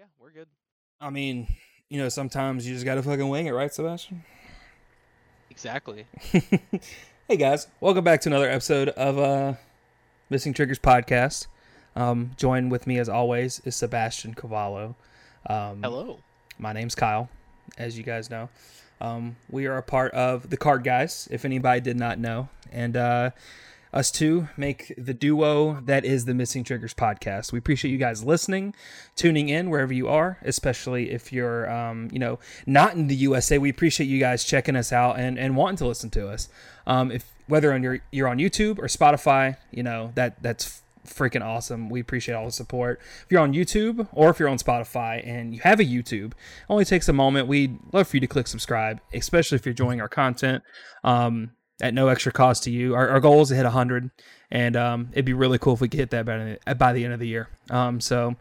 yeah, 0.00 0.06
we're 0.18 0.30
good. 0.30 0.48
I 0.98 1.10
mean, 1.10 1.46
you 1.90 2.00
know, 2.00 2.08
sometimes 2.08 2.66
you 2.66 2.72
just 2.72 2.86
gotta 2.86 3.02
fucking 3.02 3.28
wing 3.28 3.48
it, 3.48 3.50
right, 3.50 3.70
Sebastian? 3.70 4.24
Exactly. 5.50 6.06
hey 7.28 7.36
guys, 7.36 7.66
welcome 7.80 8.02
back 8.02 8.22
to 8.22 8.30
another 8.30 8.48
episode 8.48 8.88
of 8.88 9.18
uh 9.18 9.54
Missing 10.30 10.54
Triggers 10.54 10.78
podcast. 10.78 11.48
Um, 11.96 12.30
joined 12.38 12.70
with 12.70 12.86
me 12.86 12.98
as 12.98 13.10
always 13.10 13.60
is 13.66 13.76
Sebastian 13.76 14.32
Cavallo. 14.32 14.96
Um, 15.46 15.82
Hello. 15.82 16.20
My 16.58 16.72
name's 16.72 16.94
Kyle, 16.94 17.28
as 17.76 17.98
you 17.98 18.02
guys 18.02 18.30
know. 18.30 18.48
Um, 19.02 19.36
we 19.50 19.66
are 19.66 19.76
a 19.76 19.82
part 19.82 20.14
of 20.14 20.48
the 20.48 20.56
Card 20.56 20.82
Guys, 20.82 21.28
if 21.30 21.44
anybody 21.44 21.82
did 21.82 21.98
not 21.98 22.18
know, 22.18 22.48
and 22.72 22.96
uh, 22.96 23.30
us 23.92 24.10
two 24.10 24.48
make 24.56 24.94
the 24.96 25.14
duo 25.14 25.80
that 25.82 26.04
is 26.04 26.24
the 26.24 26.34
Missing 26.34 26.64
Triggers 26.64 26.94
podcast. 26.94 27.52
We 27.52 27.58
appreciate 27.58 27.90
you 27.90 27.98
guys 27.98 28.24
listening, 28.24 28.74
tuning 29.16 29.48
in 29.48 29.70
wherever 29.70 29.92
you 29.92 30.08
are, 30.08 30.38
especially 30.42 31.10
if 31.10 31.32
you're, 31.32 31.70
um, 31.70 32.08
you 32.12 32.18
know, 32.18 32.38
not 32.66 32.94
in 32.94 33.08
the 33.08 33.16
USA. 33.16 33.58
We 33.58 33.70
appreciate 33.70 34.06
you 34.06 34.20
guys 34.20 34.44
checking 34.44 34.76
us 34.76 34.92
out 34.92 35.18
and, 35.18 35.38
and 35.38 35.56
wanting 35.56 35.78
to 35.78 35.86
listen 35.86 36.10
to 36.10 36.28
us. 36.28 36.48
Um, 36.86 37.10
if 37.10 37.32
whether 37.46 37.72
on 37.72 37.82
your 37.82 38.00
you're 38.12 38.28
on 38.28 38.38
YouTube 38.38 38.78
or 38.78 38.84
Spotify, 38.84 39.56
you 39.72 39.82
know 39.82 40.12
that 40.14 40.42
that's 40.42 40.82
freaking 41.06 41.44
awesome. 41.44 41.88
We 41.88 42.00
appreciate 42.00 42.34
all 42.34 42.46
the 42.46 42.52
support. 42.52 43.00
If 43.24 43.26
you're 43.30 43.40
on 43.40 43.52
YouTube 43.52 44.06
or 44.12 44.30
if 44.30 44.38
you're 44.38 44.48
on 44.48 44.58
Spotify 44.58 45.26
and 45.26 45.54
you 45.54 45.60
have 45.60 45.80
a 45.80 45.84
YouTube, 45.84 46.32
only 46.68 46.84
takes 46.84 47.08
a 47.08 47.12
moment. 47.12 47.48
We'd 47.48 47.78
love 47.92 48.08
for 48.08 48.16
you 48.16 48.20
to 48.20 48.26
click 48.26 48.46
subscribe, 48.46 49.00
especially 49.12 49.56
if 49.56 49.66
you're 49.66 49.72
enjoying 49.72 50.00
our 50.00 50.08
content. 50.08 50.62
Um, 51.02 51.52
at 51.80 51.94
no 51.94 52.08
extra 52.08 52.32
cost 52.32 52.64
to 52.64 52.70
you. 52.70 52.94
Our, 52.94 53.08
our 53.08 53.20
goal 53.20 53.42
is 53.42 53.48
to 53.48 53.54
hit 53.54 53.64
100, 53.64 54.10
and 54.50 54.76
um, 54.76 55.08
it'd 55.12 55.24
be 55.24 55.32
really 55.32 55.58
cool 55.58 55.74
if 55.74 55.80
we 55.80 55.88
could 55.88 56.00
hit 56.00 56.10
that 56.10 56.24
by 56.26 56.58
the, 56.66 56.74
by 56.74 56.92
the 56.92 57.04
end 57.04 57.14
of 57.14 57.20
the 57.20 57.28
year. 57.28 57.48
Um, 57.70 58.00
so, 58.00 58.36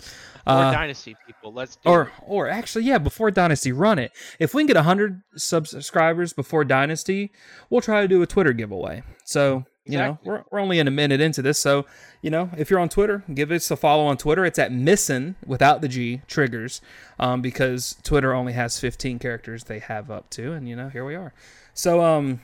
uh, 0.46 0.70
or 0.70 0.74
Dynasty 0.74 1.16
people, 1.26 1.54
let's 1.54 1.76
do 1.78 1.90
or 1.90 2.02
it. 2.04 2.10
or 2.26 2.50
actually, 2.50 2.86
yeah, 2.86 2.98
before 2.98 3.32
Dynasty, 3.32 3.72
run 3.72 4.00
it. 4.00 4.12
If 4.40 4.54
we 4.54 4.62
can 4.64 4.68
get 4.68 4.76
100 4.76 5.22
subscribers 5.36 6.34
before 6.34 6.66
Dynasty, 6.66 7.32
we'll 7.70 7.82
try 7.82 8.02
to 8.02 8.08
do 8.08 8.22
a 8.22 8.28
Twitter 8.28 8.54
giveaway. 8.54 9.04
So. 9.26 9.66
You 9.86 9.98
know, 9.98 10.20
we're, 10.24 10.44
we're 10.52 10.60
only 10.60 10.78
in 10.78 10.88
a 10.88 10.92
minute 10.92 11.20
into 11.20 11.42
this. 11.42 11.58
So, 11.58 11.88
you 12.22 12.30
know, 12.30 12.52
if 12.56 12.70
you're 12.70 12.80
on 12.80 12.90
Twitter, 12.90 13.24
give 13.34 13.50
us 13.50 13.72
a 13.72 13.76
follow 13.76 14.06
on 14.06 14.18
Twitter. 14.18 14.46
It's 14.46 14.60
at 14.60 14.72
Missin 14.72 15.36
without 15.44 15.82
the 15.82 15.88
G 15.88 16.22
triggers 16.28 16.80
um, 17.18 17.42
because 17.42 17.98
Twitter 18.04 18.32
only 18.32 18.54
has 18.54 18.80
15 18.80 19.18
characters 19.18 19.64
they 19.64 19.80
have 19.80 20.12
up 20.12 20.30
to. 20.32 20.54
And, 20.54 20.70
you 20.70 20.76
know, 20.76 20.90
here 20.90 21.04
we 21.04 21.16
are. 21.16 21.34
So, 21.74 22.04
um, 22.04 22.42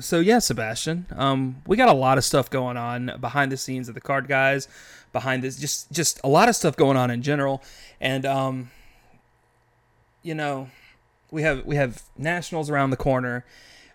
so 0.00 0.20
yeah, 0.20 0.38
Sebastian, 0.38 1.06
um, 1.16 1.62
we 1.66 1.76
got 1.76 1.88
a 1.88 1.94
lot 1.94 2.18
of 2.18 2.24
stuff 2.24 2.50
going 2.50 2.76
on 2.76 3.12
behind 3.20 3.52
the 3.52 3.56
scenes 3.56 3.88
of 3.88 3.94
the 3.94 4.00
card 4.00 4.28
guys, 4.28 4.68
behind 5.12 5.42
this, 5.42 5.56
just 5.56 5.90
just 5.92 6.20
a 6.22 6.28
lot 6.28 6.48
of 6.48 6.56
stuff 6.56 6.76
going 6.76 6.96
on 6.96 7.10
in 7.10 7.22
general, 7.22 7.62
and 8.00 8.24
um, 8.24 8.70
you 10.22 10.34
know, 10.34 10.68
we 11.30 11.42
have 11.42 11.64
we 11.64 11.76
have 11.76 12.02
nationals 12.16 12.70
around 12.70 12.90
the 12.90 12.96
corner, 12.96 13.44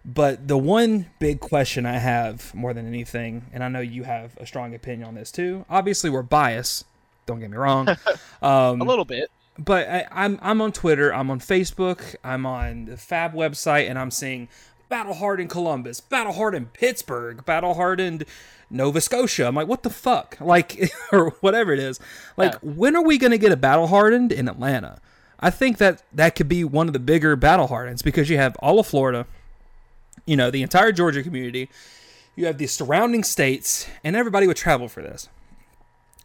but 0.03 0.47
the 0.47 0.57
one 0.57 1.07
big 1.19 1.39
question 1.39 1.85
I 1.85 1.97
have 1.97 2.53
more 2.53 2.73
than 2.73 2.87
anything, 2.87 3.45
and 3.53 3.63
I 3.63 3.67
know 3.67 3.79
you 3.79 4.03
have 4.03 4.37
a 4.37 4.45
strong 4.45 4.73
opinion 4.75 5.07
on 5.07 5.15
this 5.15 5.31
too. 5.31 5.65
Obviously, 5.69 6.09
we're 6.09 6.23
biased. 6.23 6.85
Don't 7.25 7.39
get 7.39 7.49
me 7.49 7.57
wrong. 7.57 7.87
Um, 8.41 8.81
a 8.81 8.83
little 8.83 9.05
bit 9.05 9.31
but 9.57 9.87
I, 9.87 10.07
I'm 10.11 10.39
I'm 10.41 10.61
on 10.61 10.71
Twitter, 10.71 11.13
I'm 11.13 11.29
on 11.29 11.39
Facebook, 11.39 12.15
I'm 12.23 12.45
on 12.45 12.85
the 12.85 12.97
Fab 12.97 13.33
website, 13.33 13.89
and 13.89 13.99
I'm 13.99 14.11
seeing 14.11 14.47
battle 14.89 15.13
hardened 15.13 15.49
Columbus, 15.49 15.99
battle 15.99 16.33
hardened 16.33 16.73
Pittsburgh, 16.73 17.43
battle 17.45 17.73
hardened 17.73 18.25
Nova 18.69 19.01
Scotia. 19.01 19.47
I'm 19.47 19.55
like, 19.55 19.67
what 19.67 19.83
the 19.83 19.89
fuck? 19.89 20.37
Like, 20.43 20.91
or 21.11 21.31
whatever 21.41 21.73
it 21.73 21.79
is. 21.79 21.99
Like, 22.37 22.53
yeah. 22.53 22.59
when 22.61 22.95
are 22.95 23.03
we 23.03 23.17
going 23.17 23.31
to 23.31 23.37
get 23.37 23.51
a 23.51 23.57
battle 23.57 23.87
hardened 23.87 24.31
in 24.31 24.47
Atlanta? 24.47 24.99
I 25.39 25.49
think 25.49 25.77
that 25.77 26.03
that 26.13 26.35
could 26.35 26.47
be 26.47 26.63
one 26.63 26.87
of 26.87 26.93
the 26.93 26.99
bigger 26.99 27.35
battle 27.35 27.67
hardens 27.67 28.01
because 28.01 28.29
you 28.29 28.37
have 28.37 28.55
all 28.59 28.79
of 28.79 28.87
Florida, 28.87 29.25
you 30.25 30.37
know, 30.37 30.49
the 30.49 30.61
entire 30.61 30.91
Georgia 30.91 31.21
community, 31.21 31.69
you 32.35 32.45
have 32.45 32.57
the 32.57 32.67
surrounding 32.67 33.23
states, 33.23 33.87
and 34.03 34.15
everybody 34.15 34.47
would 34.47 34.57
travel 34.57 34.87
for 34.87 35.01
this. 35.01 35.29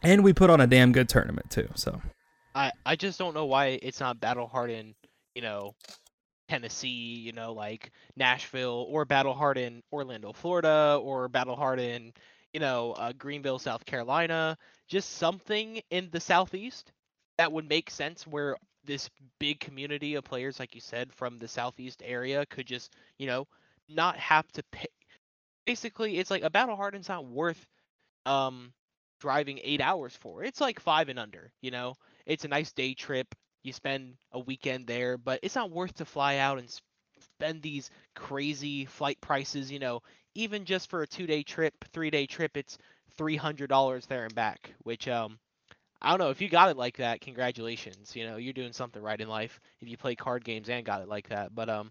And 0.02 0.22
we 0.22 0.32
put 0.32 0.50
on 0.50 0.60
a 0.60 0.66
damn 0.66 0.92
good 0.92 1.08
tournament 1.08 1.50
too. 1.50 1.68
So, 1.74 2.00
I 2.54 2.70
I 2.86 2.96
just 2.96 3.18
don't 3.18 3.34
know 3.34 3.46
why 3.46 3.78
it's 3.82 4.00
not 4.00 4.20
battle 4.20 4.46
hardened. 4.46 4.94
You 5.34 5.42
know, 5.42 5.74
Tennessee, 6.48 6.88
you 6.88 7.32
know, 7.32 7.52
like 7.52 7.90
Nashville 8.16 8.86
or 8.88 9.04
Battle 9.04 9.34
Harden, 9.34 9.82
Orlando, 9.92 10.32
Florida, 10.32 10.98
or 11.02 11.28
Battle 11.28 11.56
Harden, 11.56 12.12
you 12.52 12.60
know, 12.60 12.92
uh, 12.92 13.12
Greenville, 13.12 13.58
South 13.58 13.84
Carolina, 13.84 14.56
just 14.88 15.10
something 15.14 15.80
in 15.90 16.08
the 16.10 16.20
Southeast 16.20 16.92
that 17.38 17.52
would 17.52 17.68
make 17.68 17.90
sense 17.90 18.26
where 18.26 18.56
this 18.84 19.10
big 19.38 19.60
community 19.60 20.14
of 20.14 20.24
players, 20.24 20.58
like 20.58 20.74
you 20.74 20.80
said, 20.80 21.12
from 21.12 21.38
the 21.38 21.48
Southeast 21.48 22.02
area 22.04 22.46
could 22.46 22.66
just, 22.66 22.94
you 23.18 23.26
know, 23.26 23.46
not 23.88 24.16
have 24.16 24.50
to 24.52 24.62
pay. 24.72 24.86
Basically, 25.66 26.18
it's 26.18 26.30
like 26.30 26.42
a 26.42 26.50
Battle 26.50 26.76
Harden's 26.76 27.08
not 27.08 27.26
worth 27.26 27.66
um, 28.26 28.72
driving 29.20 29.60
eight 29.62 29.80
hours 29.80 30.16
for. 30.16 30.42
It's 30.44 30.60
like 30.60 30.80
five 30.80 31.08
and 31.08 31.18
under, 31.18 31.52
you 31.60 31.70
know? 31.70 31.94
It's 32.26 32.44
a 32.44 32.48
nice 32.48 32.72
day 32.72 32.94
trip 32.94 33.34
you 33.68 33.72
spend 33.72 34.14
a 34.32 34.40
weekend 34.40 34.86
there, 34.86 35.16
but 35.16 35.38
it's 35.42 35.54
not 35.54 35.70
worth 35.70 35.94
to 35.94 36.04
fly 36.04 36.38
out 36.38 36.58
and 36.58 36.68
spend 37.20 37.62
these 37.62 37.90
crazy 38.16 38.84
flight 38.84 39.20
prices. 39.20 39.70
You 39.70 39.78
know, 39.78 40.02
even 40.34 40.64
just 40.64 40.90
for 40.90 41.02
a 41.02 41.06
two 41.06 41.26
day 41.26 41.42
trip, 41.42 41.84
three 41.92 42.10
day 42.10 42.26
trip, 42.26 42.56
it's 42.56 42.78
three 43.16 43.36
hundred 43.36 43.68
dollars 43.68 44.06
there 44.06 44.24
and 44.24 44.34
back. 44.34 44.74
Which 44.82 45.06
um, 45.06 45.38
I 46.02 46.10
don't 46.10 46.18
know 46.18 46.30
if 46.30 46.40
you 46.40 46.48
got 46.48 46.70
it 46.70 46.76
like 46.76 46.96
that. 46.96 47.20
Congratulations. 47.20 48.16
You 48.16 48.26
know, 48.26 48.36
you're 48.36 48.52
doing 48.52 48.72
something 48.72 49.02
right 49.02 49.20
in 49.20 49.28
life 49.28 49.60
if 49.80 49.88
you 49.88 49.96
play 49.96 50.14
card 50.14 50.44
games 50.44 50.68
and 50.68 50.84
got 50.84 51.02
it 51.02 51.08
like 51.08 51.28
that. 51.28 51.54
But 51.54 51.68
um, 51.68 51.90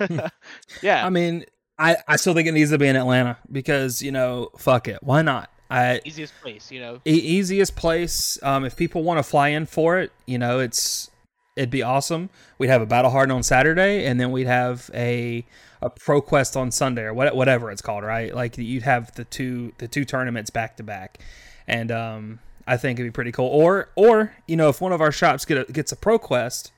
yeah. 0.82 1.06
I 1.06 1.10
mean, 1.10 1.44
I 1.78 1.96
I 2.08 2.16
still 2.16 2.34
think 2.34 2.48
it 2.48 2.52
needs 2.52 2.70
to 2.70 2.78
be 2.78 2.88
in 2.88 2.96
Atlanta 2.96 3.38
because 3.50 4.02
you 4.02 4.12
know, 4.12 4.50
fuck 4.58 4.88
it, 4.88 4.98
why 5.02 5.22
not? 5.22 5.50
I, 5.70 6.00
easiest 6.04 6.34
place, 6.40 6.70
you 6.72 6.80
know. 6.80 7.00
E- 7.06 7.10
easiest 7.10 7.76
place. 7.76 8.42
Um, 8.42 8.64
if 8.64 8.76
people 8.76 9.02
want 9.02 9.18
to 9.18 9.22
fly 9.22 9.48
in 9.48 9.66
for 9.66 9.98
it, 9.98 10.12
you 10.26 10.36
know, 10.36 10.58
it's 10.58 11.10
it'd 11.56 11.70
be 11.70 11.82
awesome. 11.82 12.30
We'd 12.58 12.68
have 12.68 12.82
a 12.82 12.86
battle 12.86 13.10
harden 13.10 13.34
on 13.34 13.42
Saturday, 13.42 14.04
and 14.06 14.20
then 14.20 14.32
we'd 14.32 14.46
have 14.46 14.90
a 14.94 15.44
a 15.82 15.90
pro 15.90 16.20
quest 16.20 16.56
on 16.56 16.70
Sunday 16.70 17.02
or 17.02 17.14
what, 17.14 17.34
whatever 17.34 17.70
it's 17.70 17.82
called, 17.82 18.04
right? 18.04 18.34
Like 18.34 18.58
you'd 18.58 18.82
have 18.82 19.14
the 19.14 19.24
two 19.24 19.72
the 19.78 19.88
two 19.88 20.04
tournaments 20.04 20.50
back 20.50 20.76
to 20.78 20.82
back, 20.82 21.18
and 21.66 21.90
um, 21.92 22.40
I 22.66 22.76
think 22.76 22.98
it'd 22.98 23.12
be 23.12 23.14
pretty 23.14 23.32
cool. 23.32 23.48
Or 23.48 23.90
or 23.94 24.34
you 24.46 24.56
know, 24.56 24.68
if 24.68 24.80
one 24.80 24.92
of 24.92 25.00
our 25.00 25.12
shops 25.12 25.44
get 25.44 25.68
a, 25.68 25.72
gets 25.72 25.92
a 25.92 25.96
pro 25.96 26.18
quest, 26.18 26.72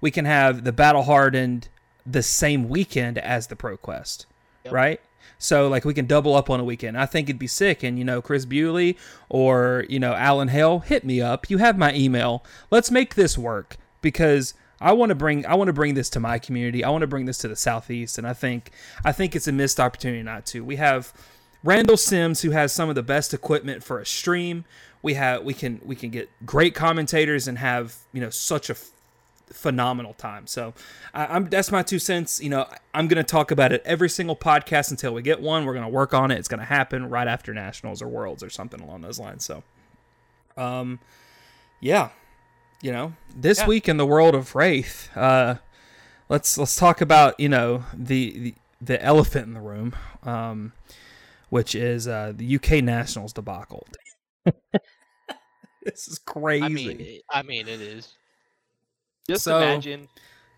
we 0.00 0.10
can 0.10 0.24
have 0.24 0.64
the 0.64 0.72
battle 0.72 1.02
hardened 1.02 1.68
the 2.06 2.22
same 2.22 2.68
weekend 2.68 3.18
as 3.18 3.48
the 3.48 3.56
pro 3.56 3.76
quest, 3.76 4.26
yep. 4.64 4.72
right? 4.72 5.00
So 5.38 5.68
like 5.68 5.84
we 5.84 5.94
can 5.94 6.06
double 6.06 6.34
up 6.34 6.48
on 6.50 6.60
a 6.60 6.64
weekend. 6.64 6.98
I 6.98 7.06
think 7.06 7.28
it'd 7.28 7.38
be 7.38 7.46
sick. 7.46 7.82
And 7.82 7.98
you 7.98 8.04
know, 8.04 8.22
Chris 8.22 8.44
Bewley 8.44 8.96
or 9.28 9.84
you 9.88 9.98
know 9.98 10.14
Alan 10.14 10.48
Hale, 10.48 10.80
hit 10.80 11.04
me 11.04 11.20
up. 11.20 11.50
You 11.50 11.58
have 11.58 11.76
my 11.76 11.94
email. 11.94 12.44
Let's 12.70 12.90
make 12.90 13.14
this 13.14 13.36
work 13.36 13.76
because 14.00 14.54
I 14.80 14.92
want 14.92 15.10
to 15.10 15.14
bring 15.14 15.46
I 15.46 15.54
want 15.54 15.68
to 15.68 15.72
bring 15.72 15.94
this 15.94 16.10
to 16.10 16.20
my 16.20 16.38
community. 16.38 16.84
I 16.84 16.90
want 16.90 17.02
to 17.02 17.06
bring 17.06 17.26
this 17.26 17.38
to 17.38 17.48
the 17.48 17.56
southeast, 17.56 18.18
and 18.18 18.26
I 18.26 18.32
think 18.32 18.70
I 19.04 19.12
think 19.12 19.34
it's 19.34 19.48
a 19.48 19.52
missed 19.52 19.80
opportunity 19.80 20.22
not 20.22 20.46
to. 20.46 20.64
We 20.64 20.76
have 20.76 21.12
Randall 21.64 21.96
Sims 21.96 22.42
who 22.42 22.50
has 22.50 22.72
some 22.72 22.88
of 22.88 22.94
the 22.94 23.02
best 23.02 23.32
equipment 23.32 23.82
for 23.82 23.98
a 23.98 24.06
stream. 24.06 24.64
We 25.02 25.14
have 25.14 25.44
we 25.44 25.54
can 25.54 25.80
we 25.84 25.96
can 25.96 26.10
get 26.10 26.30
great 26.44 26.74
commentators 26.74 27.48
and 27.48 27.58
have 27.58 27.96
you 28.12 28.20
know 28.20 28.30
such 28.30 28.70
a 28.70 28.76
phenomenal 29.52 30.14
time. 30.14 30.46
So 30.46 30.74
I, 31.14 31.36
am 31.36 31.48
that's 31.48 31.70
my 31.70 31.82
two 31.82 31.98
cents. 31.98 32.40
You 32.42 32.50
know, 32.50 32.66
I'm 32.94 33.08
going 33.08 33.22
to 33.22 33.28
talk 33.28 33.50
about 33.50 33.72
it 33.72 33.82
every 33.84 34.08
single 34.08 34.36
podcast 34.36 34.90
until 34.90 35.14
we 35.14 35.22
get 35.22 35.40
one. 35.40 35.64
We're 35.64 35.74
going 35.74 35.84
to 35.84 35.90
work 35.90 36.14
on 36.14 36.30
it. 36.30 36.38
It's 36.38 36.48
going 36.48 36.60
to 36.60 36.66
happen 36.66 37.08
right 37.08 37.28
after 37.28 37.54
nationals 37.54 38.02
or 38.02 38.08
worlds 38.08 38.42
or 38.42 38.50
something 38.50 38.80
along 38.80 39.02
those 39.02 39.18
lines. 39.18 39.44
So, 39.44 39.62
um, 40.56 41.00
yeah, 41.80 42.10
you 42.82 42.92
know, 42.92 43.14
this 43.34 43.60
yeah. 43.60 43.66
week 43.66 43.88
in 43.88 43.96
the 43.96 44.06
world 44.06 44.34
of 44.34 44.54
Wraith, 44.54 45.10
uh, 45.16 45.56
let's 46.28 46.58
let's 46.58 46.76
talk 46.76 47.00
about 47.00 47.38
you 47.40 47.48
know 47.48 47.84
the 47.94 48.38
the, 48.38 48.54
the 48.80 49.02
elephant 49.02 49.46
in 49.46 49.54
the 49.54 49.60
room, 49.60 49.94
um, 50.22 50.72
which 51.50 51.74
is 51.74 52.08
uh, 52.08 52.32
the 52.34 52.56
UK 52.56 52.82
Nationals 52.82 53.32
debacle. 53.32 53.86
this 55.82 56.08
is 56.08 56.18
crazy. 56.18 56.64
I 56.64 56.68
mean, 56.68 57.20
I 57.30 57.42
mean, 57.42 57.68
it 57.68 57.80
is. 57.80 58.16
Just 59.28 59.44
so, 59.44 59.56
imagine 59.58 60.08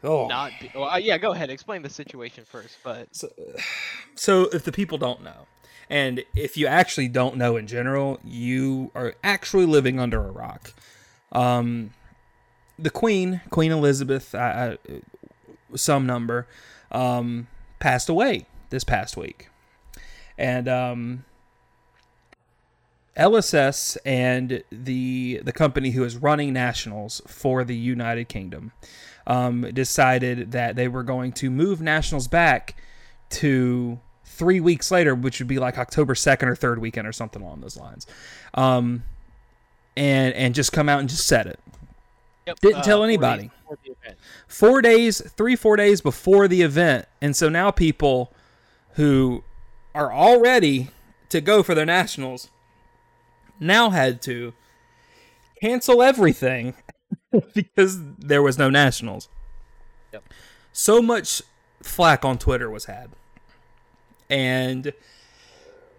oh. 0.04 0.26
not. 0.26 0.52
Be, 0.60 0.70
well, 0.74 0.90
uh, 0.90 0.96
yeah, 0.96 1.18
go 1.18 1.32
ahead. 1.32 1.50
Explain 1.50 1.82
the 1.82 1.90
situation 1.90 2.44
first. 2.44 2.76
But 2.82 3.14
so, 3.14 3.28
so, 4.14 4.44
if 4.52 4.64
the 4.64 4.72
people 4.72 4.98
don't 4.98 5.22
know, 5.22 5.46
and 5.90 6.24
if 6.34 6.56
you 6.56 6.66
actually 6.66 7.08
don't 7.08 7.36
know 7.36 7.56
in 7.56 7.66
general, 7.66 8.20
you 8.24 8.90
are 8.94 9.14
actually 9.24 9.66
living 9.66 9.98
under 9.98 10.18
a 10.18 10.30
rock. 10.30 10.72
Um, 11.32 11.92
the 12.78 12.90
Queen, 12.90 13.40
Queen 13.50 13.72
Elizabeth, 13.72 14.34
uh, 14.34 14.76
some 15.74 16.06
number, 16.06 16.46
um, 16.92 17.48
passed 17.80 18.08
away 18.08 18.46
this 18.70 18.84
past 18.84 19.16
week, 19.16 19.48
and 20.36 20.68
um, 20.68 21.24
LSS 23.18 23.96
and 24.04 24.62
the 24.70 25.40
the 25.44 25.52
company 25.52 25.90
who 25.90 26.04
is 26.04 26.16
running 26.16 26.52
nationals 26.52 27.20
for 27.26 27.64
the 27.64 27.76
United 27.76 28.28
Kingdom 28.28 28.72
um, 29.26 29.62
decided 29.72 30.52
that 30.52 30.76
they 30.76 30.88
were 30.88 31.02
going 31.02 31.32
to 31.32 31.50
move 31.50 31.80
nationals 31.80 32.28
back 32.28 32.76
to 33.30 33.98
three 34.24 34.60
weeks 34.60 34.90
later, 34.90 35.14
which 35.14 35.40
would 35.40 35.48
be 35.48 35.58
like 35.58 35.78
October 35.78 36.14
second 36.14 36.48
or 36.48 36.54
third 36.54 36.78
weekend 36.78 37.06
or 37.06 37.12
something 37.12 37.42
along 37.42 37.60
those 37.60 37.76
lines, 37.76 38.06
um, 38.54 39.02
and 39.96 40.32
and 40.34 40.54
just 40.54 40.72
come 40.72 40.88
out 40.88 41.00
and 41.00 41.08
just 41.08 41.26
set 41.26 41.46
it. 41.46 41.58
Yep, 42.46 42.60
Didn't 42.60 42.76
uh, 42.78 42.82
tell 42.82 42.98
four 42.98 43.04
anybody. 43.04 43.42
days 43.42 43.50
the 43.84 43.90
event. 44.02 44.18
four 44.46 44.80
days, 44.80 45.20
three, 45.36 45.56
four 45.56 45.76
days 45.76 46.00
before 46.00 46.48
the 46.48 46.62
event. 46.62 47.06
And 47.20 47.36
so 47.36 47.48
now 47.48 47.70
people 47.70 48.32
who 48.92 49.44
are 49.94 50.10
all 50.10 50.40
ready 50.40 50.88
to 51.28 51.40
go 51.40 51.62
for 51.62 51.74
their 51.74 51.84
nationals 51.84 52.48
now 53.60 53.90
had 53.90 54.22
to 54.22 54.52
cancel 55.60 56.02
everything 56.02 56.74
because 57.54 57.98
there 58.18 58.42
was 58.42 58.58
no 58.58 58.70
nationals. 58.70 59.28
Yep. 60.12 60.24
So 60.72 61.02
much 61.02 61.42
flack 61.82 62.24
on 62.24 62.38
Twitter 62.38 62.70
was 62.70 62.86
had. 62.86 63.10
And 64.30 64.92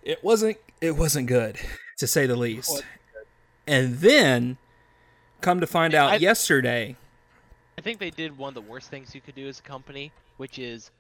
it 0.04 0.24
wasn't 0.24 0.58
it 0.82 0.96
wasn't 0.96 1.28
good 1.28 1.58
to 1.98 2.08
say 2.08 2.26
the 2.26 2.36
least. 2.36 2.84
And 3.68 3.98
then 3.98 4.58
come 5.42 5.60
to 5.60 5.68
find 5.68 5.94
out 5.94 6.14
I- 6.14 6.16
yesterday 6.18 6.96
I 7.78 7.82
think 7.82 8.00
they 8.00 8.10
did 8.10 8.38
one 8.38 8.50
of 8.50 8.56
the 8.56 8.70
worst 8.70 8.90
things 8.90 9.16
you 9.16 9.22
could 9.22 9.36
do 9.36 9.48
as 9.48 9.60
a 9.60 9.62
company, 9.62 10.12
which 10.36 10.60
is 10.60 10.92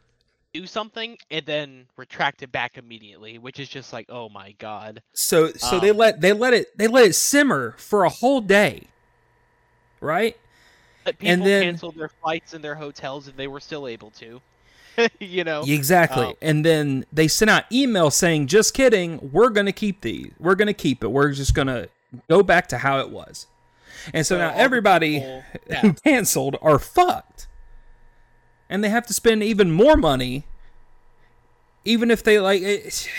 do 0.53 0.65
something 0.65 1.17
and 1.31 1.45
then 1.45 1.85
retract 1.97 2.41
it 2.43 2.51
back 2.51 2.77
immediately, 2.77 3.37
which 3.37 3.59
is 3.59 3.69
just 3.69 3.93
like, 3.93 4.07
oh 4.09 4.29
my 4.29 4.53
god. 4.59 5.01
So 5.13 5.51
so 5.53 5.79
they 5.79 5.91
Um, 5.91 5.97
let 5.97 6.21
they 6.21 6.33
let 6.33 6.53
it 6.53 6.77
they 6.77 6.87
let 6.87 7.05
it 7.05 7.13
simmer 7.13 7.75
for 7.77 8.03
a 8.03 8.09
whole 8.09 8.41
day. 8.41 8.87
Right? 10.01 10.37
But 11.03 11.17
people 11.19 11.33
And 11.33 11.45
then- 11.45 11.63
canceled 11.63 11.95
their 11.95 12.09
flights 12.09 12.53
and 12.53 12.63
their 12.63 12.75
hotels 12.75 13.27
and 13.27 13.37
they 13.37 13.47
were 13.47 13.59
still 13.59 13.87
able 13.87 14.11
to. 14.11 14.41
you 15.19 15.43
know? 15.45 15.63
Exactly. 15.65 16.25
Um, 16.25 16.33
and 16.41 16.65
then 16.65 17.05
they 17.13 17.27
sent 17.29 17.49
out 17.49 17.69
emails 17.69 18.13
saying, 18.13 18.47
"Just 18.47 18.73
kidding, 18.73 19.29
we're 19.31 19.49
going 19.49 19.65
to 19.67 19.71
keep 19.71 20.01
these. 20.01 20.31
We're 20.39 20.55
to 20.67 20.73
keep 20.73 21.03
it. 21.03 21.07
We're 21.07 21.31
just 21.31 21.53
going 21.53 21.67
to 21.67 21.87
go 22.29 22.43
back 22.43 22.67
to 22.67 22.79
how 22.79 22.99
it 22.99 23.09
was." 23.09 23.47
And 24.13 24.25
so, 24.25 24.35
So 24.35 24.39
now 24.39 24.53
everybody 24.53 25.19
people- 25.19 25.43
yeah. 25.69 25.81
who 25.81 25.93
canceled 25.93 26.57
are 26.61 26.79
fucked. 26.79 27.47
And 28.69 28.83
they 28.83 28.89
have 28.89 29.07
to 29.07 29.13
spend 29.13 29.41
even 29.43 29.71
more 29.71 29.97
money 29.97 30.45
even 31.85 32.11
if 32.11 32.23
they 32.23 32.39
like 32.39 32.61
it 32.61 33.09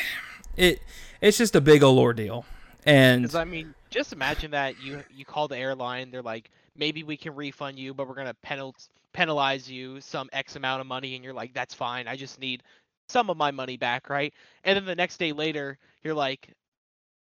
it 0.56 0.82
it's 1.20 1.38
just 1.38 1.56
a 1.56 1.60
big 1.60 1.82
old 1.82 1.98
ordeal. 1.98 2.44
And 2.86 3.34
I 3.34 3.44
mean, 3.44 3.74
just 3.90 4.12
imagine 4.12 4.52
that 4.52 4.80
you 4.82 5.02
you 5.10 5.24
call 5.24 5.48
the 5.48 5.58
airline, 5.58 6.10
they're 6.10 6.22
like, 6.22 6.50
maybe 6.76 7.02
we 7.02 7.16
can 7.16 7.34
refund 7.34 7.78
you, 7.78 7.92
but 7.92 8.08
we're 8.08 8.14
gonna 8.14 8.34
penal- 8.42 8.76
penalize 9.12 9.70
you 9.70 10.00
some 10.00 10.28
X 10.32 10.56
amount 10.56 10.80
of 10.80 10.86
money, 10.86 11.14
and 11.14 11.24
you're 11.24 11.34
like, 11.34 11.52
that's 11.52 11.74
fine. 11.74 12.08
I 12.08 12.16
just 12.16 12.40
need 12.40 12.62
some 13.08 13.28
of 13.28 13.36
my 13.36 13.50
money 13.50 13.76
back, 13.76 14.08
right? 14.08 14.32
And 14.64 14.76
then 14.76 14.84
the 14.84 14.94
next 14.94 15.18
day 15.18 15.32
later, 15.32 15.78
you're 16.02 16.14
like, 16.14 16.48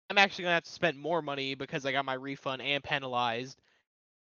I'm 0.09 0.17
actually 0.17 0.45
gonna 0.45 0.55
have 0.55 0.63
to 0.63 0.71
spend 0.71 0.97
more 0.97 1.21
money 1.21 1.55
because 1.55 1.85
I 1.85 1.91
got 1.91 2.05
my 2.05 2.13
refund 2.13 2.61
and 2.61 2.83
penalized, 2.83 3.59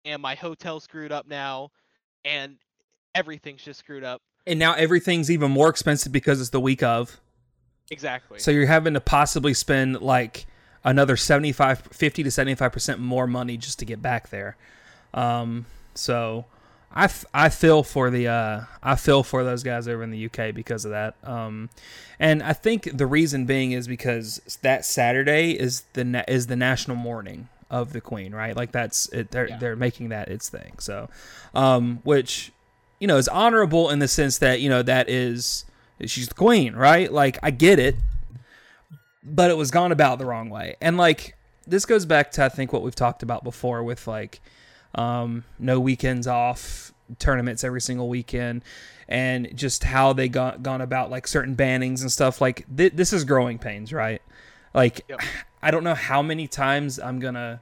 and 0.04 0.22
my 0.22 0.34
hotel 0.34 0.80
screwed 0.80 1.12
up 1.12 1.26
now, 1.28 1.70
and 2.24 2.56
everything's 3.14 3.62
just 3.62 3.80
screwed 3.80 4.04
up. 4.04 4.20
and 4.46 4.58
now 4.58 4.72
everything's 4.74 5.30
even 5.30 5.50
more 5.50 5.68
expensive 5.68 6.12
because 6.12 6.40
it's 6.40 6.50
the 6.50 6.60
week 6.60 6.82
of. 6.82 7.20
Exactly. 7.90 8.38
So 8.38 8.50
you're 8.50 8.66
having 8.66 8.94
to 8.94 9.00
possibly 9.00 9.52
spend 9.54 10.00
like 10.00 10.46
another 10.84 11.16
75 11.16 11.80
50 11.92 12.22
to 12.22 12.28
75% 12.30 12.98
more 12.98 13.26
money 13.26 13.56
just 13.56 13.78
to 13.80 13.84
get 13.84 14.00
back 14.00 14.30
there. 14.30 14.56
Um 15.12 15.66
so 15.94 16.46
I, 16.92 17.04
f- 17.04 17.24
I 17.34 17.48
feel 17.50 17.82
for 17.82 18.10
the 18.10 18.28
uh 18.28 18.60
I 18.82 18.94
feel 18.96 19.22
for 19.22 19.42
those 19.44 19.62
guys 19.62 19.88
over 19.88 20.02
in 20.02 20.10
the 20.10 20.26
UK 20.26 20.54
because 20.54 20.84
of 20.84 20.92
that. 20.92 21.16
Um 21.24 21.68
and 22.18 22.42
I 22.42 22.52
think 22.52 22.96
the 22.96 23.06
reason 23.06 23.44
being 23.44 23.72
is 23.72 23.86
because 23.88 24.58
that 24.62 24.84
Saturday 24.84 25.50
is 25.52 25.82
the 25.94 26.04
na- 26.04 26.24
is 26.28 26.46
the 26.46 26.56
national 26.56 26.96
mourning 26.96 27.48
of 27.70 27.92
the 27.92 28.00
queen, 28.00 28.32
right? 28.34 28.56
Like 28.56 28.70
that's 28.72 29.08
it 29.08 29.32
they're 29.32 29.48
Yeah. 29.48 29.58
they're 29.58 29.76
making 29.76 30.08
that 30.10 30.28
its 30.28 30.48
thing. 30.48 30.74
So 30.78 31.08
um 31.54 32.00
which 32.04 32.52
you 33.00 33.06
know 33.06 33.16
is 33.16 33.28
honorable 33.28 33.90
in 33.90 33.98
the 33.98 34.08
sense 34.08 34.38
that, 34.38 34.60
you 34.60 34.68
know, 34.68 34.82
that 34.82 35.08
is 35.08 35.64
she's 36.06 36.28
the 36.28 36.34
queen, 36.34 36.74
right? 36.74 37.12
Like 37.12 37.38
I 37.42 37.50
get 37.50 37.78
it, 37.78 37.96
but 39.24 39.50
it 39.50 39.56
was 39.56 39.70
gone 39.70 39.90
about 39.90 40.18
the 40.18 40.26
wrong 40.26 40.50
way. 40.50 40.76
And 40.80 40.96
like 40.96 41.36
this 41.66 41.84
goes 41.86 42.06
back 42.06 42.30
to 42.32 42.44
I 42.44 42.48
think 42.48 42.72
what 42.72 42.82
we've 42.82 42.94
talked 42.94 43.22
about 43.22 43.42
before 43.42 43.82
with 43.82 44.06
like 44.06 44.40
um, 44.94 45.44
no 45.58 45.80
weekends 45.80 46.26
off, 46.26 46.92
tournaments 47.18 47.64
every 47.64 47.80
single 47.80 48.08
weekend, 48.08 48.62
and 49.08 49.56
just 49.56 49.84
how 49.84 50.12
they 50.12 50.28
got 50.28 50.62
gone 50.62 50.80
about 50.80 51.10
like 51.10 51.26
certain 51.26 51.56
bannings 51.56 52.02
and 52.02 52.12
stuff. 52.12 52.40
Like 52.40 52.64
th- 52.76 52.92
this 52.94 53.12
is 53.12 53.24
growing 53.24 53.58
pains, 53.58 53.92
right? 53.92 54.22
Like 54.74 55.04
Yep. 55.08 55.20
I 55.62 55.70
don't 55.70 55.84
know 55.84 55.94
how 55.94 56.22
many 56.22 56.46
times 56.48 56.98
I'm 56.98 57.18
gonna 57.18 57.60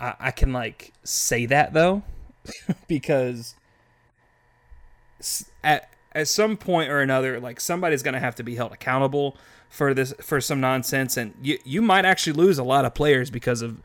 I, 0.00 0.14
I 0.20 0.30
can 0.30 0.52
like 0.52 0.92
say 1.02 1.46
that 1.46 1.72
though, 1.72 2.02
because 2.88 3.56
at 5.62 5.90
at 6.12 6.28
some 6.28 6.56
point 6.56 6.90
or 6.90 7.00
another, 7.00 7.38
like 7.40 7.60
somebody's 7.60 8.02
gonna 8.02 8.20
have 8.20 8.34
to 8.36 8.42
be 8.42 8.56
held 8.56 8.72
accountable 8.72 9.36
for 9.68 9.94
this 9.94 10.14
for 10.20 10.40
some 10.40 10.60
nonsense, 10.60 11.16
and 11.16 11.34
you 11.42 11.58
you 11.64 11.82
might 11.82 12.04
actually 12.04 12.32
lose 12.32 12.58
a 12.58 12.64
lot 12.64 12.84
of 12.84 12.94
players 12.94 13.30
because 13.30 13.62
of 13.62 13.80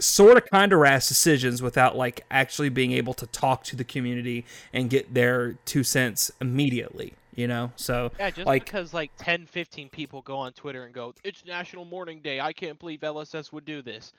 sort 0.00 0.36
of 0.36 0.50
kind 0.50 0.72
of 0.72 0.80
rash 0.80 1.06
decisions 1.08 1.62
without 1.62 1.96
like 1.96 2.24
actually 2.30 2.68
being 2.68 2.92
able 2.92 3.14
to 3.14 3.26
talk 3.28 3.64
to 3.64 3.76
the 3.76 3.84
community 3.84 4.44
and 4.72 4.90
get 4.90 5.14
their 5.14 5.54
two 5.64 5.84
cents 5.84 6.30
immediately. 6.40 7.14
You 7.34 7.48
know, 7.48 7.72
so 7.74 8.12
Yeah, 8.16 8.30
just 8.30 8.46
like 8.46 8.64
because 8.64 8.94
like 8.94 9.10
10, 9.18 9.46
15 9.46 9.88
people 9.88 10.22
go 10.22 10.36
on 10.36 10.52
Twitter 10.52 10.84
and 10.84 10.94
go, 10.94 11.12
"It's 11.24 11.44
National 11.44 11.84
Mourning 11.84 12.20
Day. 12.20 12.40
I 12.40 12.52
can't 12.52 12.78
believe 12.78 13.00
LSS 13.00 13.52
would 13.52 13.64
do 13.64 13.82
this," 13.82 14.12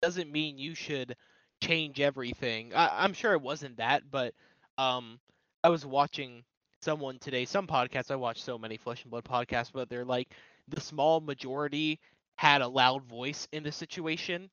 doesn't 0.00 0.32
mean 0.32 0.56
you 0.56 0.74
should 0.74 1.14
change 1.60 2.00
everything. 2.00 2.74
I, 2.74 3.04
I'm 3.04 3.12
sure 3.12 3.34
it 3.34 3.42
wasn't 3.42 3.76
that, 3.76 4.10
but 4.10 4.32
um, 4.78 5.20
I 5.64 5.70
was 5.70 5.86
watching 5.86 6.44
someone 6.82 7.18
today, 7.18 7.44
some 7.46 7.66
podcasts. 7.66 8.12
I 8.12 8.16
watch 8.16 8.42
so 8.42 8.58
many 8.58 8.78
Flesh 8.78 9.02
and 9.02 9.10
Blood 9.12 9.24
podcasts, 9.24 9.72
but 9.72 9.88
they're 9.90 10.06
like 10.06 10.28
the 10.68 10.80
small 10.80 11.20
majority 11.20 12.00
had 12.36 12.62
a 12.62 12.68
loud 12.68 13.04
voice 13.04 13.48
in 13.52 13.64
the 13.64 13.72
situation, 13.72 14.50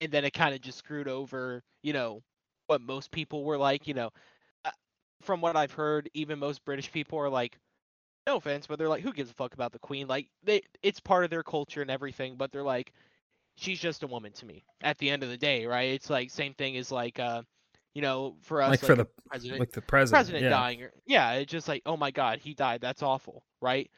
and 0.00 0.12
then 0.12 0.24
it 0.24 0.32
kind 0.32 0.54
of 0.54 0.60
just 0.62 0.78
screwed 0.78 1.08
over, 1.08 1.62
you 1.82 1.92
know, 1.94 2.22
what 2.68 2.82
most 2.82 3.10
people 3.12 3.44
were 3.44 3.58
like. 3.58 3.86
You 3.88 3.94
know, 3.94 4.10
Uh, 4.64 4.72
from 5.22 5.40
what 5.42 5.56
I've 5.56 5.72
heard, 5.72 6.10
even 6.14 6.38
most 6.40 6.64
British 6.64 6.92
people 6.92 7.18
are 7.20 7.30
like 7.30 7.58
no 8.26 8.36
offense, 8.36 8.66
but 8.66 8.78
they're 8.78 8.88
like, 8.88 9.02
who 9.02 9.12
gives 9.12 9.30
a 9.30 9.34
fuck 9.34 9.54
about 9.54 9.72
the 9.72 9.78
queen? 9.80 10.06
Like, 10.08 10.28
they, 10.44 10.62
it's 10.82 11.00
part 11.00 11.24
of 11.24 11.30
their 11.30 11.42
culture 11.42 11.82
and 11.82 11.90
everything, 11.90 12.36
but 12.36 12.52
they're 12.52 12.62
like, 12.62 12.92
she's 13.56 13.80
just 13.80 14.02
a 14.04 14.08
woman 14.08 14.32
to 14.34 14.46
me. 14.46 14.64
At 14.82 14.98
the 14.98 15.10
end 15.10 15.22
of 15.24 15.30
the 15.30 15.38
day, 15.38 15.66
right? 15.66 15.92
It's 15.94 16.10
like 16.10 16.30
same 16.30 16.54
thing 16.54 16.76
as 16.78 16.92
like, 16.92 17.18
uh, 17.20 17.42
you 17.98 18.02
know, 18.02 18.36
for 18.42 18.62
us, 18.62 18.70
like 18.70 18.78
for 18.78 18.94
the 18.94 19.08
president, 19.28 19.58
like 19.58 19.72
the 19.72 19.82
president, 19.82 20.16
president 20.16 20.44
yeah. 20.44 20.50
dying. 20.50 20.82
Or, 20.84 20.92
yeah, 21.04 21.32
it's 21.32 21.50
just 21.50 21.66
like, 21.66 21.82
oh 21.84 21.96
my 21.96 22.12
god, 22.12 22.38
he 22.38 22.54
died. 22.54 22.80
That's 22.80 23.02
awful, 23.02 23.42
right? 23.60 23.90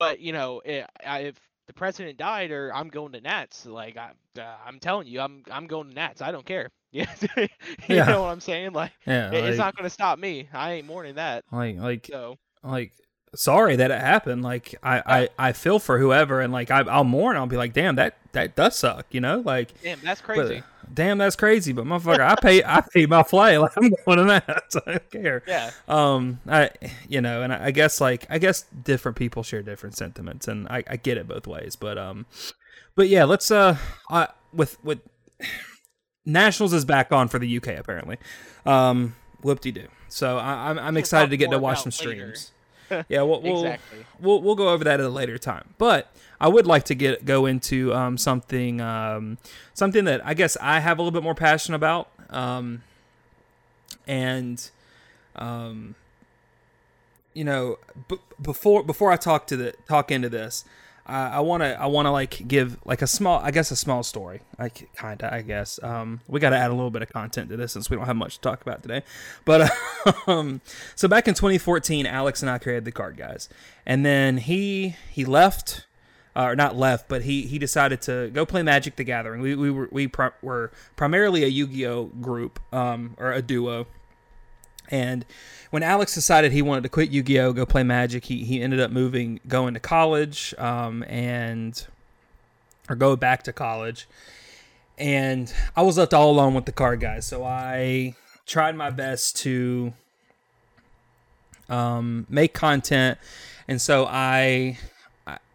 But 0.00 0.18
you 0.18 0.32
know, 0.32 0.60
i 0.66 0.84
I, 1.06 1.18
if 1.20 1.38
the 1.68 1.72
president 1.72 2.18
died, 2.18 2.50
or 2.50 2.74
I'm 2.74 2.88
going 2.88 3.12
to 3.12 3.20
Nats, 3.20 3.64
like 3.64 3.96
I, 3.96 4.10
uh, 4.40 4.56
I'm 4.66 4.80
telling 4.80 5.06
you, 5.06 5.20
I'm 5.20 5.44
I'm 5.52 5.68
going 5.68 5.88
to 5.90 5.94
Nats. 5.94 6.20
I 6.20 6.32
don't 6.32 6.44
care. 6.44 6.72
Yeah, 6.90 7.06
you 7.36 7.46
Yeah. 7.86 8.06
know 8.06 8.22
what 8.22 8.30
I'm 8.32 8.40
saying? 8.40 8.72
Like, 8.72 8.90
Yeah, 9.06 9.30
it- 9.32 9.44
it's 9.44 9.58
not 9.58 9.76
gonna 9.76 9.88
stop 9.88 10.18
me. 10.18 10.48
I 10.52 10.72
ain't 10.72 10.86
mourning 10.88 11.14
that. 11.14 11.44
like 11.52 11.76
like 11.78 12.08
So 12.10 12.36
like 12.64 12.92
sorry 13.34 13.76
that 13.76 13.90
it 13.90 14.00
happened. 14.00 14.42
Like 14.42 14.74
I, 14.82 15.02
I 15.38 15.48
i 15.48 15.52
feel 15.52 15.78
for 15.78 15.98
whoever 15.98 16.40
and 16.40 16.52
like 16.52 16.70
I, 16.70 16.80
i'll 16.80 17.04
mourn. 17.04 17.36
I'll 17.36 17.46
be 17.46 17.56
like 17.56 17.72
damn 17.72 17.96
that 17.96 18.16
that 18.32 18.56
does 18.56 18.76
suck 18.76 19.06
you 19.10 19.20
know? 19.20 19.42
Like 19.44 19.80
damn, 19.82 20.00
that's 20.00 20.20
but, 20.20 20.34
crazy. 20.34 20.62
damn 20.92 21.18
that's 21.18 21.36
crazy 21.36 21.72
but 21.72 21.84
motherfucker 21.84 22.20
i 22.20 22.34
pay 22.40 22.62
i 22.64 22.80
paid 22.80 23.08
my 23.08 23.22
flight. 23.22 23.58
Like 23.64 23.72
i'm 23.76 23.90
going 24.04 24.18
to 24.18 24.24
that. 24.24 24.64
So 24.72 24.80
i 24.86 24.90
don't 24.92 25.10
care. 25.10 25.42
Yeah. 25.46 25.70
um 25.88 26.40
i 26.48 26.70
you 27.08 27.20
know 27.20 27.42
and 27.42 27.52
I, 27.52 27.66
I 27.66 27.70
guess 27.70 28.00
like 28.00 28.26
i 28.30 28.38
guess 28.38 28.64
different 28.82 29.16
people 29.16 29.42
share 29.42 29.62
different 29.62 29.96
sentiments 29.96 30.48
and 30.48 30.68
i, 30.68 30.82
I 30.88 30.96
get 30.96 31.18
it 31.18 31.28
both 31.28 31.46
ways 31.46 31.76
but 31.76 31.98
um 31.98 32.26
but 32.94 33.08
yeah 33.08 33.24
let's 33.24 33.50
uh 33.50 33.76
I, 34.10 34.28
with 34.52 34.82
with 34.84 35.00
nationals 36.26 36.72
is 36.72 36.84
back 36.84 37.12
on 37.12 37.28
for 37.28 37.38
the 37.38 37.56
uk 37.56 37.66
apparently. 37.66 38.18
Um 38.66 39.14
whoop-de-doo. 39.42 39.88
So 40.08 40.38
I, 40.38 40.70
i'm, 40.70 40.78
I'm 40.78 40.96
excited 40.96 41.30
to 41.30 41.36
get 41.36 41.50
to 41.50 41.58
watch 41.58 41.82
some 41.82 41.90
later. 41.90 42.34
streams 42.34 42.50
yeah 43.08 43.22
we'll, 43.22 43.40
we'll, 43.42 43.64
Exactly. 43.64 44.04
we'll 44.20 44.40
we'll 44.42 44.54
go 44.54 44.68
over 44.70 44.84
that 44.84 45.00
at 45.00 45.06
a 45.06 45.08
later 45.08 45.38
time. 45.38 45.74
But 45.78 46.14
I 46.40 46.48
would 46.48 46.66
like 46.66 46.84
to 46.84 46.94
get 46.94 47.24
go 47.24 47.46
into 47.46 47.92
um, 47.94 48.18
something 48.18 48.80
um, 48.80 49.38
something 49.72 50.04
that 50.04 50.24
I 50.24 50.34
guess 50.34 50.56
I 50.60 50.80
have 50.80 50.98
a 50.98 51.02
little 51.02 51.12
bit 51.18 51.22
more 51.22 51.34
passion 51.34 51.74
about. 51.74 52.08
Um, 52.30 52.82
and 54.06 54.70
um, 55.36 55.94
you 57.32 57.44
know, 57.44 57.78
b- 58.08 58.18
before 58.40 58.82
before 58.82 59.10
I 59.10 59.16
talk 59.16 59.46
to 59.48 59.56
the 59.56 59.74
talk 59.88 60.10
into 60.10 60.28
this, 60.28 60.64
I 61.06 61.40
want 61.40 61.62
to 61.62 61.78
I 61.78 61.86
want 61.86 62.06
to 62.06 62.10
like 62.10 62.48
give 62.48 62.78
like 62.86 63.02
a 63.02 63.06
small 63.06 63.38
I 63.40 63.50
guess 63.50 63.70
a 63.70 63.76
small 63.76 64.02
story 64.02 64.40
like 64.58 64.88
kind 64.96 65.22
of 65.22 65.32
I 65.32 65.42
guess. 65.42 65.78
Um 65.82 66.20
we 66.26 66.40
got 66.40 66.50
to 66.50 66.56
add 66.56 66.70
a 66.70 66.74
little 66.74 66.90
bit 66.90 67.02
of 67.02 67.10
content 67.12 67.50
to 67.50 67.56
this 67.56 67.72
since 67.72 67.90
we 67.90 67.96
don't 67.96 68.06
have 68.06 68.16
much 68.16 68.36
to 68.36 68.40
talk 68.40 68.62
about 68.62 68.82
today. 68.82 69.02
But 69.44 69.70
um 70.26 70.62
so 70.94 71.06
back 71.06 71.28
in 71.28 71.34
2014 71.34 72.06
Alex 72.06 72.40
and 72.40 72.50
I 72.50 72.58
created 72.58 72.86
the 72.86 72.92
card 72.92 73.16
guys. 73.18 73.50
And 73.84 74.04
then 74.04 74.38
he 74.38 74.96
he 75.10 75.26
left 75.26 75.86
uh, 76.34 76.44
or 76.44 76.56
not 76.56 76.74
left 76.74 77.06
but 77.08 77.22
he 77.22 77.42
he 77.42 77.58
decided 77.58 78.00
to 78.02 78.30
go 78.32 78.46
play 78.46 78.62
Magic 78.62 78.96
the 78.96 79.04
Gathering. 79.04 79.42
We 79.42 79.54
we 79.54 79.70
were 79.70 79.88
we 79.92 80.10
were 80.40 80.72
primarily 80.96 81.44
a 81.44 81.48
Yu-Gi-Oh 81.48 82.04
group 82.22 82.60
um 82.72 83.14
or 83.18 83.30
a 83.30 83.42
duo 83.42 83.86
and 84.90 85.24
when 85.70 85.82
Alex 85.82 86.14
decided 86.14 86.52
he 86.52 86.62
wanted 86.62 86.84
to 86.84 86.88
quit 86.88 87.10
Yu 87.10 87.22
Gi 87.22 87.40
Oh, 87.40 87.52
go 87.52 87.66
play 87.66 87.82
Magic, 87.82 88.26
he, 88.26 88.44
he 88.44 88.62
ended 88.62 88.78
up 88.78 88.92
moving, 88.92 89.40
going 89.48 89.74
to 89.74 89.80
college, 89.80 90.54
um, 90.56 91.02
and 91.08 91.86
or 92.88 92.94
go 92.94 93.16
back 93.16 93.42
to 93.42 93.52
college. 93.52 94.06
And 94.96 95.52
I 95.74 95.82
was 95.82 95.98
left 95.98 96.14
all 96.14 96.30
alone 96.30 96.54
with 96.54 96.66
the 96.66 96.72
card 96.72 97.00
guys, 97.00 97.26
so 97.26 97.42
I 97.42 98.14
tried 98.46 98.76
my 98.76 98.90
best 98.90 99.36
to 99.38 99.94
um, 101.68 102.26
make 102.28 102.54
content, 102.54 103.18
and 103.66 103.80
so 103.80 104.06
I 104.06 104.78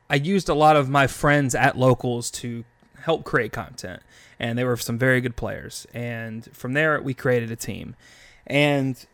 I 0.10 0.16
used 0.16 0.50
a 0.50 0.54
lot 0.54 0.76
of 0.76 0.90
my 0.90 1.08
friends 1.08 1.56
at 1.56 1.78
locals 1.78 2.30
to 2.32 2.66
help 3.04 3.24
create 3.24 3.54
content, 3.54 4.02
and 4.38 4.58
they 4.58 4.66
were 4.66 4.76
some 4.76 4.98
very 4.98 5.22
good 5.22 5.38
players. 5.38 5.88
And 5.94 6.44
from 6.52 6.74
there, 6.74 7.00
we 7.02 7.14
created 7.14 7.52
a 7.52 7.56
team, 7.56 7.96
and 8.46 9.06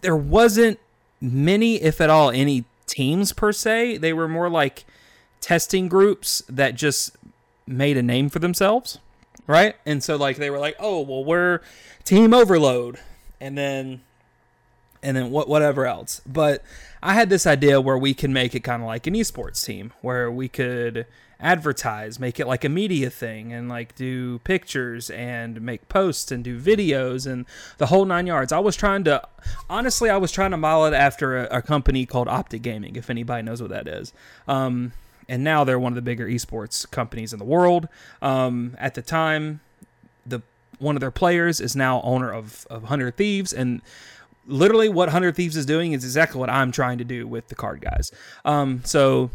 there 0.00 0.16
wasn't 0.16 0.78
many, 1.20 1.76
if 1.76 2.00
at 2.00 2.10
all, 2.10 2.30
any 2.30 2.64
teams 2.86 3.32
per 3.32 3.52
se. 3.52 3.98
They 3.98 4.12
were 4.12 4.28
more 4.28 4.48
like 4.48 4.84
testing 5.40 5.88
groups 5.88 6.42
that 6.48 6.74
just 6.74 7.16
made 7.66 7.96
a 7.96 8.02
name 8.02 8.28
for 8.28 8.38
themselves, 8.38 8.98
right? 9.46 9.76
And 9.86 10.02
so 10.02 10.16
like 10.16 10.36
they 10.36 10.50
were 10.50 10.58
like, 10.58 10.76
"Oh, 10.78 11.00
well, 11.00 11.24
we're 11.24 11.60
Team 12.04 12.32
Overload," 12.32 12.98
and 13.40 13.56
then 13.56 14.02
and 15.02 15.16
then 15.16 15.30
what 15.30 15.48
whatever 15.48 15.86
else. 15.86 16.20
But 16.26 16.62
I 17.02 17.14
had 17.14 17.30
this 17.30 17.46
idea 17.46 17.80
where 17.80 17.98
we 17.98 18.14
can 18.14 18.32
make 18.32 18.54
it 18.54 18.60
kind 18.60 18.82
of 18.82 18.86
like 18.86 19.06
an 19.06 19.14
esports 19.14 19.64
team, 19.64 19.92
where 20.00 20.30
we 20.30 20.48
could 20.48 21.06
advertise, 21.40 22.18
make 22.18 22.40
it 22.40 22.46
like 22.46 22.64
a 22.64 22.68
media 22.68 23.10
thing, 23.10 23.52
and 23.52 23.68
like 23.68 23.94
do 23.94 24.40
pictures 24.40 25.08
and 25.10 25.60
make 25.60 25.88
posts 25.88 26.32
and 26.32 26.42
do 26.42 26.60
videos 26.60 27.30
and 27.30 27.46
the 27.78 27.86
whole 27.86 28.04
nine 28.04 28.26
yards. 28.26 28.52
I 28.52 28.58
was 28.58 28.76
trying 28.76 29.04
to, 29.04 29.22
honestly, 29.70 30.10
I 30.10 30.16
was 30.16 30.32
trying 30.32 30.50
to 30.50 30.56
model 30.56 30.86
it 30.86 30.94
after 30.94 31.44
a, 31.44 31.58
a 31.58 31.62
company 31.62 32.06
called 32.06 32.28
Optic 32.28 32.62
Gaming, 32.62 32.96
if 32.96 33.08
anybody 33.08 33.42
knows 33.42 33.62
what 33.62 33.70
that 33.70 33.86
is. 33.86 34.12
Um, 34.48 34.92
and 35.28 35.44
now 35.44 35.62
they're 35.62 35.78
one 35.78 35.92
of 35.92 35.96
the 35.96 36.02
bigger 36.02 36.26
esports 36.26 36.90
companies 36.90 37.32
in 37.32 37.38
the 37.38 37.44
world. 37.44 37.88
Um, 38.20 38.76
at 38.78 38.94
the 38.94 39.02
time, 39.02 39.60
the 40.26 40.40
one 40.78 40.96
of 40.96 41.00
their 41.00 41.10
players 41.10 41.60
is 41.60 41.76
now 41.76 42.00
owner 42.02 42.32
of, 42.32 42.66
of 42.70 42.84
Hundred 42.84 43.16
Thieves, 43.16 43.52
and 43.52 43.82
literally 44.48 44.88
what 44.88 45.10
Hundred 45.10 45.36
Thieves 45.36 45.56
is 45.56 45.66
doing 45.66 45.92
is 45.92 46.02
exactly 46.02 46.40
what 46.40 46.50
I'm 46.50 46.72
trying 46.72 46.98
to 46.98 47.04
do 47.04 47.26
with 47.26 47.48
the 47.48 47.54
card 47.54 47.80
guys. 47.80 48.10
Um, 48.44 48.82
so 48.84 49.30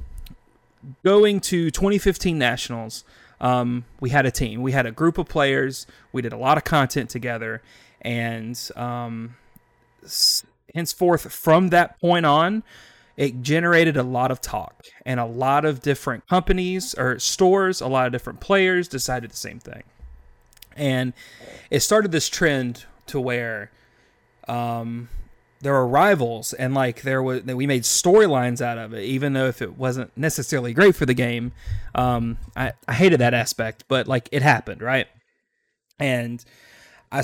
going 1.03 1.39
to 1.41 1.71
2015 1.71 2.37
Nationals, 2.37 3.05
um, 3.39 3.85
we 3.99 4.09
had 4.09 4.25
a 4.25 4.31
team. 4.31 4.61
We 4.61 4.71
had 4.71 4.85
a 4.85 4.91
group 4.91 5.17
of 5.17 5.27
players. 5.27 5.85
We 6.11 6.21
did 6.21 6.33
a 6.33 6.37
lot 6.37 6.57
of 6.57 6.63
content 6.63 7.09
together, 7.09 7.61
and 8.01 8.59
um, 8.75 9.35
henceforth, 10.73 11.31
from 11.31 11.69
that 11.69 11.99
point 11.99 12.25
on, 12.25 12.63
it 13.15 13.41
generated 13.41 13.95
a 13.95 14.03
lot 14.03 14.31
of 14.31 14.41
talk, 14.41 14.83
and 15.05 15.19
a 15.19 15.25
lot 15.25 15.65
of 15.65 15.81
different 15.81 16.27
companies 16.27 16.95
or 16.95 17.19
stores, 17.19 17.81
a 17.81 17.87
lot 17.87 18.07
of 18.07 18.11
different 18.11 18.39
players 18.39 18.87
decided 18.87 19.29
the 19.29 19.37
same 19.37 19.59
thing, 19.59 19.83
and 20.75 21.13
it 21.69 21.81
started 21.81 22.11
this 22.11 22.29
trend 22.29 22.85
to 23.07 23.19
where 23.19 23.69
um, 24.47 25.09
there 25.63 25.73
were 25.73 25.87
rivals 25.87 26.51
and 26.53 26.73
like 26.73 27.01
there 27.03 27.23
was 27.23 27.43
that 27.43 27.55
we 27.55 27.65
made 27.65 27.83
storylines 27.83 28.61
out 28.61 28.77
of 28.77 28.93
it 28.93 29.03
even 29.03 29.33
though 29.33 29.47
if 29.47 29.61
it 29.61 29.77
wasn't 29.77 30.11
necessarily 30.17 30.73
great 30.73 30.93
for 30.93 31.05
the 31.05 31.13
game 31.13 31.53
um 31.95 32.37
I, 32.55 32.73
I 32.87 32.93
hated 32.93 33.21
that 33.21 33.33
aspect 33.33 33.85
but 33.87 34.07
like 34.07 34.29
it 34.31 34.41
happened 34.41 34.81
right? 34.81 35.07
And 35.99 36.43
i 37.11 37.23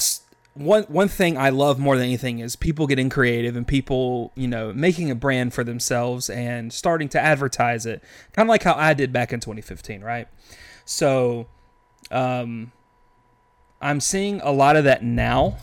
one 0.53 0.83
one 0.83 1.07
thing 1.07 1.37
i 1.37 1.49
love 1.49 1.79
more 1.79 1.95
than 1.95 2.05
anything 2.05 2.39
is 2.39 2.55
people 2.55 2.87
getting 2.87 3.09
creative 3.09 3.55
and 3.55 3.67
people 3.67 4.31
you 4.35 4.47
know 4.47 4.73
making 4.73 5.11
a 5.11 5.15
brand 5.15 5.53
for 5.53 5.63
themselves 5.63 6.29
and 6.29 6.73
starting 6.73 7.09
to 7.09 7.19
advertise 7.19 7.85
it 7.85 8.03
kind 8.33 8.47
of 8.47 8.49
like 8.49 8.63
how 8.63 8.73
i 8.73 8.93
did 8.93 9.11
back 9.11 9.33
in 9.33 9.39
2015 9.39 10.01
right? 10.01 10.27
So 10.85 11.47
um 12.09 12.71
i'm 13.81 13.99
seeing 13.99 14.39
a 14.41 14.51
lot 14.51 14.75
of 14.75 14.85
that 14.85 15.03
now 15.03 15.57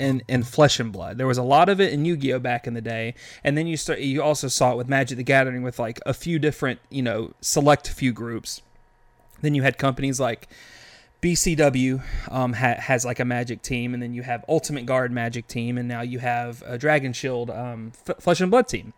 in, 0.00 0.22
in 0.26 0.42
Flesh 0.42 0.80
and 0.80 0.90
Blood. 0.90 1.18
There 1.18 1.26
was 1.26 1.38
a 1.38 1.42
lot 1.42 1.68
of 1.68 1.80
it 1.80 1.92
in 1.92 2.04
Yu-Gi-Oh 2.04 2.38
back 2.40 2.66
in 2.66 2.74
the 2.74 2.80
day, 2.80 3.14
and 3.44 3.56
then 3.56 3.66
you 3.66 3.76
start 3.76 4.00
you 4.00 4.22
also 4.22 4.48
saw 4.48 4.72
it 4.72 4.76
with 4.76 4.88
Magic 4.88 5.18
the 5.18 5.22
Gathering 5.22 5.62
with 5.62 5.78
like 5.78 6.00
a 6.06 6.14
few 6.14 6.38
different 6.38 6.80
you 6.88 7.02
know 7.02 7.32
select 7.40 7.88
few 7.88 8.12
groups. 8.12 8.62
Then 9.42 9.54
you 9.54 9.62
had 9.62 9.78
companies 9.78 10.18
like 10.18 10.48
BCW 11.22 12.02
um, 12.30 12.54
ha- 12.54 12.76
has 12.78 13.04
like 13.04 13.20
a 13.20 13.24
Magic 13.24 13.62
team, 13.62 13.94
and 13.94 14.02
then 14.02 14.14
you 14.14 14.22
have 14.22 14.44
Ultimate 14.48 14.86
Guard 14.86 15.12
Magic 15.12 15.46
team, 15.46 15.76
and 15.76 15.86
now 15.86 16.00
you 16.00 16.18
have 16.18 16.62
a 16.66 16.78
Dragon 16.78 17.12
Shield 17.12 17.50
um, 17.50 17.92
F- 18.08 18.22
Flesh 18.22 18.40
and 18.40 18.50
Blood 18.50 18.68
team, 18.68 18.94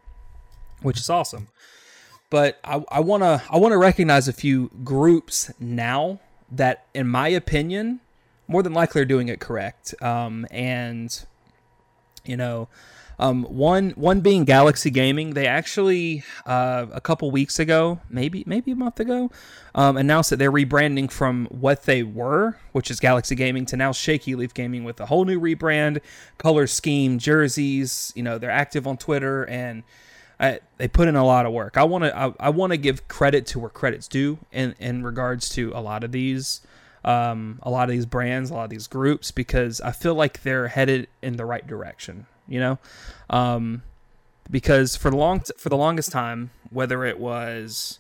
which 0.83 0.99
is 0.99 1.11
awesome. 1.11 1.49
But 2.31 2.59
I, 2.65 2.85
I 2.91 3.01
wanna 3.01 3.43
I 3.51 3.59
wanna 3.59 3.79
recognize 3.79 4.29
a 4.29 4.33
few 4.33 4.71
groups 4.85 5.53
now 5.59 6.21
that, 6.51 6.87
in 6.95 7.09
my 7.09 7.29
opinion, 7.29 8.01
more 8.53 8.63
than 8.63 8.75
likely 8.75 9.01
are 9.01 9.07
doing 9.07 9.29
it 9.29 9.41
correct. 9.41 9.95
Um, 10.01 10.47
and 10.51 11.25
you 12.25 12.37
know, 12.37 12.69
um, 13.19 13.45
one 13.45 13.91
one 13.91 14.21
being 14.21 14.45
Galaxy 14.45 14.91
Gaming, 14.91 15.35
they 15.35 15.47
actually 15.47 16.25
uh, 16.47 16.87
a 16.93 17.01
couple 17.01 17.31
weeks 17.31 17.59
ago, 17.59 18.01
maybe 18.11 18.45
maybe 18.47 18.73
a 18.73 18.77
month 18.77 19.01
ago, 19.01 19.31
um, 19.75 19.97
announced 19.97 20.31
that 20.31 20.37
they're 20.37 20.53
rebranding 20.53 21.11
from 21.11 21.47
what 21.47 21.85
they 21.85 22.03
were, 22.03 22.59
which 22.73 22.91
is 22.91 23.01
Galaxy 23.01 23.35
Gaming, 23.35 23.67
to 23.67 23.77
now 23.77 23.93
Shaky 23.93 24.35
Leaf 24.35 24.55
Gaming 24.55 24.85
with 24.85 25.01
a 25.01 25.07
whole 25.07 25.25
new 25.25 25.41
rebrand, 25.41 26.01
color 26.39 26.67
scheme, 26.67 27.19
jerseys. 27.19 28.13
You 28.15 28.23
know, 28.23 28.39
they're 28.39 28.51
active 28.51 28.87
on 28.87 28.97
Twitter 28.99 29.45
and. 29.45 29.83
I, 30.41 30.59
they 30.77 30.89
put 30.89 31.07
in 31.07 31.15
a 31.15 31.25
lot 31.25 31.47
of 31.47 31.53
work. 31.53 31.77
I 31.77 31.85
want 31.85 32.03
to 32.03 32.19
I, 32.19 32.33
I 32.41 32.51
want 32.51 32.73
to 32.73 32.77
give 32.77 33.07
credit 33.07 33.47
to 33.49 33.61
where 33.61 33.71
credit's 33.71 34.09
due 34.09 34.39
in 34.51 34.75
in 34.81 35.05
regards 35.05 35.49
to 35.51 35.71
a 35.73 35.79
lot 35.79 36.03
of 36.03 36.11
these 36.11 36.63
um, 37.05 37.59
a 37.63 37.71
lot 37.71 37.85
of 37.85 37.91
these 37.91 38.07
brands, 38.07 38.51
a 38.51 38.55
lot 38.55 38.65
of 38.65 38.71
these 38.71 38.87
groups, 38.87 39.31
because 39.31 39.81
I 39.81 39.93
feel 39.93 40.15
like 40.15 40.43
they're 40.43 40.69
headed 40.69 41.09
in 41.23 41.37
the 41.37 41.45
right 41.45 41.67
direction. 41.67 42.27
You 42.49 42.61
know, 42.61 42.79
um, 43.31 43.83
because 44.51 44.97
for 44.97 45.11
the 45.11 45.17
long 45.17 45.41
t- 45.41 45.53
for 45.57 45.69
the 45.69 45.77
longest 45.77 46.13
time, 46.13 46.51
whether 46.71 47.05
it 47.05 47.19
was 47.19 47.99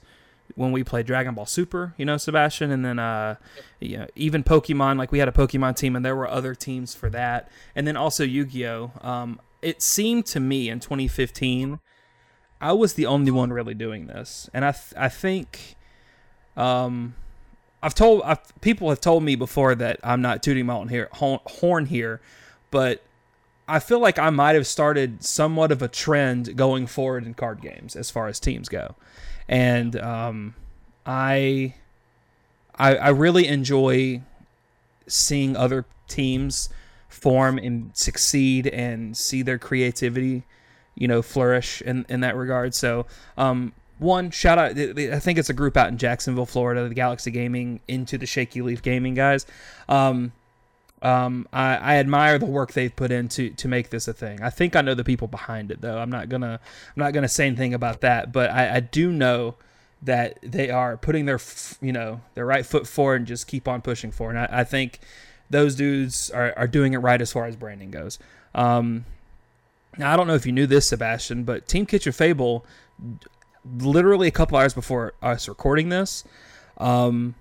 when 0.54 0.73
we 0.73 0.85
played 0.85 1.06
Dragon 1.06 1.35
Ball 1.35 1.47
Super, 1.47 1.94
you 1.97 2.04
know, 2.04 2.16
Sebastian, 2.16 2.71
and 2.71 2.85
then 2.85 2.99
uh, 2.99 3.37
you 3.80 3.99
know, 3.99 4.06
even 4.14 4.44
Pokemon, 4.44 4.99
like 4.99 5.12
we 5.12 5.18
had 5.18 5.28
a 5.28 5.32
Pokemon 5.32 5.76
team, 5.76 5.97
and 5.97 6.04
there 6.04 6.16
were 6.16 6.28
other 6.28 6.54
teams 6.54 6.94
for 6.94 7.09
that, 7.11 7.49
and 7.75 7.87
then 7.87 7.97
also 7.97 8.25
Yu 8.25 8.44
Gi 8.44 8.66
Oh. 8.66 8.92
Um, 9.00 9.40
it 9.62 9.80
seemed 9.80 10.26
to 10.26 10.40
me 10.40 10.68
in 10.68 10.80
2015, 10.80 11.78
I 12.61 12.73
was 12.73 12.94
the 12.94 13.06
only 13.06 13.30
one 13.30 13.52
really 13.52 13.75
doing 13.75 14.06
this, 14.06 14.50
and 14.52 14.64
I 14.64 14.73
th- 14.73 14.94
I 14.97 15.09
think 15.09 15.76
um, 16.56 17.14
I've 17.83 17.95
told 17.95 18.23
I've, 18.23 18.39
people 18.61 18.89
have 18.91 19.01
told 19.01 19.23
me 19.25 19.35
before 19.35 19.75
that 19.75 19.99
I'm 20.05 20.23
not 20.23 20.43
tooting 20.43 20.67
my 20.67 20.75
own 20.75 20.89
here, 20.89 21.09
horn 21.12 21.87
here, 21.87 22.21
but 22.71 23.03
I 23.67 23.79
feel 23.79 23.99
like 23.99 24.19
I 24.19 24.31
might 24.31 24.55
have 24.55 24.67
started 24.67 25.25
somewhat 25.25 25.73
of 25.73 25.83
a 25.83 25.89
trend 25.89 26.57
going 26.57 26.87
forward 26.87 27.27
in 27.27 27.35
card 27.35 27.61
games 27.61 27.97
as 27.97 28.11
far 28.11 28.29
as 28.29 28.39
teams 28.39 28.69
go, 28.69 28.95
and 29.49 29.97
um, 29.97 30.55
I, 31.05 31.75
I 32.79 32.97
I 32.97 33.09
really 33.09 33.49
enjoy 33.49 34.23
seeing 35.07 35.57
other 35.57 35.85
teams 36.09 36.69
form 37.09 37.59
and 37.59 37.91
succeed 37.97 38.67
and 38.67 39.17
see 39.17 39.43
their 39.43 39.59
creativity, 39.59 40.45
you 40.95 41.09
know, 41.09 41.23
flourish 41.23 41.83
in 41.83 42.07
in 42.09 42.21
that 42.21 42.37
regard. 42.37 42.75
So 42.75 43.07
um, 43.37 43.73
one 44.02 44.30
shout 44.30 44.59
out 44.59 44.76
i 44.78 45.18
think 45.18 45.38
it's 45.38 45.49
a 45.50 45.54
group 45.54 45.76
out 45.76 45.88
in 45.88 45.97
jacksonville 45.97 46.47
florida 46.47 46.88
the 46.88 46.94
galaxy 46.94 47.30
gaming 47.30 47.80
into 47.88 48.18
the 48.18 48.26
shaky 48.26 48.61
leaf 48.62 48.82
gaming 48.82 49.14
guys 49.14 49.47
um, 49.88 50.32
um, 51.02 51.49
I, 51.52 51.76
I, 51.76 51.97
admire 51.97 52.38
the 52.38 52.47
work 52.47 52.73
they've 52.73 52.94
put 52.94 53.11
into 53.11 53.50
to 53.50 53.66
make 53.66 53.90
this 53.90 54.06
a 54.06 54.12
thing. 54.12 54.40
I 54.40 54.50
think 54.50 54.76
I 54.76 54.82
know 54.82 54.94
the 54.94 55.02
people 55.02 55.26
behind 55.26 55.73
it, 55.73 55.80
though. 55.80 55.99
I'm 55.99 56.11
not 56.11 56.28
gonna 56.28 56.61
I'm 56.62 57.00
not 57.00 57.12
gonna 57.12 57.28
say 57.28 57.47
anything 57.47 57.75
about 57.75 58.02
that, 58.02 58.30
but 58.30 58.50
I, 58.50 58.76
I 58.76 58.80
do 58.80 59.11
know 59.11 59.56
that 60.00 60.38
they 60.42 60.71
are 60.71 60.97
putting 60.97 61.26
their 61.26 61.40
you 61.80 61.92
know 61.92 62.21
their 62.35 62.47
right 62.47 62.64
foot 62.64 62.87
forward 62.87 63.16
and 63.16 63.26
just 63.26 63.49
keep 63.49 63.66
on 63.66 63.82
pushing 63.82 64.12
forward. 64.12 64.37
And 64.37 64.47
I, 64.47 64.61
I 64.61 64.64
think 64.64 65.00
those 65.50 65.75
dudes 65.75 66.30
are, 66.30 66.54
are 66.56 66.68
doing 66.68 66.92
it 66.92 66.99
right 66.99 67.21
as 67.21 67.32
far 67.32 67.47
as 67.47 67.56
branding 67.56 67.90
goes. 67.90 68.21
Um, 68.54 69.04
now 69.99 70.12
I 70.12 70.16
don't 70.16 70.28
know 70.28 70.35
if 70.35 70.47
you 70.47 70.52
knew 70.52 70.68
this, 70.68 70.87
Sebastian, 70.87 71.42
but 71.42 71.66
Team 71.66 71.85
Kitchen 71.85 72.12
Table 72.12 72.64
literally 73.64 74.28
a 74.28 74.33
couple 74.33 74.59
hours 74.59 74.75
before 74.75 75.14
us 75.23 75.49
recording 75.49 75.88
this, 75.88 76.25
um, 76.78 77.35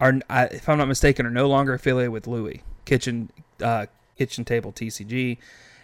are 0.00 0.20
if 0.30 0.68
I'm 0.68 0.78
not 0.78 0.88
mistaken, 0.88 1.26
are 1.26 1.30
no 1.30 1.48
longer 1.48 1.74
affiliated 1.74 2.12
with 2.12 2.26
Louis 2.26 2.62
Kitchen 2.84 3.30
uh, 3.62 3.86
Kitchen 4.18 4.44
Table 4.44 4.72
TCG, 4.72 5.38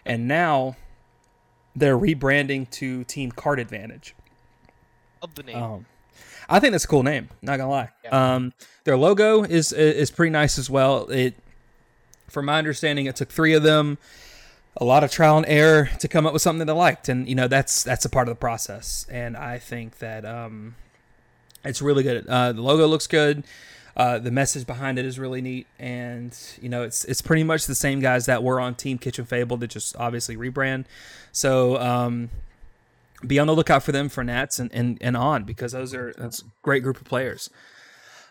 and 0.05 0.29
now 0.29 0.76
they're 1.75 1.99
rebranding 1.99 2.69
to 2.71 3.05
Team 3.05 3.33
Card 3.33 3.59
Advantage. 3.59 4.14
Of 5.23 5.35
the 5.35 5.43
name. 5.45 5.57
Um, 5.57 5.87
I 6.49 6.61
think 6.61 6.73
that's 6.73 6.85
a 6.85 6.88
cool 6.88 7.02
name. 7.02 7.29
Not 7.41 7.59
gonna 7.59 7.71
lie. 7.71 7.91
Yeah. 8.05 8.35
Um, 8.35 8.52
their 8.85 8.97
logo 8.97 9.43
is 9.43 9.73
is 9.73 10.11
pretty 10.11 10.31
nice 10.31 10.59
as 10.59 10.69
well. 10.69 11.09
It, 11.11 11.35
from 12.29 12.47
my 12.47 12.59
understanding, 12.59 13.07
it 13.07 13.17
took 13.17 13.31
three 13.31 13.55
of 13.55 13.62
them, 13.62 13.99
a 14.76 14.85
lot 14.85 15.05
of 15.05 15.11
trial 15.11 15.37
and 15.37 15.47
error 15.47 15.91
to 15.99 16.09
come 16.09 16.26
up 16.26 16.33
with 16.33 16.43
something 16.43 16.61
that 16.61 16.73
they 16.73 16.79
liked, 16.79 17.09
and 17.09 17.29
you 17.29 17.35
know 17.35 17.49
that's 17.49 17.83
that's 17.83 18.05
a 18.05 18.09
part 18.09 18.29
of 18.29 18.35
the 18.35 18.38
process. 18.38 19.07
And 19.11 19.37
I 19.37 19.59
think 19.59 19.99
that 19.99 20.25
um, 20.25 20.75
it's 21.64 21.83
really 21.83 22.02
good. 22.02 22.26
Uh, 22.26 22.52
the 22.52 22.62
logo 22.62 22.87
looks 22.87 23.07
good. 23.07 23.45
Uh, 23.95 24.19
the 24.19 24.31
message 24.31 24.67
behind 24.67 24.99
it 24.99 25.05
is 25.05 25.19
really 25.19 25.43
neat, 25.43 25.67
and 25.79 26.37
you 26.61 26.69
know 26.69 26.83
it's 26.83 27.05
it's 27.05 27.21
pretty 27.21 27.45
much 27.45 27.67
the 27.67 27.75
same 27.75 28.00
guys 28.00 28.26
that 28.26 28.43
were 28.43 28.59
on 28.59 28.75
Team 28.75 28.99
Kitchen 28.99 29.26
Table 29.26 29.57
that 29.59 29.69
just 29.69 29.95
obviously 29.97 30.37
rebrand. 30.37 30.87
So 31.31 31.79
um, 31.79 32.31
be 33.26 33.38
on 33.38 33.47
the 33.47 33.55
lookout 33.55 33.83
for 33.83 33.93
them 33.93 34.09
for 34.09 34.25
Nats 34.25 34.59
and, 34.59 34.73
and, 34.73 34.99
and 35.00 35.17
on 35.17 35.45
because 35.45 35.73
those 35.73 35.95
are 35.95 36.14
that's 36.17 36.43
great 36.62 36.83
group 36.83 36.97
of 36.97 37.05
players. 37.05 37.50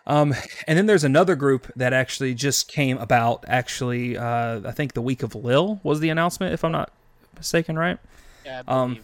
Um, 0.07 0.33
and 0.67 0.77
then 0.77 0.85
there's 0.87 1.03
another 1.03 1.35
group 1.35 1.71
that 1.75 1.93
actually 1.93 2.33
just 2.33 2.67
came 2.67 2.97
about. 2.97 3.45
Actually, 3.47 4.17
uh, 4.17 4.61
I 4.65 4.71
think 4.71 4.93
the 4.93 5.01
week 5.01 5.21
of 5.23 5.35
Lil 5.35 5.79
was 5.83 5.99
the 5.99 6.09
announcement, 6.09 6.53
if 6.53 6.63
I'm 6.63 6.71
not 6.71 6.91
mistaken, 7.37 7.77
right? 7.77 7.97
Yeah, 8.45 8.63
I 8.67 8.81
um, 8.81 8.99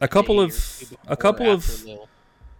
a 0.00 0.08
couple 0.08 0.40
of- 0.40 0.82
a 1.06 1.16
couple 1.16 1.50
of- 1.50 1.84
Lil. 1.84 2.08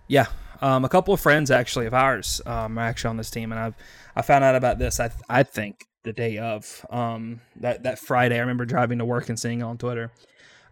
Yeah, 0.08 0.26
um, 0.62 0.84
a 0.84 0.88
couple 0.88 1.12
of 1.14 1.20
friends 1.20 1.50
actually 1.50 1.86
of 1.86 1.94
ours 1.94 2.40
um, 2.46 2.78
are 2.78 2.82
actually 2.82 3.10
on 3.10 3.16
this 3.16 3.30
team, 3.30 3.52
and 3.52 3.60
I've 3.60 3.74
I 4.16 4.22
found 4.22 4.44
out 4.44 4.54
about 4.54 4.78
this. 4.78 5.00
I 5.00 5.10
I 5.28 5.42
think 5.42 5.86
the 6.04 6.12
day 6.12 6.38
of 6.38 6.84
um, 6.90 7.40
that 7.56 7.82
that 7.84 7.98
Friday. 7.98 8.36
I 8.36 8.40
remember 8.40 8.64
driving 8.64 8.98
to 8.98 9.04
work 9.04 9.28
and 9.28 9.38
seeing 9.38 9.60
it 9.60 9.64
on 9.64 9.76
Twitter. 9.78 10.10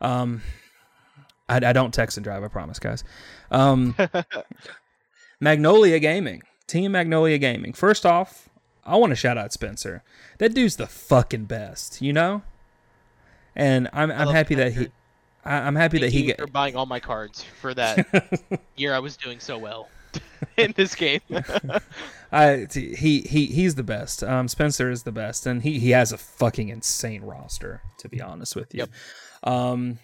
Um, 0.00 0.42
I, 1.49 1.57
I 1.57 1.73
don't 1.73 1.92
text 1.92 2.16
and 2.16 2.25
drive. 2.25 2.42
I 2.45 2.49
promise, 2.49 2.78
guys. 2.78 3.04
Um, 3.50 3.95
Magnolia 5.40 5.99
Gaming, 5.99 6.42
Team 6.73 6.93
Magnolia 6.93 7.37
Gaming. 7.37 7.75
First 7.75 8.07
off, 8.07 8.49
I 8.87 8.97
want 8.97 9.11
to 9.11 9.17
shout 9.17 9.37
out 9.37 9.52
Spencer. 9.52 10.02
That 10.38 10.55
dude's 10.55 10.76
the 10.76 10.87
fucking 10.87 11.45
best, 11.45 12.00
you 12.00 12.12
know. 12.14 12.43
And 13.55 13.91
I'm 13.93 14.11
I'm 14.11 14.29
happy 14.29 14.55
that 14.55 14.73
he, 14.73 14.88
I, 15.45 15.57
I'm 15.59 15.76
happy 15.76 15.99
that 15.99 16.11
he 16.12 16.21
you 16.21 16.26
get. 16.29 16.38
for 16.38 16.47
buying 16.47 16.75
all 16.75 16.87
my 16.87 16.99
cards 16.99 17.45
for 17.61 17.75
that 17.75 18.41
year 18.76 18.95
I 18.95 18.99
was 19.00 19.19
doing 19.19 19.38
so 19.38 19.59
well 19.59 19.91
in 20.57 20.73
this 20.75 20.95
game. 20.95 21.21
I 22.33 22.67
he 22.73 23.21
he 23.21 23.45
he's 23.47 23.75
the 23.75 23.83
best. 23.83 24.25
Um, 24.25 24.49
Spencer 24.49 24.91
is 24.91 25.02
the 25.02 25.12
best, 25.12 25.45
and 25.47 25.62
he 25.62 25.79
he 25.79 25.91
has 25.91 26.11
a 26.12 26.17
fucking 26.19 26.71
insane 26.71 27.21
roster. 27.23 27.83
To 27.99 28.09
be 28.09 28.23
honest 28.23 28.57
with 28.57 28.73
you, 28.75 28.87
Yep. 29.45 29.52
um, 29.52 29.99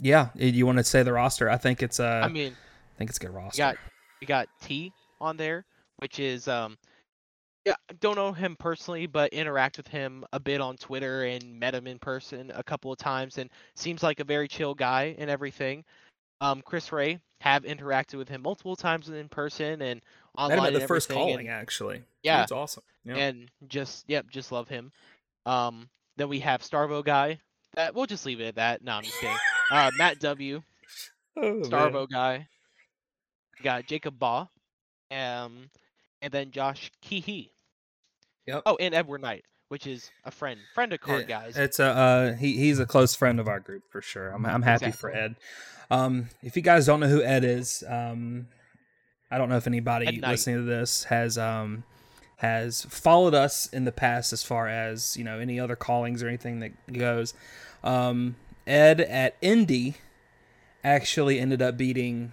yeah. 0.00 0.30
You 0.34 0.66
want 0.66 0.78
to 0.78 0.84
say 0.84 1.04
the 1.04 1.12
roster? 1.12 1.48
I 1.48 1.56
think 1.56 1.82
it's 1.84 2.00
uh, 2.00 2.22
I 2.24 2.26
I 2.26 2.28
mean, 2.28 2.56
think 2.98 3.10
it's 3.10 3.18
a 3.18 3.20
good 3.20 3.30
you 3.30 3.36
roster. 3.36 3.58
got 3.62 3.76
you 4.20 4.26
got 4.26 4.48
T 4.60 4.92
on 5.20 5.36
there, 5.36 5.64
which 5.98 6.18
is 6.18 6.48
um 6.48 6.76
yeah, 7.64 7.74
don't 8.00 8.14
know 8.14 8.32
him 8.32 8.54
personally, 8.56 9.06
but 9.06 9.32
interact 9.32 9.76
with 9.76 9.88
him 9.88 10.24
a 10.32 10.38
bit 10.38 10.60
on 10.60 10.76
Twitter 10.76 11.24
and 11.24 11.58
met 11.58 11.74
him 11.74 11.88
in 11.88 11.98
person 11.98 12.52
a 12.54 12.62
couple 12.62 12.92
of 12.92 12.98
times 12.98 13.38
and 13.38 13.50
seems 13.74 14.04
like 14.04 14.20
a 14.20 14.24
very 14.24 14.46
chill 14.46 14.72
guy 14.74 15.16
and 15.18 15.28
everything. 15.28 15.84
Um 16.40 16.62
Chris 16.64 16.92
Ray 16.92 17.18
have 17.40 17.64
interacted 17.64 18.14
with 18.14 18.28
him 18.28 18.42
multiple 18.42 18.76
times 18.76 19.08
in 19.08 19.28
person 19.28 19.82
and 19.82 20.00
online 20.38 20.58
Met 20.58 20.68
him 20.68 20.76
at 20.76 20.80
the 20.80 20.86
first 20.86 21.10
calling, 21.10 21.48
and, 21.48 21.56
actually. 21.56 22.02
Yeah. 22.22 22.42
it's 22.42 22.52
awesome. 22.52 22.84
Yeah. 23.04 23.16
and 23.16 23.50
just 23.68 24.04
yep, 24.08 24.30
just 24.30 24.52
love 24.52 24.68
him. 24.68 24.92
Um 25.44 25.88
then 26.16 26.28
we 26.28 26.40
have 26.40 26.62
Starvo 26.62 27.04
guy. 27.04 27.40
That 27.74 27.94
we'll 27.94 28.06
just 28.06 28.24
leave 28.26 28.40
it 28.40 28.46
at 28.46 28.54
that. 28.54 28.82
No, 28.82 28.92
I'm 28.92 29.02
just 29.02 29.20
kidding. 29.20 29.36
Uh 29.70 29.90
Matt 29.98 30.20
W. 30.20 30.62
Oh, 31.38 31.52
man. 31.52 31.64
Starvo 31.64 32.08
guy. 32.08 32.48
We 33.58 33.62
got 33.64 33.86
Jacob 33.86 34.18
Baugh. 34.18 34.48
Um, 35.10 35.70
and 36.22 36.32
then 36.32 36.50
Josh 36.50 36.90
Keehee. 37.04 37.50
Yep. 38.46 38.62
Oh, 38.66 38.76
and 38.78 38.94
Edward 38.94 39.22
Knight, 39.22 39.44
which 39.68 39.86
is 39.86 40.10
a 40.24 40.30
friend, 40.30 40.60
friend 40.74 40.92
of 40.92 41.00
Card 41.00 41.26
Yeah, 41.28 41.40
Guys. 41.40 41.56
It's 41.56 41.78
a 41.80 41.86
uh, 41.86 42.32
he 42.34 42.56
he's 42.56 42.78
a 42.78 42.86
close 42.86 43.14
friend 43.14 43.40
of 43.40 43.48
our 43.48 43.60
group 43.60 43.82
for 43.90 44.00
sure. 44.00 44.30
I'm 44.30 44.46
I'm 44.46 44.62
happy 44.62 44.92
for 44.92 45.10
Ed. 45.10 45.36
Um, 45.90 46.28
if 46.42 46.56
you 46.56 46.62
guys 46.62 46.86
don't 46.86 47.00
know 47.00 47.08
who 47.08 47.22
Ed 47.22 47.44
is, 47.44 47.82
um, 47.88 48.48
I 49.30 49.38
don't 49.38 49.48
know 49.48 49.56
if 49.56 49.66
anybody 49.66 50.20
listening 50.20 50.56
to 50.56 50.62
this 50.62 51.04
has 51.04 51.36
um 51.38 51.84
has 52.36 52.82
followed 52.82 53.34
us 53.34 53.66
in 53.66 53.84
the 53.84 53.92
past 53.92 54.32
as 54.32 54.42
far 54.42 54.68
as 54.68 55.16
you 55.16 55.24
know 55.24 55.38
any 55.38 55.58
other 55.58 55.76
callings 55.76 56.22
or 56.22 56.28
anything 56.28 56.60
that 56.60 56.92
goes. 56.92 57.34
Um, 57.82 58.36
Ed 58.66 59.00
at 59.00 59.36
Indy 59.40 59.96
actually 60.84 61.40
ended 61.40 61.62
up 61.62 61.76
beating 61.76 62.32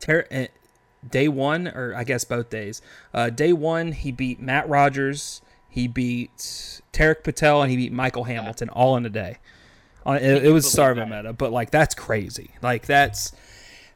Ter- 0.00 0.26
eh, 0.30 0.48
day 1.10 1.28
one, 1.28 1.68
or 1.68 1.94
I 1.94 2.04
guess 2.04 2.24
both 2.24 2.50
days. 2.50 2.82
Uh, 3.12 3.30
day 3.30 3.52
one, 3.52 3.92
he 3.92 4.12
beat 4.12 4.40
Matt 4.40 4.68
Rogers, 4.68 5.42
he 5.68 5.88
beat 5.88 6.36
Tarek 6.92 7.24
Patel, 7.24 7.62
and 7.62 7.70
he 7.70 7.76
beat 7.76 7.92
Michael 7.92 8.24
Hamilton 8.24 8.68
all 8.68 8.96
in 8.96 9.04
a 9.04 9.10
day. 9.10 9.38
On 10.06 10.16
it, 10.16 10.44
it 10.44 10.52
was 10.52 10.70
believe 10.72 10.96
Sarva 10.96 11.08
meta, 11.08 11.32
but 11.32 11.50
like 11.52 11.70
that's 11.70 11.94
crazy. 11.94 12.50
Like 12.62 12.86
that's 12.86 13.32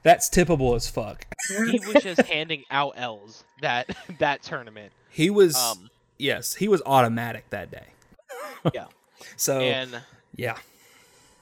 that's 0.03 0.29
tippable 0.31 0.75
as 0.75 0.89
fuck. 0.89 1.27
he 1.49 1.81
was 1.81 2.03
just 2.03 2.23
handing 2.23 2.65
out 2.71 2.95
L's 2.97 3.45
that 3.61 3.95
that 4.19 4.43
tournament. 4.43 4.93
He 5.11 5.29
was 5.31 5.57
Um, 5.57 5.91
yes, 6.19 6.55
he 6.55 6.69
was 6.69 6.83
automatic 6.87 7.51
that 7.51 7.71
day. 7.71 7.87
Yeah. 8.75 8.87
So 9.37 9.61
and 9.61 10.01
yeah, 10.37 10.57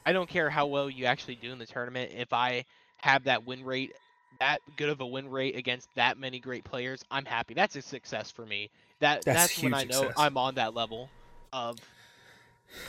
I 0.04 0.12
don't 0.12 0.28
care 0.28 0.50
how 0.50 0.66
well 0.66 0.88
you 0.90 1.04
actually 1.06 1.36
do 1.36 1.52
in 1.52 1.58
the 1.58 1.66
tournament. 1.66 2.12
If 2.14 2.32
I 2.32 2.64
have 2.98 3.24
that 3.24 3.46
win 3.46 3.64
rate, 3.64 3.92
that 4.38 4.60
good 4.76 4.88
of 4.88 5.00
a 5.00 5.06
win 5.06 5.30
rate 5.30 5.56
against 5.56 5.88
that 5.94 6.18
many 6.18 6.38
great 6.38 6.64
players, 6.64 7.04
I'm 7.10 7.24
happy. 7.24 7.54
That's 7.54 7.76
a 7.76 7.82
success 7.82 8.30
for 8.30 8.46
me. 8.46 8.70
That 9.00 9.22
That's 9.24 9.54
that's, 9.54 9.62
when 9.62 9.74
I 9.74 9.84
know 9.84 10.00
success. 10.00 10.14
I'm 10.16 10.36
on 10.38 10.54
that 10.56 10.74
level 10.74 11.08
of 11.52 11.76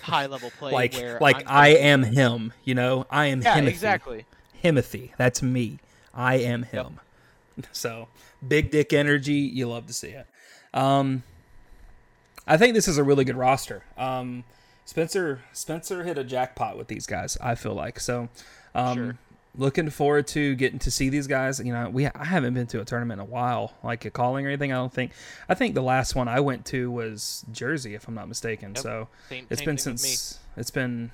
high 0.02 0.26
level 0.26 0.52
play. 0.58 0.72
like 0.72 0.94
where 0.94 1.18
like 1.20 1.38
I'm 1.38 1.46
I 1.48 1.68
am 1.70 2.04
him. 2.04 2.54
You 2.64 2.76
know, 2.76 3.06
I 3.10 3.28
am 3.28 3.40
him. 3.40 3.44
Yeah, 3.46 3.60
Himothy. 3.60 3.68
exactly. 3.68 4.26
Himothy. 4.64 5.12
That's 5.18 5.42
me. 5.42 5.80
I 6.14 6.36
am 6.36 6.64
him. 6.64 7.00
So 7.72 8.08
big 8.48 8.70
dick 8.70 8.94
energy. 8.94 9.34
You 9.34 9.68
love 9.68 9.88
to 9.88 9.94
see 9.94 10.10
it. 10.10 10.28
Um, 10.76 11.24
I 12.46 12.56
think 12.56 12.76
this 12.76 12.88
is 12.88 13.00
a 13.00 13.04
really 13.04 13.26
good 13.26 13.36
roster. 13.36 13.84
Um, 13.98 14.44
Spencer 14.86 15.42
Spencer 15.54 16.04
hit 16.04 16.20
a 16.20 16.24
jackpot 16.24 16.78
with 16.78 16.88
these 16.88 17.08
guys. 17.08 17.36
I 17.42 17.56
feel 17.56 17.74
like 17.74 18.00
so. 18.00 18.30
Um, 18.76 18.96
Sure. 18.96 19.18
Looking 19.58 19.90
forward 19.90 20.28
to 20.28 20.56
getting 20.56 20.80
to 20.80 20.92
see 20.92 21.10
these 21.10 21.26
guys. 21.28 21.60
You 21.60 21.74
know, 21.74 21.90
we 21.90 22.06
I 22.06 22.26
haven't 22.26 22.54
been 22.54 22.68
to 22.68 22.82
a 22.82 22.86
tournament 22.86 23.20
in 23.20 23.28
a 23.28 23.30
while, 23.30 23.74
like 23.84 24.06
a 24.06 24.12
calling 24.12 24.46
or 24.46 24.50
anything. 24.50 24.72
I 24.72 24.76
don't 24.76 24.94
think. 24.94 25.12
I 25.50 25.56
think 25.56 25.74
the 25.74 25.82
last 25.82 26.16
one 26.16 26.28
I 26.28 26.40
went 26.40 26.66
to 26.68 26.92
was 26.92 27.44
Jersey, 27.52 27.96
if 27.96 28.08
I'm 28.08 28.14
not 28.14 28.28
mistaken. 28.28 28.70
Yep. 28.76 28.78
So 28.84 29.08
Same, 29.30 29.48
it's 29.50 29.60
same 29.60 29.66
been 29.66 29.78
thing 29.78 29.94
with 29.94 30.04
me. 30.04 30.10
since 30.10 30.40
it's 30.56 30.72
been 30.72 31.12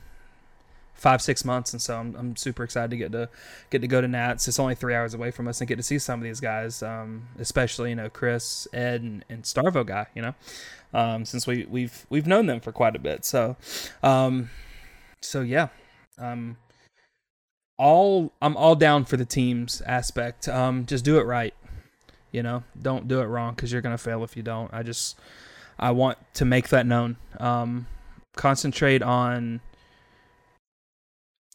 five 0.94 1.22
six 1.22 1.44
months 1.44 1.74
and 1.74 1.82
so 1.82 1.98
I'm, 1.98 2.16
I'm 2.16 2.36
super 2.36 2.64
excited 2.64 2.92
to 2.92 2.98
get 2.98 3.12
to 3.12 3.28
get 3.70 3.82
to 3.82 3.88
go 3.88 4.00
to 4.00 4.08
nats 4.08 4.48
it's 4.48 4.60
only 4.60 4.76
three 4.76 4.94
hours 4.94 5.14
away 5.14 5.32
from 5.32 5.48
us 5.48 5.60
and 5.60 5.68
get 5.68 5.76
to 5.76 5.84
see 5.84 6.00
some 6.00 6.20
of 6.20 6.24
these 6.24 6.40
guys 6.40 6.82
um, 6.84 7.28
especially 7.40 7.90
you 7.90 7.96
know 7.96 8.10
chris 8.10 8.68
ed 8.72 9.02
and, 9.02 9.26
and 9.28 9.44
starvo 9.44 9.86
guy 9.86 10.06
you 10.16 10.22
know 10.22 10.34
um, 10.94 11.26
since 11.26 11.48
we 11.48 11.66
we've 11.66 12.06
we've 12.10 12.28
known 12.28 12.46
them 12.46 12.60
for 12.60 12.72
quite 12.72 12.96
a 12.96 13.00
bit 13.00 13.26
so 13.26 13.58
um, 14.04 14.50
so 15.22 15.42
yeah 15.42 15.70
um, 16.20 16.58
all 17.78 18.32
i'm 18.42 18.56
all 18.56 18.76
down 18.76 19.06
for 19.06 19.18
the 19.18 19.26
teams 19.26 19.82
aspect. 19.86 20.48
Um, 20.48 20.86
just 20.86 21.04
do 21.04 21.20
it 21.20 21.26
right 21.26 21.54
you 22.34 22.44
know? 22.44 22.64
Don't 22.82 23.08
do 23.08 23.22
it 23.22 23.26
wrong 23.26 23.54
because 23.54 23.72
you're 23.72 23.82
gonna 23.82 23.98
fail 23.98 24.26
if 24.26 24.36
you 24.36 24.44
don't. 24.44 24.74
I 24.74 24.84
just 24.84 25.18
i 25.80 25.92
want 25.92 26.18
to 26.34 26.44
make 26.44 26.68
that 26.70 26.86
known. 26.86 27.16
Um, 27.40 27.88
concentrate 28.36 29.02
on 29.02 29.62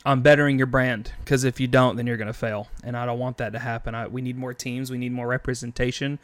on 0.07 0.23
bettering 0.23 0.57
your 0.57 0.69
brand 0.69 1.13
because 1.25 1.43
if 1.43 1.59
you 1.59 1.67
don't 1.67 1.97
then 1.97 2.07
you're 2.07 2.17
to 2.17 2.33
fail. 2.33 2.69
And 2.83 2.97
i 2.97 3.05
don't 3.05 3.19
want 3.19 3.37
that 3.39 3.53
to 3.53 3.59
happen. 3.59 3.95
I, 3.95 4.07
we 4.07 4.23
need 4.23 4.39
more 4.39 4.55
teams. 4.55 4.91
We 4.91 4.97
need 4.97 5.13
more 5.13 5.27
representation 5.27 6.19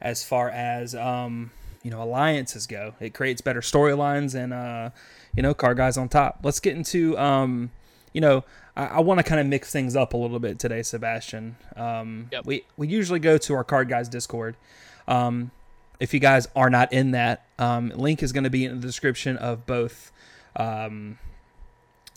as 0.00 0.24
far 0.24 0.48
as 0.48 0.96
um, 0.96 1.52
you 1.84 1.92
know 1.92 2.02
alliances 2.02 2.66
go. 2.66 2.94
It 2.98 3.14
creates 3.14 3.42
better 3.42 3.60
storylines 3.60 4.34
and 4.34 4.52
uh, 4.52 4.90
you 5.36 5.42
know 5.42 5.54
car 5.54 5.74
guys 5.74 5.98
on 5.98 6.08
top. 6.08 6.40
Let's 6.42 6.60
get 6.60 6.74
into 6.74 7.16
um, 7.18 7.70
you 8.12 8.20
know 8.20 8.44
i, 8.76 8.86
I 8.86 9.00
want 9.00 9.18
to 9.18 9.24
kind 9.24 9.40
of 9.40 9.46
mix 9.46 9.70
things 9.72 9.94
up 9.96 10.12
a 10.14 10.16
little 10.16 10.38
bit 10.38 10.58
today 10.58 10.82
sebastian 10.82 11.56
um, 11.76 12.28
Yep. 12.32 12.46
we, 12.46 12.64
we 12.76 12.88
usually 12.88 13.18
go 13.20 13.38
to 13.38 13.54
our 13.54 13.64
card 13.64 13.88
guys 13.88 14.08
discord 14.08 14.56
um, 15.06 15.50
if 16.00 16.12
you 16.14 16.20
guys 16.20 16.48
are 16.54 16.70
not 16.70 16.92
in 16.92 17.10
that 17.12 17.46
um, 17.58 17.88
link 17.90 18.22
is 18.22 18.32
going 18.32 18.44
to 18.44 18.50
be 18.50 18.64
in 18.64 18.80
the 18.80 18.86
description 18.86 19.36
of 19.36 19.66
both 19.66 20.12
um, 20.56 21.18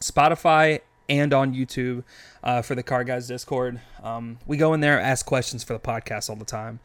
Spotify 0.01 0.82
and 1.10 1.34
on 1.34 1.54
YouTube 1.54 2.04
uh, 2.43 2.62
for 2.62 2.73
the 2.75 2.84
Card 2.84 3.08
Guys 3.08 3.27
Discord. 3.27 3.80
Um, 4.01 4.39
we 4.47 4.58
go 4.58 4.73
in 4.73 4.80
there, 4.80 4.99
ask 4.99 5.25
questions 5.25 5.63
for 5.63 5.73
the 5.73 5.80
podcast 5.80 6.30
all 6.30 6.36
the 6.36 6.45
time. 6.45 6.80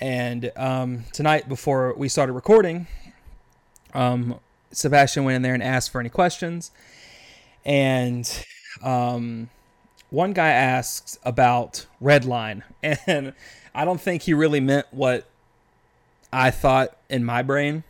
And 0.00 0.50
um, 0.56 1.04
tonight, 1.12 1.48
before 1.48 1.94
we 1.94 2.08
started 2.08 2.32
recording, 2.32 2.86
um, 3.94 4.38
Sebastian 4.72 5.24
went 5.24 5.36
in 5.36 5.42
there 5.42 5.54
and 5.54 5.62
asked 5.62 5.90
for 5.90 6.00
any 6.00 6.08
questions. 6.10 6.70
And 7.64 8.44
um, 8.82 9.50
one 10.10 10.32
guy 10.32 10.48
asked 10.50 11.18
about 11.24 11.86
Redline, 12.02 12.62
and 13.06 13.32
I 13.74 13.84
don't 13.84 14.00
think 14.00 14.22
he 14.22 14.34
really 14.34 14.60
meant 14.60 14.86
what 14.90 15.26
I 16.32 16.50
thought 16.50 16.96
in 17.08 17.24
my 17.24 17.42
brain. 17.42 17.84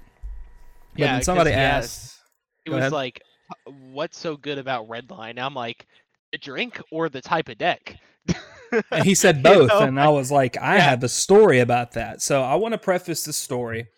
But 0.94 1.00
Yeah, 1.00 1.12
then 1.14 1.22
somebody 1.22 1.52
asked, 1.52 2.04
asked- 2.04 2.20
It 2.66 2.70
was 2.70 2.80
ahead. 2.80 2.92
like, 2.92 3.22
what's 3.66 4.18
so 4.18 4.36
good 4.36 4.58
about 4.58 4.88
Redline? 4.88 5.38
I'm 5.38 5.54
like, 5.54 5.86
the 6.32 6.38
drink 6.38 6.80
or 6.90 7.08
the 7.08 7.20
type 7.20 7.48
of 7.48 7.58
deck? 7.58 7.96
and 8.90 9.04
he 9.04 9.14
said 9.14 9.38
You 9.38 9.42
both, 9.42 9.68
know? 9.70 9.80
and 9.80 9.98
I 10.00 10.08
was 10.08 10.30
like, 10.30 10.56
I 10.58 10.76
Yeah. 10.76 10.82
have 10.90 11.02
a 11.02 11.08
story 11.08 11.60
about 11.60 11.92
that. 11.92 12.22
So 12.22 12.42
I 12.42 12.54
want 12.56 12.72
to 12.72 12.78
preface 12.78 13.24
the 13.24 13.32
story, 13.32 13.88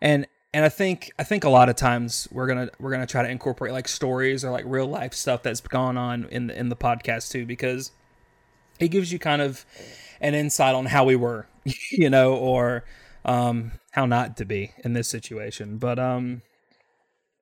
and 0.00 0.26
and 0.56 0.64
I 0.64 0.70
think 0.70 1.12
I 1.18 1.22
think 1.22 1.44
a 1.44 1.50
lot 1.50 1.68
of 1.68 1.76
times 1.76 2.28
we're 2.32 2.46
gonna 2.46 2.70
we're 2.80 2.90
gonna 2.90 3.06
try 3.06 3.22
to 3.22 3.28
incorporate 3.28 3.74
like 3.74 3.86
stories 3.86 4.42
or 4.42 4.50
like 4.50 4.64
real 4.66 4.86
life 4.86 5.12
stuff 5.12 5.42
that's 5.42 5.60
gone 5.60 5.98
on 5.98 6.24
in 6.30 6.46
the 6.46 6.58
in 6.58 6.70
the 6.70 6.76
podcast 6.76 7.30
too, 7.30 7.44
because 7.44 7.90
it 8.80 8.88
gives 8.88 9.12
you 9.12 9.18
kind 9.18 9.42
of 9.42 9.66
an 10.18 10.34
insight 10.34 10.74
on 10.74 10.86
how 10.86 11.04
we 11.04 11.14
were, 11.14 11.46
you 11.92 12.08
know, 12.08 12.34
or 12.34 12.86
um, 13.26 13.72
how 13.90 14.06
not 14.06 14.38
to 14.38 14.46
be 14.46 14.72
in 14.82 14.94
this 14.94 15.08
situation. 15.08 15.76
But 15.76 15.98
um, 15.98 16.40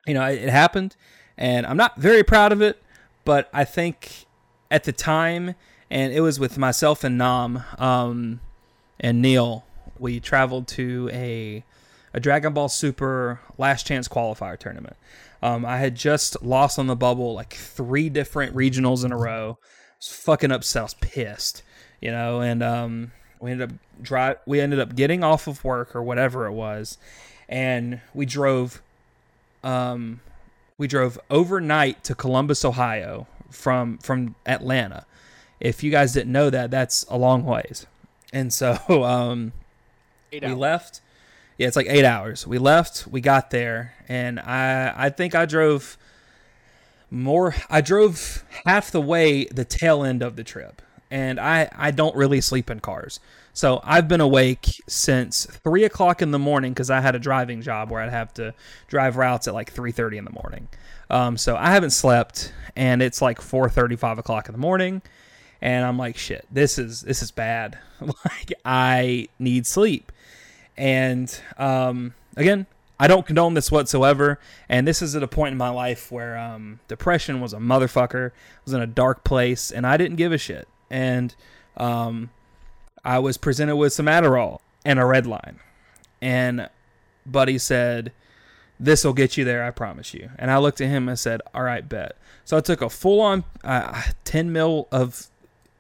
you 0.09 0.15
know, 0.15 0.25
it, 0.25 0.43
it 0.43 0.51
happened, 0.51 0.97
and 1.39 1.67
I'm 1.67 1.77
not 1.77 1.97
very 1.97 2.25
proud 2.25 2.51
of 2.51 2.61
it, 2.61 2.83
but 3.25 3.49
I 3.53 3.63
think 3.63 4.27
at 4.73 4.83
the 4.83 4.93
time, 4.93 5.55
and 5.89 6.13
it 6.13 6.21
was 6.21 6.41
with 6.41 6.59
myself 6.59 7.05
and 7.05 7.17
Nam 7.17 7.63
um, 7.79 8.41
and 8.99 9.23
Neil. 9.23 9.65
We 10.01 10.19
traveled 10.19 10.67
to 10.67 11.09
a 11.13 11.65
a 12.15 12.21
Dragon 12.21 12.55
Ball 12.55 12.69
Super 12.71 13.41
Last 13.59 13.87
Chance 13.87 14.09
qualifier 14.09 14.59
tournament. 14.59 14.97
Um, 15.43 15.67
I 15.67 15.77
had 15.79 15.95
just 15.95 16.43
lost 16.43 16.79
on 16.79 16.87
the 16.87 16.97
bubble 16.97 17.35
like 17.35 17.53
three 17.53 18.09
different 18.09 18.55
regionals 18.57 19.05
in 19.05 19.13
a 19.13 19.17
row. 19.17 19.59
I 19.61 19.67
was 19.99 20.09
fucking 20.09 20.51
upset. 20.53 20.81
I 20.81 20.85
was 20.85 20.95
pissed, 20.95 21.63
you 22.01 22.11
know. 22.11 22.41
And 22.41 22.63
um, 22.63 23.13
we 23.41 23.51
ended 23.51 23.71
up 23.71 23.77
drive. 24.01 24.39
We 24.47 24.61
ended 24.61 24.81
up 24.81 24.95
getting 24.97 25.23
off 25.23 25.47
of 25.47 25.63
work 25.65 25.95
or 25.95 26.03
whatever 26.03 26.47
it 26.47 26.53
was, 26.53 26.97
and 27.49 28.01
we 28.15 28.25
drove. 28.25 28.81
Um, 29.63 30.21
we 30.79 30.87
drove 30.87 31.19
overnight 31.31 32.03
to 32.05 32.15
Columbus, 32.15 32.65
Ohio, 32.65 33.27
from 33.51 33.99
from 33.99 34.35
Atlanta. 34.47 35.05
If 35.61 35.83
you 35.83 35.91
guys 35.91 36.13
didn't 36.13 36.33
know 36.33 36.49
that, 36.51 36.71
that's 36.71 37.05
a 37.11 37.19
long 37.19 37.45
ways. 37.45 37.87
And 38.33 38.53
so 38.53 38.79
um, 39.05 39.53
Eight 40.33 40.43
we 40.43 40.49
hours. 40.49 40.59
left. 40.59 41.01
Yeah, 41.57 41.69
it's 41.69 41.77
like 41.77 41.87
eight 41.89 42.05
hours. 42.05 42.47
We 42.47 42.59
left. 42.59 43.07
We 43.07 43.21
got 43.21 43.51
there, 43.51 43.95
and 44.09 44.41
I 44.41 44.93
I 44.97 45.11
think 45.11 45.35
I 45.35 45.47
drove 45.47 45.97
more. 47.11 47.55
I 47.71 47.81
drove 47.81 48.45
half 48.67 48.91
the 48.91 49.01
way 49.01 49.45
the 49.47 49.65
tail 49.65 50.03
end 50.05 50.23
of 50.23 50.37
the 50.37 50.45
trip, 50.45 50.83
and 51.11 51.39
I 51.39 51.69
I 51.77 51.91
don't 51.93 52.17
really 52.17 52.41
sleep 52.41 52.71
in 52.71 52.81
cars. 52.81 53.21
So 53.53 53.81
I've 53.85 54.09
been 54.09 54.21
awake 54.21 54.83
since 54.89 55.47
three 55.47 55.85
o'clock 55.85 56.21
in 56.23 56.33
the 56.33 56.41
morning 56.41 56.73
because 56.73 56.91
I 56.91 57.01
had 57.01 57.15
a 57.15 57.21
driving 57.21 57.63
job 57.63 57.89
where 57.91 58.03
I'd 58.03 58.11
have 58.11 58.35
to 58.35 58.53
drive 58.89 59.17
routes 59.17 59.47
at 59.47 59.55
like 59.55 59.71
three 59.73 59.93
thirty 59.93 60.19
in 60.19 60.25
the 60.25 60.33
morning. 60.33 60.67
Um, 61.09 61.37
so 61.37 61.55
I 61.57 61.71
haven't 61.71 61.91
slept, 61.91 62.53
and 62.75 63.01
it's 63.01 63.23
like 63.23 63.41
four 63.41 63.69
thirty, 63.69 63.95
five 63.95 64.19
o'clock 64.19 64.49
in 64.49 64.53
the 64.53 64.59
morning, 64.59 65.03
and 65.63 65.85
I'm 65.85 65.99
like, 65.99 66.17
shit, 66.17 66.47
this 66.51 66.79
is 66.79 67.03
this 67.03 67.23
is 67.23 67.31
bad. 67.31 67.79
like 68.01 68.53
I 68.65 69.29
need 69.39 69.67
sleep, 69.69 70.11
and 70.77 71.41
um, 71.59 72.15
again, 72.37 72.67
I 72.99 73.07
don't 73.07 73.27
condone 73.27 73.55
this 73.55 73.71
whatsoever. 73.71 74.39
And 74.69 74.87
this 74.87 75.03
is 75.03 75.17
at 75.17 75.23
a 75.23 75.29
point 75.29 75.53
in 75.53 75.59
my 75.59 75.69
life 75.69 76.13
where 76.13 76.39
um, 76.39 76.81
depression 76.89 77.41
was 77.41 77.53
a 77.53 77.59
motherfucker. 77.59 78.31
I 78.31 78.61
was 78.65 78.75
in 78.75 78.81
a 78.81 78.87
dark 78.87 79.25
place, 79.25 79.71
and 79.71 79.87
I 79.87 79.97
didn't 79.97 80.17
give 80.17 80.33
a 80.33 80.39
shit. 80.39 80.69
And 80.91 81.35
um, 81.77 82.31
I 83.05 83.19
was 83.19 83.37
presented 83.37 83.77
with 83.77 83.93
some 83.93 84.07
Adderall 84.07 84.61
and 84.85 84.99
a 84.99 85.05
red 85.05 85.27
line. 85.27 85.59
And 86.23 86.69
Buddy 87.27 87.59
said, 87.59 88.13
This 88.79 89.05
will 89.05 89.13
get 89.13 89.37
you 89.37 89.45
there, 89.45 89.65
I 89.65 89.71
promise 89.71 90.15
you. 90.15 90.31
And 90.39 90.51
I 90.51 90.59
looked 90.59 90.81
at 90.81 90.89
him 90.89 91.09
and 91.09 91.19
said, 91.19 91.43
All 91.53 91.63
right, 91.63 91.87
bet. 91.89 92.17
So 92.45 92.57
I 92.57 92.61
took 92.61 92.81
a 92.81 92.89
full 92.89 93.21
on 93.21 93.45
uh, 93.65 94.03
10 94.25 94.53
mil 94.53 94.89
of 94.93 95.29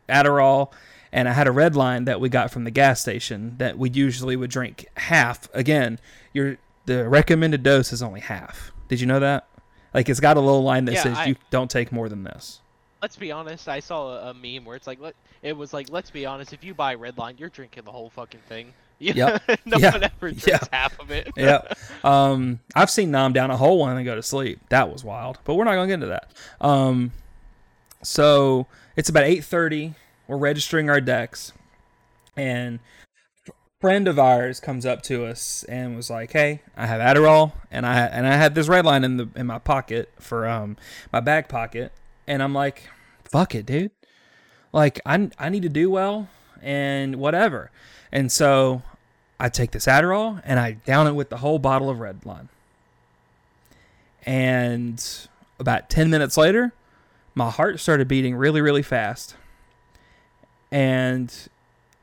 Adderall, 0.09 0.73
and 1.15 1.29
I 1.29 1.33
had 1.33 1.47
a 1.47 1.53
red 1.53 1.75
line 1.77 2.05
that 2.05 2.21
we 2.21 2.29
got 2.29 2.51
from 2.51 2.65
the 2.65 2.71
gas 2.71 3.01
station 3.01 3.55
that 3.59 3.79
we 3.79 3.89
usually 3.89 4.37
would 4.37 4.51
drink 4.51 4.87
half. 4.97 5.49
Again, 5.55 5.99
your 6.35 6.59
the 6.85 7.09
recommended 7.09 7.63
dose 7.63 7.93
is 7.93 8.03
only 8.03 8.21
half. 8.21 8.73
Did 8.89 9.01
you 9.01 9.07
know 9.07 9.21
that? 9.21 9.47
Like 9.95 10.09
it's 10.11 10.21
got 10.21 10.37
a 10.37 10.41
little 10.41 10.63
line 10.63 10.85
that 10.87 10.93
Yeah, 10.95 11.03
says 11.05 11.17
I- 11.19 11.25
you 11.27 11.37
don't 11.51 11.71
take 11.71 11.91
more 11.93 12.09
than 12.11 12.25
this. 12.25 12.61
Let's 13.01 13.17
be 13.17 13.31
honest. 13.33 13.69
I 13.69 13.81
saw 13.81 14.17
a, 14.17 14.31
a 14.31 14.35
meme 14.35 14.65
where 14.65 14.77
it's 14.77 14.87
like, 14.87 14.99
let, 14.99 15.15
it 15.43 15.55
was 15.55 15.75
like, 15.75 15.91
let's 15.91 16.11
be 16.11 16.25
honest. 16.25 16.55
If 16.55 16.65
you 16.65 16.73
buy 16.73 16.97
Redline, 16.97 17.39
you're 17.39 17.51
drinking 17.51 17.85
the 17.85 17.93
whole 17.93 18.11
fucking 18.11 18.41
thing. 18.49 18.73
Yep. 18.99 19.43
no 19.67 19.77
Yeah. 19.77 19.91
one 19.93 20.05
ever 20.05 20.13
drinks 20.21 20.47
Yeah. 20.47 20.59
half 20.73 20.99
of 21.01 21.11
it. 21.11 21.29
yeah. 21.37 21.61
Um, 22.05 22.61
I've 22.75 22.89
seen 22.91 23.11
Nom 23.11 23.33
down 23.35 23.51
a 23.51 23.57
whole 23.57 23.79
one 23.79 23.95
and 23.97 24.05
go 24.07 24.15
to 24.15 24.23
sleep. 24.23 24.61
That 24.71 24.91
was 24.91 25.05
wild. 25.05 25.39
But 25.45 25.55
we're 25.55 25.65
not 25.65 25.75
gonna 25.75 25.87
get 25.89 25.95
into 25.95 26.07
that. 26.07 26.31
Um, 26.61 27.13
so 28.03 28.67
it's 28.97 29.09
about 29.09 29.25
eight 29.25 29.45
thirty. 29.45 29.95
We're 30.27 30.37
registering 30.37 30.89
our 30.89 31.01
decks, 31.01 31.53
and 32.37 32.81
friend 33.81 34.09
of 34.09 34.19
ours 34.19 34.61
comes 34.61 34.87
up 34.87 35.03
to 35.03 35.27
us 35.27 35.65
and 35.65 35.95
was 35.95 36.09
like, 36.09 36.33
"Hey, 36.33 36.63
I 36.77 36.87
have 36.87 37.01
Adderall, 37.01 37.53
and 37.71 37.85
I 37.85 38.07
and 38.07 38.27
I 38.27 38.37
had 38.37 38.55
this 38.55 38.69
red 38.69 38.87
line 38.87 39.05
in 39.05 39.19
the 39.19 39.29
in 39.37 39.47
my 39.47 39.59
pocket 39.59 40.11
for 40.19 40.49
um 40.49 40.77
my 41.13 41.21
back 41.21 41.49
pocket, 41.49 41.93
and 42.27 42.43
I'm 42.43 42.55
like, 42.55 42.89
fuck 43.25 43.55
it, 43.55 43.67
dude. 43.67 43.91
Like 44.73 45.01
I 45.05 45.31
I 45.39 45.49
need 45.51 45.63
to 45.63 45.69
do 45.69 45.91
well 45.91 46.29
and 46.63 47.17
whatever." 47.17 47.71
And 48.11 48.31
so 48.33 48.83
I 49.39 49.49
take 49.49 49.73
this 49.73 49.87
Adderall 49.87 50.41
and 50.45 50.59
I 50.59 50.73
down 50.73 51.07
it 51.07 51.13
with 51.15 51.29
the 51.29 51.39
whole 51.39 51.59
bottle 51.59 51.91
of 51.91 52.01
Red 52.01 52.25
Line. 52.25 52.49
And 54.25 55.05
about 55.59 55.91
10 55.91 56.09
minutes 56.09 56.37
later, 56.37 56.73
my 57.35 57.51
heart 57.51 57.81
started 57.81 58.09
beating 58.09 58.37
really, 58.37 58.61
really 58.61 58.83
fast. 58.83 59.35
And 60.71 61.33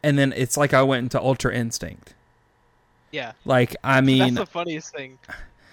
and 0.04 0.18
then 0.18 0.34
it's 0.36 0.58
like 0.58 0.74
I 0.74 0.82
went 0.84 1.04
into 1.04 1.22
ultra 1.22 1.54
instinct. 1.54 2.14
Yeah. 3.12 3.34
Like 3.46 3.76
I 3.84 4.02
mean, 4.02 4.20
That's 4.36 4.48
the 4.48 4.52
funniest 4.52 4.94
thing 4.96 5.18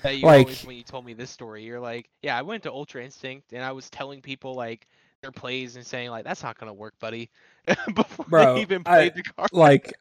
that 0.03 0.17
you 0.19 0.27
like- 0.27 0.47
always 0.47 0.65
when 0.65 0.77
you 0.77 0.83
told 0.83 1.05
me 1.07 1.13
this 1.15 1.31
story. 1.31 1.63
You're 1.65 1.81
like, 1.81 2.09
yeah, 2.23 2.37
I 2.39 2.43
went 2.43 2.63
to 2.65 2.73
Ultra 2.73 3.05
Instinct 3.05 3.53
and 3.53 3.65
I 3.65 3.73
was 3.73 3.89
telling 3.91 4.21
people 4.21 4.55
like 4.55 4.87
their 5.23 5.33
plays 5.33 5.77
and 5.77 5.87
saying 5.87 6.11
like 6.11 6.25
that's 6.25 6.43
not 6.43 6.59
gonna 6.59 6.73
work, 6.73 6.95
buddy, 7.01 7.31
before 7.95 8.27
Bro, 8.29 8.55
they 8.57 8.61
even 8.63 8.83
I- 8.87 9.09
played 9.11 9.15
the 9.15 9.23
card. 9.23 9.51
like 9.53 9.93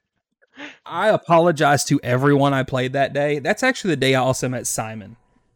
I 0.85 1.09
apologize 1.09 1.83
to 1.85 1.99
everyone 2.01 2.53
I 2.53 2.63
played 2.63 2.93
that 2.93 3.13
day. 3.13 3.37
That's 3.39 3.61
actually 3.61 3.91
the 3.91 3.97
day 3.97 4.15
I 4.15 4.21
also 4.21 4.49
met 4.49 4.65
Simon, 4.65 5.15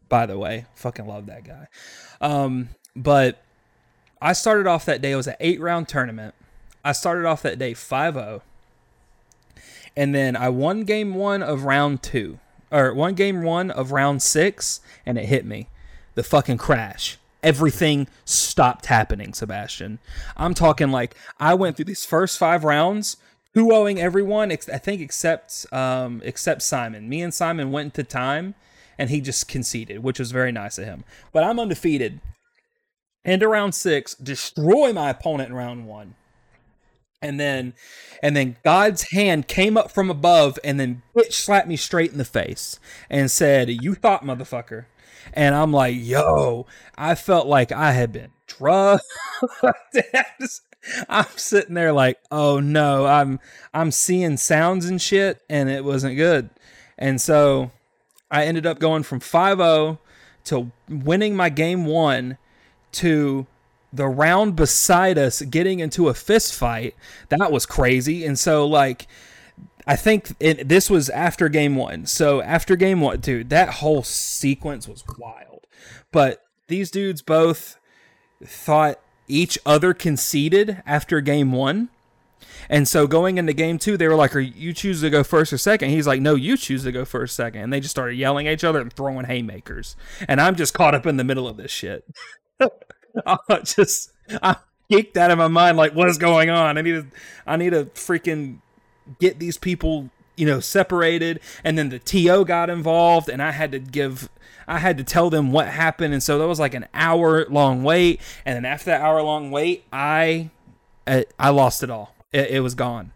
by 0.10 0.28
the 0.28 0.38
way. 0.38 0.66
Fucking 0.76 1.08
love 1.08 1.26
that 1.26 1.44
guy. 1.44 1.68
Um, 2.20 2.70
but 2.96 3.42
I 4.22 4.34
started 4.34 4.68
off 4.68 4.86
that 4.86 5.02
day, 5.02 5.12
it 5.12 5.16
was 5.16 5.26
an 5.26 5.36
eight 5.40 5.60
round 5.60 5.88
tournament. 5.88 6.36
I 6.84 6.92
started 6.92 7.26
off 7.26 7.42
that 7.44 7.60
day 7.60 7.74
5 7.74 8.14
0. 8.14 8.42
And 9.96 10.16
then 10.16 10.36
I 10.36 10.50
won 10.50 10.84
game 10.84 11.16
one 11.16 11.44
of 11.44 11.64
round 11.64 12.02
two, 12.02 12.40
or 12.72 12.94
one 12.94 13.14
game 13.14 13.44
one 13.44 13.70
of 13.70 13.92
round 13.92 14.22
six, 14.22 14.80
and 15.06 15.18
it 15.18 15.26
hit 15.26 15.46
me. 15.46 15.68
The 16.16 16.24
fucking 16.24 16.58
crash. 16.58 17.18
Everything 17.44 18.08
stopped 18.24 18.86
happening, 18.86 19.34
Sebastian. 19.34 20.00
I'm 20.38 20.54
talking 20.54 20.92
like 20.92 21.16
I 21.40 21.54
went 21.56 21.76
through 21.76 21.86
these 21.86 22.06
first 22.06 22.38
five 22.38 22.64
rounds, 22.64 23.18
2 23.54 23.66
0ing 23.66 23.98
everyone, 23.98 24.52
I 24.52 24.56
think, 24.56 25.02
except 25.02 25.66
um, 25.74 26.22
except 26.24 26.62
Simon. 26.62 27.10
Me 27.10 27.22
and 27.22 27.34
Simon 27.34 27.72
went 27.72 27.94
to 27.96 28.04
time, 28.04 28.56
and 28.98 29.10
he 29.10 29.20
just 29.20 29.48
conceded, 29.48 30.04
which 30.04 30.20
was 30.20 30.32
very 30.32 30.52
nice 30.52 30.78
of 30.78 30.86
him. 30.86 31.04
But 31.34 31.44
I'm 31.44 31.60
undefeated. 31.60 32.22
Into 33.26 33.48
round 33.48 33.76
six, 33.76 34.16
destroy 34.16 34.94
my 34.94 35.10
opponent 35.10 35.50
in 35.50 35.56
round 35.56 35.88
one 35.88 36.16
and 37.22 37.40
then 37.40 37.74
and 38.24 38.36
then 38.36 38.58
God's 38.64 39.12
hand 39.12 39.48
came 39.48 39.78
up 39.78 39.92
from 39.92 40.10
above 40.10 40.60
and 40.64 40.80
then 40.80 41.02
bitch 41.16 41.34
slapped 41.34 41.68
me 41.68 41.76
straight 41.76 42.12
in 42.12 42.18
the 42.18 42.26
face 42.26 42.80
and 43.10 43.30
said, 43.30 43.70
"You 43.70 43.96
thought, 43.96 44.26
motherfucker." 44.26 44.86
And 45.34 45.56
I'm 45.56 45.72
like, 45.72 45.96
"Yo, 45.98 46.66
I 46.98 47.16
felt 47.16 47.48
like 47.48 47.72
I 47.72 47.92
had 47.92 48.12
been 48.12 48.32
drugged." 48.48 49.04
I'm 51.10 51.26
sitting 51.36 51.76
there 51.76 51.94
like, 51.94 52.20
"Oh 52.32 52.60
no, 52.60 53.06
I'm 53.06 53.40
I'm 53.74 53.92
seeing 53.92 54.38
sounds 54.38 54.86
and 54.86 55.02
shit 55.02 55.42
and 55.50 55.70
it 55.70 55.86
wasn't 55.86 56.18
good." 56.18 56.50
And 56.98 57.20
so 57.20 57.72
I 58.30 58.46
ended 58.46 58.66
up 58.66 58.80
going 58.80 59.04
from 59.04 59.20
5-0 59.20 60.00
to 60.46 60.72
winning 60.90 61.36
my 61.36 61.50
game 61.50 61.86
1 61.86 62.38
to 62.94 63.48
the 63.94 64.08
round 64.08 64.56
beside 64.56 65.18
us 65.18 65.42
getting 65.42 65.80
into 65.80 66.08
a 66.08 66.14
fist 66.14 66.54
fight, 66.54 66.96
that 67.30 67.52
was 67.52 67.66
crazy. 67.66 68.26
And 68.26 68.38
so 68.38 68.66
like 68.68 69.08
I 69.88 69.96
think 69.96 70.36
it, 70.40 70.70
this 70.70 70.90
was 70.90 71.10
after 71.10 71.50
game 71.50 71.76
one. 71.76 72.06
So 72.06 72.42
after 72.42 72.76
game 72.76 73.02
one, 73.02 73.20
dude, 73.20 73.50
that 73.50 73.76
whole 73.76 74.04
sequence 74.04 74.88
was 74.88 75.04
wild. 75.18 75.66
But 76.12 76.44
these 76.68 76.92
dudes 76.92 77.22
both 77.22 77.78
thought 78.44 79.00
each 79.28 79.58
other 79.66 79.94
conceded 79.94 80.82
after 80.86 81.22
game 81.22 81.52
one. 81.52 81.90
And 82.70 82.88
so 82.88 83.08
going 83.08 83.38
into 83.38 83.54
game 83.54 83.78
two, 83.78 83.98
they 83.98 84.08
were 84.08 84.16
like, 84.16 84.36
Are 84.36 84.40
you 84.40 84.74
choose 84.74 85.02
to 85.02 85.10
go 85.10 85.24
first 85.24 85.52
or 85.52 85.58
second? 85.58 85.90
He's 85.90 86.08
like, 86.08 86.22
No, 86.22 86.36
you 86.36 86.58
choose 86.58 86.84
to 86.84 86.92
go 86.92 87.06
first, 87.06 87.36
second. 87.36 87.62
And 87.62 87.74
they 87.74 87.80
just 87.80 87.92
started 87.92 88.16
yelling 88.16 88.48
at 88.48 88.54
each 88.54 88.64
other 88.64 88.80
and 88.80 88.92
throwing 88.92 89.26
haymakers. 89.26 89.96
And 90.28 90.40
I'm 90.40 90.56
just 90.56 90.74
caught 90.74 90.96
up 90.96 91.06
in 91.06 91.18
the 91.18 91.24
middle 91.24 91.48
of 91.48 91.58
this 91.58 91.72
shit. 91.72 92.06
I 93.26 93.60
just 93.64 94.12
I'm 94.42 94.56
geeked 94.90 95.18
out 95.18 95.32
of 95.32 95.38
my 95.38 95.48
mind, 95.48 95.78
like, 95.78 95.94
what 95.94 96.10
is 96.10 96.18
going 96.18 96.50
on? 96.50 96.78
I 96.78 96.82
need 96.82 96.92
to 96.92 97.06
I 97.46 97.58
need 97.58 97.72
to 97.72 97.86
freaking 97.86 98.60
get 99.20 99.40
these 99.40 99.58
people, 99.58 100.10
you 100.36 100.46
know, 100.46 100.60
separated. 100.60 101.40
And 101.64 101.78
then 101.78 101.90
the 101.90 102.00
TO 102.00 102.46
got 102.46 102.70
involved 102.70 103.30
and 103.30 103.42
I 103.42 103.52
had 103.52 103.72
to 103.72 103.80
give 103.80 104.30
I 104.68 104.80
had 104.80 104.98
to 105.00 105.04
tell 105.04 105.30
them 105.30 105.52
what 105.52 105.68
happened, 105.68 106.14
and 106.14 106.24
so 106.24 106.38
that 106.38 106.48
was 106.48 106.60
like 106.60 106.74
an 106.74 106.88
hour 106.94 107.46
long 107.48 107.84
wait. 107.84 108.22
And 108.46 108.56
then 108.56 108.66
after 108.66 108.86
that 108.86 109.02
hour 109.02 109.22
long 109.22 109.52
wait, 109.52 109.84
I 109.92 110.50
I 111.08 111.50
lost 111.50 111.84
it 111.84 111.90
all. 111.90 112.16
It, 112.32 112.52
it 112.52 112.60
was 112.62 112.76
gone. 112.76 113.12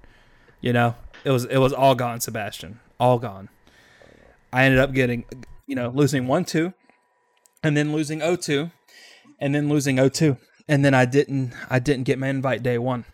You 0.60 0.74
know, 0.74 0.96
it 1.24 1.32
was 1.32 1.46
it 1.46 1.58
was 1.58 1.72
all 1.72 1.96
gone, 1.96 2.20
Sebastian, 2.20 2.80
all 3.00 3.20
gone. 3.20 3.50
I 4.52 4.66
ended 4.66 4.80
up 4.80 4.94
getting, 4.94 5.26
you 5.68 5.76
know, 5.76 5.90
losing 5.90 6.28
one 6.28 6.46
two, 6.46 6.74
and 7.64 7.76
then 7.76 7.92
losing 7.92 8.20
0-2, 8.20 8.72
and 9.40 9.54
then 9.54 9.70
losing 9.70 9.98
0-2, 9.98 10.38
and 10.68 10.84
then 10.84 10.94
I 10.94 11.06
didn't 11.06 11.54
I 11.70 11.80
didn't 11.80 12.04
get 12.04 12.20
my 12.20 12.28
invite 12.28 12.64
day 12.64 12.78
one. 12.78 13.06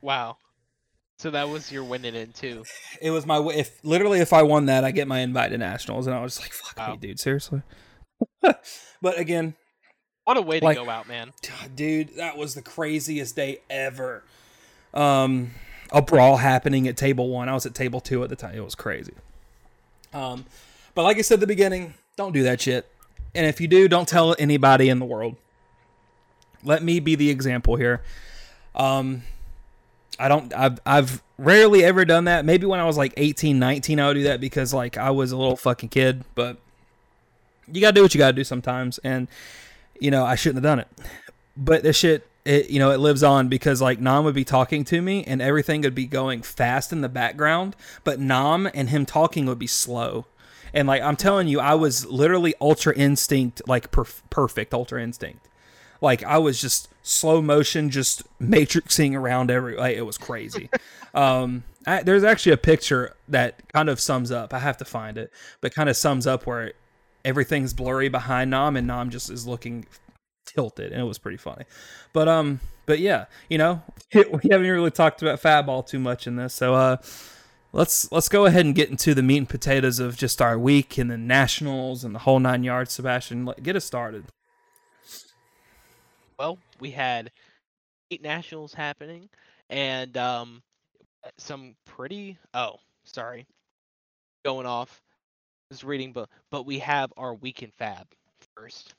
Wow. 0.00 0.36
So 1.18 1.30
that 1.32 1.48
was 1.48 1.72
your 1.72 1.82
winning 1.82 2.14
in 2.14 2.32
too. 2.32 2.64
It 3.02 3.10
was 3.10 3.26
my 3.26 3.38
if 3.40 3.84
literally 3.84 4.20
if 4.20 4.32
I 4.32 4.42
won 4.42 4.66
that, 4.66 4.84
I 4.84 4.92
get 4.92 5.08
my 5.08 5.18
invite 5.20 5.50
to 5.50 5.58
nationals, 5.58 6.06
and 6.06 6.14
I 6.14 6.22
was 6.22 6.40
like, 6.40 6.52
"Fuck 6.52 6.78
wow. 6.78 6.92
me, 6.92 6.98
dude, 6.98 7.18
seriously." 7.18 7.62
but 8.40 9.18
again, 9.18 9.54
what 10.24 10.36
a 10.36 10.42
way 10.42 10.60
to 10.60 10.64
like, 10.64 10.76
go 10.76 10.88
out, 10.88 11.08
man, 11.08 11.32
dude. 11.74 12.16
That 12.16 12.36
was 12.36 12.54
the 12.54 12.62
craziest 12.62 13.34
day 13.34 13.58
ever. 13.68 14.22
Um, 14.94 15.52
a 15.90 16.02
brawl 16.02 16.36
happening 16.36 16.86
at 16.86 16.96
table 16.96 17.30
one. 17.30 17.48
I 17.48 17.54
was 17.54 17.66
at 17.66 17.74
table 17.74 18.00
two 18.00 18.22
at 18.22 18.30
the 18.30 18.36
time. 18.36 18.54
It 18.54 18.64
was 18.64 18.76
crazy. 18.76 19.14
Um, 20.12 20.44
but 20.94 21.02
like 21.02 21.18
I 21.18 21.22
said 21.22 21.34
at 21.34 21.40
the 21.40 21.46
beginning, 21.46 21.94
don't 22.16 22.32
do 22.32 22.44
that 22.44 22.60
shit. 22.60 22.86
And 23.34 23.46
if 23.46 23.60
you 23.60 23.68
do, 23.68 23.88
don't 23.88 24.06
tell 24.08 24.36
anybody 24.38 24.88
in 24.88 24.98
the 24.98 25.04
world. 25.04 25.36
Let 26.64 26.82
me 26.82 27.00
be 27.00 27.14
the 27.14 27.30
example 27.30 27.76
here. 27.76 28.02
Um, 28.74 29.22
I 30.18 30.28
don't 30.28 30.52
I've 30.54 30.80
I've 30.84 31.22
rarely 31.36 31.84
ever 31.84 32.04
done 32.04 32.24
that. 32.24 32.44
Maybe 32.44 32.66
when 32.66 32.80
I 32.80 32.84
was 32.84 32.96
like 32.96 33.14
18, 33.16 33.58
19 33.58 34.00
I 34.00 34.08
would 34.08 34.14
do 34.14 34.22
that 34.24 34.40
because 34.40 34.74
like 34.74 34.96
I 34.96 35.10
was 35.10 35.32
a 35.32 35.36
little 35.36 35.56
fucking 35.56 35.90
kid, 35.90 36.24
but 36.34 36.58
you 37.70 37.80
got 37.80 37.90
to 37.90 37.94
do 37.94 38.02
what 38.02 38.14
you 38.14 38.18
got 38.18 38.28
to 38.28 38.32
do 38.32 38.44
sometimes 38.44 38.98
and 38.98 39.28
you 40.00 40.10
know, 40.10 40.24
I 40.24 40.36
shouldn't 40.36 40.64
have 40.64 40.70
done 40.70 40.78
it. 40.78 40.88
But 41.56 41.82
this 41.82 41.96
shit 41.96 42.26
it 42.44 42.70
you 42.70 42.78
know, 42.78 42.90
it 42.90 42.98
lives 42.98 43.22
on 43.22 43.48
because 43.48 43.80
like 43.80 44.00
Nam 44.00 44.24
would 44.24 44.34
be 44.34 44.44
talking 44.44 44.84
to 44.86 45.00
me 45.00 45.22
and 45.24 45.40
everything 45.40 45.82
would 45.82 45.94
be 45.94 46.06
going 46.06 46.42
fast 46.42 46.92
in 46.92 47.00
the 47.00 47.08
background, 47.08 47.76
but 48.04 48.18
Nam 48.18 48.68
and 48.74 48.90
him 48.90 49.06
talking 49.06 49.46
would 49.46 49.58
be 49.58 49.66
slow. 49.66 50.26
And 50.74 50.88
like 50.88 51.02
I'm 51.02 51.16
telling 51.16 51.48
you, 51.48 51.60
I 51.60 51.74
was 51.74 52.06
literally 52.06 52.54
ultra 52.60 52.94
instinct, 52.94 53.62
like 53.66 53.90
perf- 53.90 54.22
perfect 54.30 54.74
ultra 54.74 55.02
instinct. 55.02 55.47
Like 56.00 56.22
I 56.24 56.38
was 56.38 56.60
just 56.60 56.88
slow 57.02 57.40
motion, 57.40 57.90
just 57.90 58.22
matrixing 58.38 59.14
around 59.14 59.50
every. 59.50 59.76
Like, 59.76 59.96
it 59.96 60.02
was 60.02 60.18
crazy. 60.18 60.70
um, 61.14 61.64
I, 61.86 62.02
there's 62.02 62.24
actually 62.24 62.52
a 62.52 62.58
picture 62.58 63.14
that 63.28 63.66
kind 63.72 63.88
of 63.88 64.00
sums 64.00 64.30
up. 64.30 64.52
I 64.52 64.58
have 64.58 64.76
to 64.78 64.84
find 64.84 65.18
it, 65.18 65.32
but 65.60 65.74
kind 65.74 65.88
of 65.88 65.96
sums 65.96 66.26
up 66.26 66.46
where 66.46 66.72
everything's 67.24 67.72
blurry 67.72 68.08
behind 68.08 68.50
Nam, 68.50 68.76
and 68.76 68.86
Nam 68.86 69.10
just 69.10 69.30
is 69.30 69.46
looking 69.46 69.86
tilted, 70.46 70.92
and 70.92 71.00
it 71.00 71.04
was 71.04 71.18
pretty 71.18 71.38
funny. 71.38 71.64
But 72.12 72.28
um, 72.28 72.60
but 72.86 73.00
yeah, 73.00 73.26
you 73.48 73.58
know, 73.58 73.82
we 74.14 74.50
haven't 74.50 74.68
really 74.68 74.90
talked 74.90 75.22
about 75.22 75.40
Fadball 75.40 75.86
too 75.86 75.98
much 75.98 76.26
in 76.26 76.36
this, 76.36 76.54
so 76.54 76.74
uh, 76.74 76.96
let's 77.72 78.12
let's 78.12 78.28
go 78.28 78.46
ahead 78.46 78.66
and 78.66 78.74
get 78.74 78.90
into 78.90 79.14
the 79.14 79.22
meat 79.22 79.38
and 79.38 79.48
potatoes 79.48 79.98
of 79.98 80.16
just 80.16 80.42
our 80.42 80.58
week 80.58 80.98
and 80.98 81.10
the 81.10 81.18
nationals 81.18 82.04
and 82.04 82.14
the 82.14 82.20
whole 82.20 82.38
nine 82.38 82.64
yards. 82.64 82.92
Sebastian, 82.92 83.52
get 83.62 83.74
us 83.76 83.84
started 83.84 84.26
well, 86.38 86.58
we 86.80 86.90
had 86.90 87.30
eight 88.10 88.22
nationals 88.22 88.72
happening 88.72 89.28
and 89.70 90.16
um, 90.16 90.62
some 91.36 91.74
pretty. 91.84 92.38
Oh, 92.54 92.76
sorry, 93.04 93.46
going 94.44 94.66
off. 94.66 95.02
I 95.70 95.74
was 95.74 95.84
reading, 95.84 96.12
but 96.12 96.28
but 96.50 96.64
we 96.64 96.78
have 96.78 97.12
our 97.16 97.34
weekend 97.34 97.72
fab 97.78 98.06
first. 98.56 98.94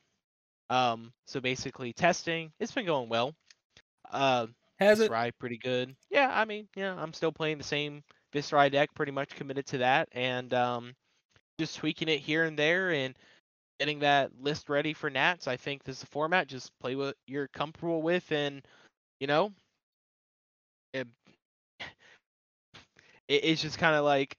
Um, 0.70 1.12
so 1.26 1.40
basically 1.40 1.94
testing. 1.94 2.52
It's 2.60 2.72
been 2.72 2.86
going 2.86 3.10
well. 3.10 3.34
Uh, 4.12 4.48
has 4.80 5.00
it? 5.00 5.12
Viserai 5.12 5.32
pretty 5.40 5.58
good. 5.58 5.96
Yeah, 6.10 6.32
I 6.32 6.46
mean, 6.46 6.68
yeah, 6.76 6.96
I'm 6.96 7.14
still 7.14 7.32
playing 7.32 7.58
the 7.58 7.64
same 7.64 8.04
Viserai 8.34 8.72
deck, 8.72 8.94
pretty 8.94 9.12
much 9.12 9.36
committed 9.36 9.66
to 9.68 9.80
that, 9.80 10.10
and 10.12 10.54
um, 10.54 10.94
just 11.60 11.78
tweaking 11.78 12.08
it 12.08 12.20
here 12.20 12.44
and 12.44 12.58
there, 12.58 12.92
and 12.92 13.16
getting 13.80 14.00
that 14.00 14.32
list 14.42 14.70
ready 14.70 14.94
for 14.94 15.10
Nats. 15.10 15.48
I 15.48 15.58
think 15.58 15.84
this 15.84 15.98
is 15.98 16.04
a 16.04 16.08
format. 16.08 16.48
Just 16.48 16.78
play 16.80 16.96
what 16.96 17.16
you're 17.28 17.48
comfortable 17.50 18.02
with, 18.02 18.32
and 18.32 18.62
you 19.20 19.28
know, 19.28 19.54
it, 20.94 21.08
it's 23.28 23.62
just 23.62 23.78
kind 23.78 23.96
of 23.96 24.04
like 24.06 24.38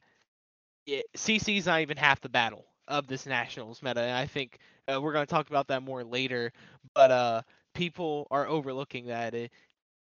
it, 0.87 1.07
CC's 1.17 1.67
not 1.67 1.81
even 1.81 1.97
half 1.97 2.21
the 2.21 2.29
battle 2.29 2.67
of 2.89 3.07
this 3.07 3.27
Nationals 3.27 3.83
meta. 3.83 4.01
And 4.03 4.17
I 4.17 4.27
think 4.27 4.59
uh, 4.93 5.01
we're 5.01 5.13
going 5.13 5.27
to 5.27 5.31
talk 5.33 5.51
about 5.51 5.69
that 5.69 5.83
more 5.83 6.05
later. 6.05 6.53
But 6.95 7.11
uh, 7.11 7.43
people 7.75 8.27
are 8.31 8.47
overlooking 8.47 9.07
that. 9.07 9.35
It 9.35 9.53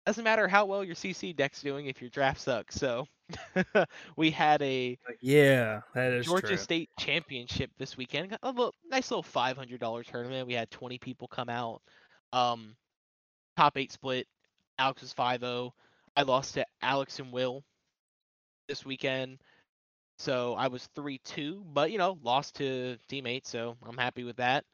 doesn't 0.06 0.24
matter 0.24 0.48
how 0.48 0.66
well 0.66 0.84
your 0.84 0.94
CC 0.94 1.34
deck's 1.34 1.62
doing 1.62 1.86
if 1.86 2.00
your 2.00 2.10
draft 2.10 2.40
sucks. 2.40 2.74
So 2.74 3.06
we 4.16 4.30
had 4.30 4.60
a 4.62 4.98
yeah, 5.20 5.80
that 5.94 6.12
is 6.12 6.26
Georgia 6.26 6.48
true. 6.48 6.56
State 6.56 6.90
Championship 6.98 7.70
this 7.78 7.96
weekend. 7.96 8.36
A 8.42 8.50
little, 8.50 8.74
nice 8.90 9.10
little 9.10 9.22
five 9.22 9.56
hundred 9.56 9.80
dollar 9.80 10.02
tournament. 10.02 10.46
We 10.46 10.54
had 10.54 10.70
twenty 10.70 10.98
people 10.98 11.28
come 11.28 11.48
out. 11.48 11.80
Um, 12.32 12.76
top 13.56 13.76
eight 13.76 13.92
split. 13.92 14.26
Alex 14.78 15.02
was 15.02 15.14
5-0. 15.14 15.70
I 16.16 16.22
lost 16.22 16.54
to 16.54 16.66
Alex 16.82 17.18
and 17.18 17.32
Will 17.32 17.62
this 18.68 18.84
weekend. 18.84 19.38
So 20.18 20.54
I 20.54 20.68
was 20.68 20.88
3-2, 20.96 21.62
but 21.72 21.90
you 21.90 21.98
know, 21.98 22.18
lost 22.22 22.56
to 22.56 22.96
teammates, 23.08 23.50
so 23.50 23.76
I'm 23.84 23.98
happy 23.98 24.24
with 24.24 24.36
that. 24.36 24.64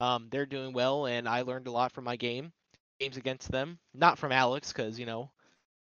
Um, 0.00 0.28
they're 0.30 0.46
doing 0.46 0.72
well, 0.72 1.06
and 1.06 1.28
I 1.28 1.42
learned 1.42 1.66
a 1.66 1.70
lot 1.70 1.92
from 1.92 2.04
my 2.04 2.16
game, 2.16 2.52
games 2.98 3.16
against 3.16 3.50
them. 3.50 3.78
Not 3.94 4.18
from 4.18 4.32
Alex, 4.32 4.72
because 4.72 4.98
you 4.98 5.06
know, 5.06 5.30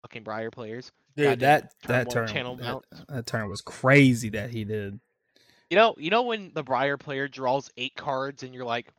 fucking 0.02 0.22
Briar 0.22 0.50
players. 0.50 0.92
Dude, 1.16 1.40
that 1.40 1.72
that 1.86 2.10
turn 2.10 2.28
channel 2.28 2.56
that, 2.56 2.82
that 3.08 3.26
turn 3.26 3.48
was 3.48 3.60
crazy 3.60 4.30
that 4.30 4.50
he 4.50 4.64
did. 4.64 4.98
You 5.70 5.76
know, 5.76 5.94
you 5.98 6.10
know 6.10 6.22
when 6.22 6.52
the 6.54 6.62
Briar 6.62 6.96
player 6.96 7.28
draws 7.28 7.70
eight 7.76 7.94
cards 7.94 8.42
and 8.42 8.54
you're 8.54 8.64
like, 8.64 8.92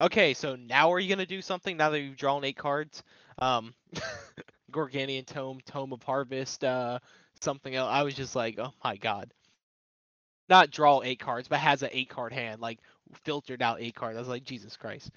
okay, 0.00 0.34
so 0.34 0.56
now 0.56 0.92
are 0.92 0.98
you 0.98 1.08
gonna 1.08 1.26
do 1.26 1.42
something 1.42 1.76
now 1.76 1.90
that 1.90 2.00
you've 2.00 2.16
drawn 2.16 2.44
eight 2.44 2.56
cards? 2.56 3.02
Um, 3.38 3.74
Gorganian 4.72 5.26
Tome, 5.26 5.60
Tome 5.64 5.92
of 5.92 6.02
Harvest, 6.02 6.64
uh, 6.64 6.98
something 7.40 7.74
else. 7.74 7.88
I 7.90 8.02
was 8.02 8.14
just 8.14 8.36
like, 8.36 8.58
oh 8.58 8.72
my 8.84 8.96
god. 8.96 9.32
Not 10.48 10.70
draw 10.70 11.02
eight 11.02 11.20
cards, 11.20 11.46
but 11.46 11.58
has 11.58 11.82
an 11.82 11.90
eight 11.92 12.08
card 12.08 12.32
hand, 12.32 12.62
like 12.62 12.78
filtered 13.24 13.60
out 13.60 13.82
eight 13.82 13.94
cards. 13.94 14.16
I 14.16 14.20
was 14.20 14.28
like, 14.28 14.44
Jesus 14.44 14.78
Christ 14.78 15.10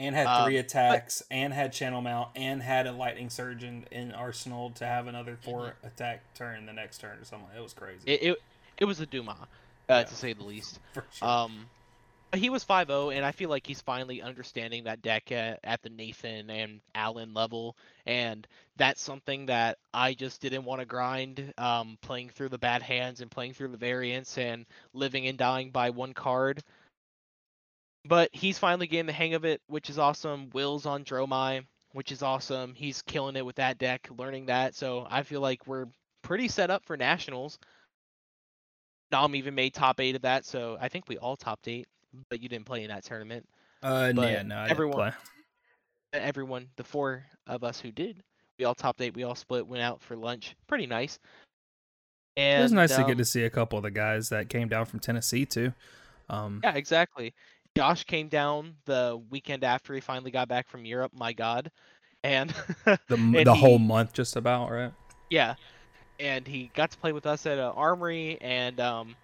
and 0.00 0.16
had 0.16 0.44
three 0.44 0.58
um, 0.58 0.64
attacks 0.64 1.22
but, 1.28 1.36
and 1.36 1.52
had 1.52 1.72
channel 1.72 2.00
mount 2.00 2.30
and 2.34 2.62
had 2.62 2.86
a 2.86 2.92
lightning 2.92 3.28
surge 3.28 3.62
in, 3.62 3.84
in 3.90 4.12
arsenal 4.12 4.70
to 4.70 4.86
have 4.86 5.06
another 5.06 5.36
4 5.42 5.60
mm-hmm. 5.60 5.86
attack 5.86 6.22
turn 6.34 6.66
the 6.66 6.72
next 6.72 6.98
turn 6.98 7.18
or 7.18 7.24
something 7.24 7.48
it 7.56 7.62
was 7.62 7.74
crazy 7.74 8.02
it 8.06 8.22
it, 8.22 8.42
it 8.78 8.84
was 8.86 9.00
a 9.00 9.06
duma 9.06 9.32
uh, 9.32 9.46
yeah. 9.88 10.02
to 10.02 10.14
say 10.14 10.32
the 10.32 10.42
least 10.42 10.80
sure. 10.94 11.28
um 11.28 11.66
he 12.32 12.48
was 12.48 12.64
5-0 12.64 13.14
and 13.14 13.24
i 13.24 13.32
feel 13.32 13.50
like 13.50 13.66
he's 13.66 13.80
finally 13.82 14.22
understanding 14.22 14.84
that 14.84 15.02
deck 15.02 15.30
at, 15.32 15.60
at 15.64 15.82
the 15.82 15.90
nathan 15.90 16.48
and 16.48 16.80
allen 16.94 17.34
level 17.34 17.76
and 18.06 18.46
that's 18.76 19.02
something 19.02 19.46
that 19.46 19.78
i 19.92 20.14
just 20.14 20.40
didn't 20.40 20.64
want 20.64 20.80
to 20.80 20.86
grind 20.86 21.52
um, 21.58 21.98
playing 22.00 22.30
through 22.30 22.48
the 22.48 22.58
bad 22.58 22.82
hands 22.82 23.20
and 23.20 23.30
playing 23.30 23.52
through 23.52 23.68
the 23.68 23.76
variants 23.76 24.38
and 24.38 24.64
living 24.94 25.26
and 25.26 25.36
dying 25.36 25.70
by 25.70 25.90
one 25.90 26.14
card 26.14 26.62
but 28.04 28.30
he's 28.32 28.58
finally 28.58 28.86
getting 28.86 29.06
the 29.06 29.12
hang 29.12 29.34
of 29.34 29.44
it, 29.44 29.60
which 29.66 29.90
is 29.90 29.98
awesome. 29.98 30.50
Will's 30.52 30.86
on 30.86 31.04
Dromai, 31.04 31.64
which 31.92 32.12
is 32.12 32.22
awesome. 32.22 32.74
He's 32.74 33.02
killing 33.02 33.36
it 33.36 33.44
with 33.44 33.56
that 33.56 33.78
deck, 33.78 34.08
learning 34.16 34.46
that. 34.46 34.74
So 34.74 35.06
I 35.10 35.22
feel 35.22 35.40
like 35.40 35.66
we're 35.66 35.86
pretty 36.22 36.48
set 36.48 36.70
up 36.70 36.84
for 36.84 36.96
nationals. 36.96 37.58
Nam 39.12 39.34
even 39.34 39.54
made 39.54 39.74
top 39.74 40.00
eight 40.00 40.14
of 40.14 40.22
that, 40.22 40.44
so 40.44 40.78
I 40.80 40.88
think 40.88 41.08
we 41.08 41.18
all 41.18 41.36
top 41.36 41.60
eight. 41.66 41.88
But 42.28 42.42
you 42.42 42.48
didn't 42.48 42.66
play 42.66 42.82
in 42.82 42.88
that 42.88 43.04
tournament. 43.04 43.46
Uh, 43.82 44.12
but 44.12 44.32
yeah, 44.32 44.42
no, 44.42 44.56
I 44.56 44.68
everyone, 44.68 45.12
everyone, 46.12 46.68
the 46.76 46.84
four 46.84 47.24
of 47.46 47.64
us 47.64 47.80
who 47.80 47.92
did, 47.92 48.22
we 48.58 48.64
all 48.64 48.74
top 48.74 49.00
eight. 49.00 49.14
We 49.14 49.24
all 49.24 49.34
split, 49.34 49.66
went 49.66 49.82
out 49.82 50.02
for 50.02 50.16
lunch. 50.16 50.56
Pretty 50.66 50.86
nice. 50.86 51.18
And 52.36 52.60
it 52.60 52.62
was 52.62 52.72
nice 52.72 52.92
um, 52.92 53.02
to 53.02 53.08
get 53.08 53.18
to 53.18 53.24
see 53.24 53.44
a 53.44 53.50
couple 53.50 53.78
of 53.78 53.82
the 53.82 53.90
guys 53.90 54.28
that 54.28 54.48
came 54.48 54.68
down 54.68 54.86
from 54.86 55.00
Tennessee 55.00 55.46
too. 55.46 55.72
Um, 56.28 56.60
Yeah, 56.62 56.74
exactly. 56.74 57.34
Josh 57.76 58.04
came 58.04 58.28
down 58.28 58.74
the 58.84 59.20
weekend 59.30 59.64
after 59.64 59.94
he 59.94 60.00
finally 60.00 60.30
got 60.30 60.48
back 60.48 60.68
from 60.68 60.84
Europe. 60.84 61.12
My 61.14 61.32
God, 61.32 61.70
and 62.24 62.50
the 62.84 62.98
and 63.10 63.46
the 63.46 63.54
whole 63.54 63.78
month 63.78 64.12
just 64.12 64.36
about 64.36 64.70
right. 64.70 64.92
Yeah, 65.30 65.54
and 66.18 66.46
he 66.46 66.70
got 66.74 66.90
to 66.90 66.98
play 66.98 67.12
with 67.12 67.26
us 67.26 67.46
at 67.46 67.58
uh, 67.58 67.72
Armory, 67.74 68.38
and 68.40 68.78
um, 68.80 69.08
you 69.08 69.14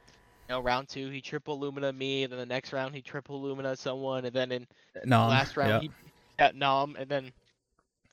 know, 0.51 0.61
round 0.61 0.89
two 0.89 1.11
he 1.11 1.21
triple 1.21 1.59
Lumina 1.59 1.93
me, 1.93 2.23
and 2.23 2.33
then 2.33 2.39
the 2.39 2.47
next 2.47 2.73
round 2.73 2.95
he 2.95 3.03
triple 3.03 3.43
Lumina 3.43 3.77
someone, 3.77 4.25
and 4.25 4.35
then 4.35 4.53
in 4.53 4.67
No, 5.05 5.27
last 5.27 5.57
round 5.57 5.83
yeah. 5.83 5.89
he 5.89 5.91
at 6.39 6.55
Nom, 6.55 6.97
and 6.97 7.09
then 7.09 7.33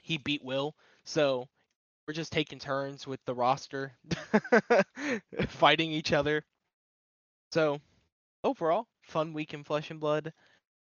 he 0.01 0.17
beat 0.17 0.43
Will. 0.43 0.75
So 1.05 1.47
we're 2.07 2.13
just 2.13 2.31
taking 2.33 2.59
turns 2.59 3.05
with 3.07 3.19
the 3.25 3.33
roster, 3.33 3.93
fighting 5.47 5.91
each 5.91 6.11
other. 6.11 6.43
So 7.51 7.79
overall, 8.43 8.87
fun 9.03 9.33
week 9.33 9.53
in 9.53 9.63
Flesh 9.63 9.91
and 9.91 9.99
Blood. 9.99 10.33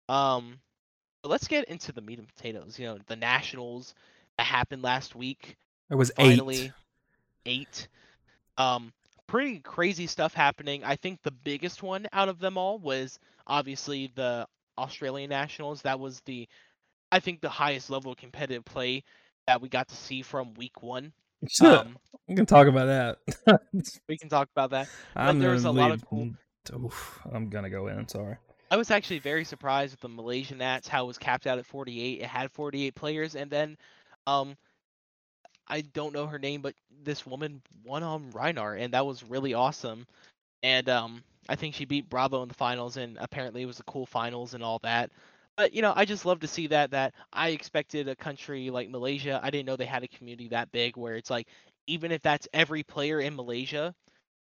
Um, 0.09 0.59
let's 1.25 1.49
get 1.49 1.65
into 1.67 1.93
the 1.93 2.01
meat 2.01 2.19
and 2.19 2.29
potatoes. 2.29 2.79
You 2.79 2.87
know, 2.87 2.99
the 3.07 3.17
nationals 3.17 3.95
that 4.37 4.47
happened 4.47 4.83
last 4.83 5.15
week 5.15 5.57
it 5.91 5.95
was 5.95 6.11
finally 6.17 6.65
eight. 6.65 6.73
eight. 7.47 7.89
Um, 8.57 8.93
pretty 9.27 9.61
crazy 9.61 10.07
stuff 10.07 10.35
happening. 10.35 10.83
I 10.85 10.97
think 10.97 11.23
the 11.23 11.31
biggest 11.31 11.83
one 11.83 12.07
out 12.13 12.29
of 12.29 12.39
them 12.39 12.57
all 12.57 12.79
was 12.79 13.19
obviously 13.47 14.11
the 14.15 14.47
Australian 14.77 15.31
Nationals. 15.31 15.83
That 15.83 16.01
was 16.01 16.21
the, 16.21 16.49
I 17.13 17.21
think, 17.21 17.41
the 17.41 17.49
highest 17.49 17.91
level 17.91 18.13
of 18.13 18.19
competitive 18.19 18.65
play 18.65 19.05
that 19.47 19.63
we 19.63 19.69
got 19.69 19.89
to 19.89 19.97
see 19.97 20.23
from 20.23 20.55
week 20.55 20.83
one. 20.83 21.13
Um, 21.65 21.97
we 22.29 22.35
can 22.35 22.47
talk 22.47 22.67
about 22.67 22.87
that. 22.87 23.63
we 24.09 24.19
can 24.19 24.29
talk 24.29 24.49
about 24.51 24.71
that. 24.71 24.89
I'm 25.15 25.39
there 25.39 25.53
was 25.53 25.65
a 25.65 25.71
lot 25.71 25.93
of 25.93 26.05
leave- 26.11 26.35
Oof, 26.75 27.21
I'm 27.33 27.49
gonna 27.49 27.71
go 27.71 27.89
in. 27.89 28.09
Sorry. 28.09 28.37
I 28.71 28.77
was 28.77 28.91
actually 28.91 29.21
very 29.21 29.45
surprised 29.45 29.95
with 29.95 30.01
the 30.01 30.09
Malaysian 30.09 30.59
Nats 30.59 30.89
how 30.89 31.05
it 31.05 31.07
was 31.07 31.19
capped 31.19 31.47
out 31.47 31.59
at 31.59 31.67
48. 31.67 32.21
It 32.21 32.27
had 32.27 32.51
48 32.51 32.95
players, 32.95 33.35
and 33.35 33.51
then, 33.51 33.79
um, 34.27 34.57
I 35.67 35.81
don't 35.81 36.13
know 36.13 36.27
her 36.27 36.39
name, 36.39 36.61
but 36.61 36.75
this 37.03 37.27
woman 37.27 37.63
won 37.85 38.03
on 38.03 38.31
Rhinar, 38.33 38.79
and 38.79 38.93
that 38.95 39.07
was 39.07 39.23
really 39.23 39.55
awesome. 39.55 40.07
And 40.63 40.89
um, 40.89 41.23
I 41.49 41.57
think 41.57 41.75
she 41.75 41.85
beat 41.85 42.11
Bravo 42.11 42.43
in 42.43 42.49
the 42.49 42.55
finals, 42.55 42.97
and 42.97 43.17
apparently 43.19 43.63
it 43.63 43.67
was 43.67 43.81
a 43.81 43.85
cool 43.85 44.07
finals 44.07 44.55
and 44.55 44.63
all 44.63 44.81
that. 44.83 45.11
But 45.57 45.73
you 45.75 45.83
know, 45.83 45.93
I 45.95 46.05
just 46.05 46.27
love 46.27 46.41
to 46.41 46.49
see 46.49 46.69
that. 46.69 46.91
That 46.91 47.15
I 47.33 47.51
expected 47.51 48.09
a 48.09 48.17
country 48.17 48.71
like 48.71 48.91
Malaysia. 48.91 49.41
I 49.43 49.51
didn't 49.51 49.67
know 49.67 49.77
they 49.77 49.87
had 49.87 50.05
a 50.05 50.09
community 50.09 50.49
that 50.49 50.73
big, 50.73 50.97
where 50.97 51.17
it's 51.17 51.31
like, 51.31 51.49
even 51.87 52.13
if 52.13 52.23
that's 52.23 52.49
every 52.53 52.83
player 52.83 53.21
in 53.21 53.35
Malaysia 53.35 53.95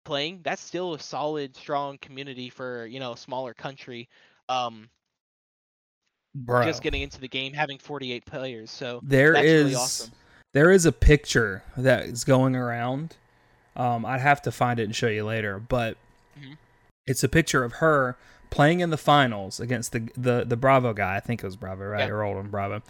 playing, 0.03 0.41
that's 0.43 0.61
still 0.61 0.93
a 0.93 0.99
solid, 0.99 1.55
strong 1.55 1.97
community 1.99 2.49
for 2.49 2.85
you 2.85 2.99
know 2.99 3.13
a 3.13 3.17
smaller 3.17 3.53
country. 3.53 4.09
Um, 4.49 4.89
Bro, 6.35 6.65
just 6.65 6.81
getting 6.81 7.01
into 7.01 7.19
the 7.21 7.27
game, 7.27 7.53
having 7.53 7.77
48 7.77 8.25
players. 8.25 8.71
So 8.71 8.99
there 9.03 9.33
that's 9.33 9.45
is 9.45 9.63
really 9.63 9.75
awesome. 9.75 10.11
there 10.53 10.71
is 10.71 10.85
a 10.85 10.91
picture 10.91 11.63
that 11.77 12.05
is 12.05 12.23
going 12.23 12.55
around. 12.55 13.15
Um, 13.75 14.05
I'd 14.05 14.21
have 14.21 14.41
to 14.43 14.51
find 14.51 14.79
it 14.79 14.83
and 14.83 14.95
show 14.95 15.07
you 15.07 15.25
later, 15.25 15.59
but 15.59 15.97
Mhm. 16.39 16.57
it's 17.05 17.23
a 17.23 17.29
picture 17.29 17.63
of 17.63 17.73
her 17.73 18.17
playing 18.49 18.79
in 18.81 18.89
the 18.89 18.97
finals 18.97 19.59
against 19.59 19.91
the 19.91 20.09
the 20.17 20.43
the 20.45 20.57
Bravo 20.57 20.93
guy. 20.93 21.15
I 21.15 21.19
think 21.19 21.43
it 21.43 21.45
was 21.45 21.55
Bravo, 21.55 21.85
right? 21.85 22.07
Yeah. 22.07 22.13
Or 22.13 22.21
Oldhim 22.23 22.49
Bravo. 22.49 22.81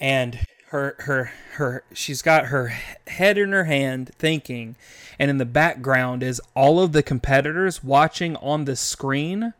And 0.00 0.38
her 0.68 0.96
her 1.00 1.30
her 1.54 1.84
she's 1.92 2.20
got 2.22 2.46
her 2.46 2.68
head 3.06 3.38
in 3.38 3.52
her 3.52 3.64
hand 3.64 4.10
thinking 4.18 4.74
and 5.18 5.30
in 5.30 5.38
the 5.38 5.44
background 5.44 6.22
is 6.22 6.40
all 6.54 6.80
of 6.80 6.92
the 6.92 7.02
competitors 7.02 7.84
watching 7.84 8.34
on 8.36 8.64
the 8.64 8.74
screen 8.74 9.52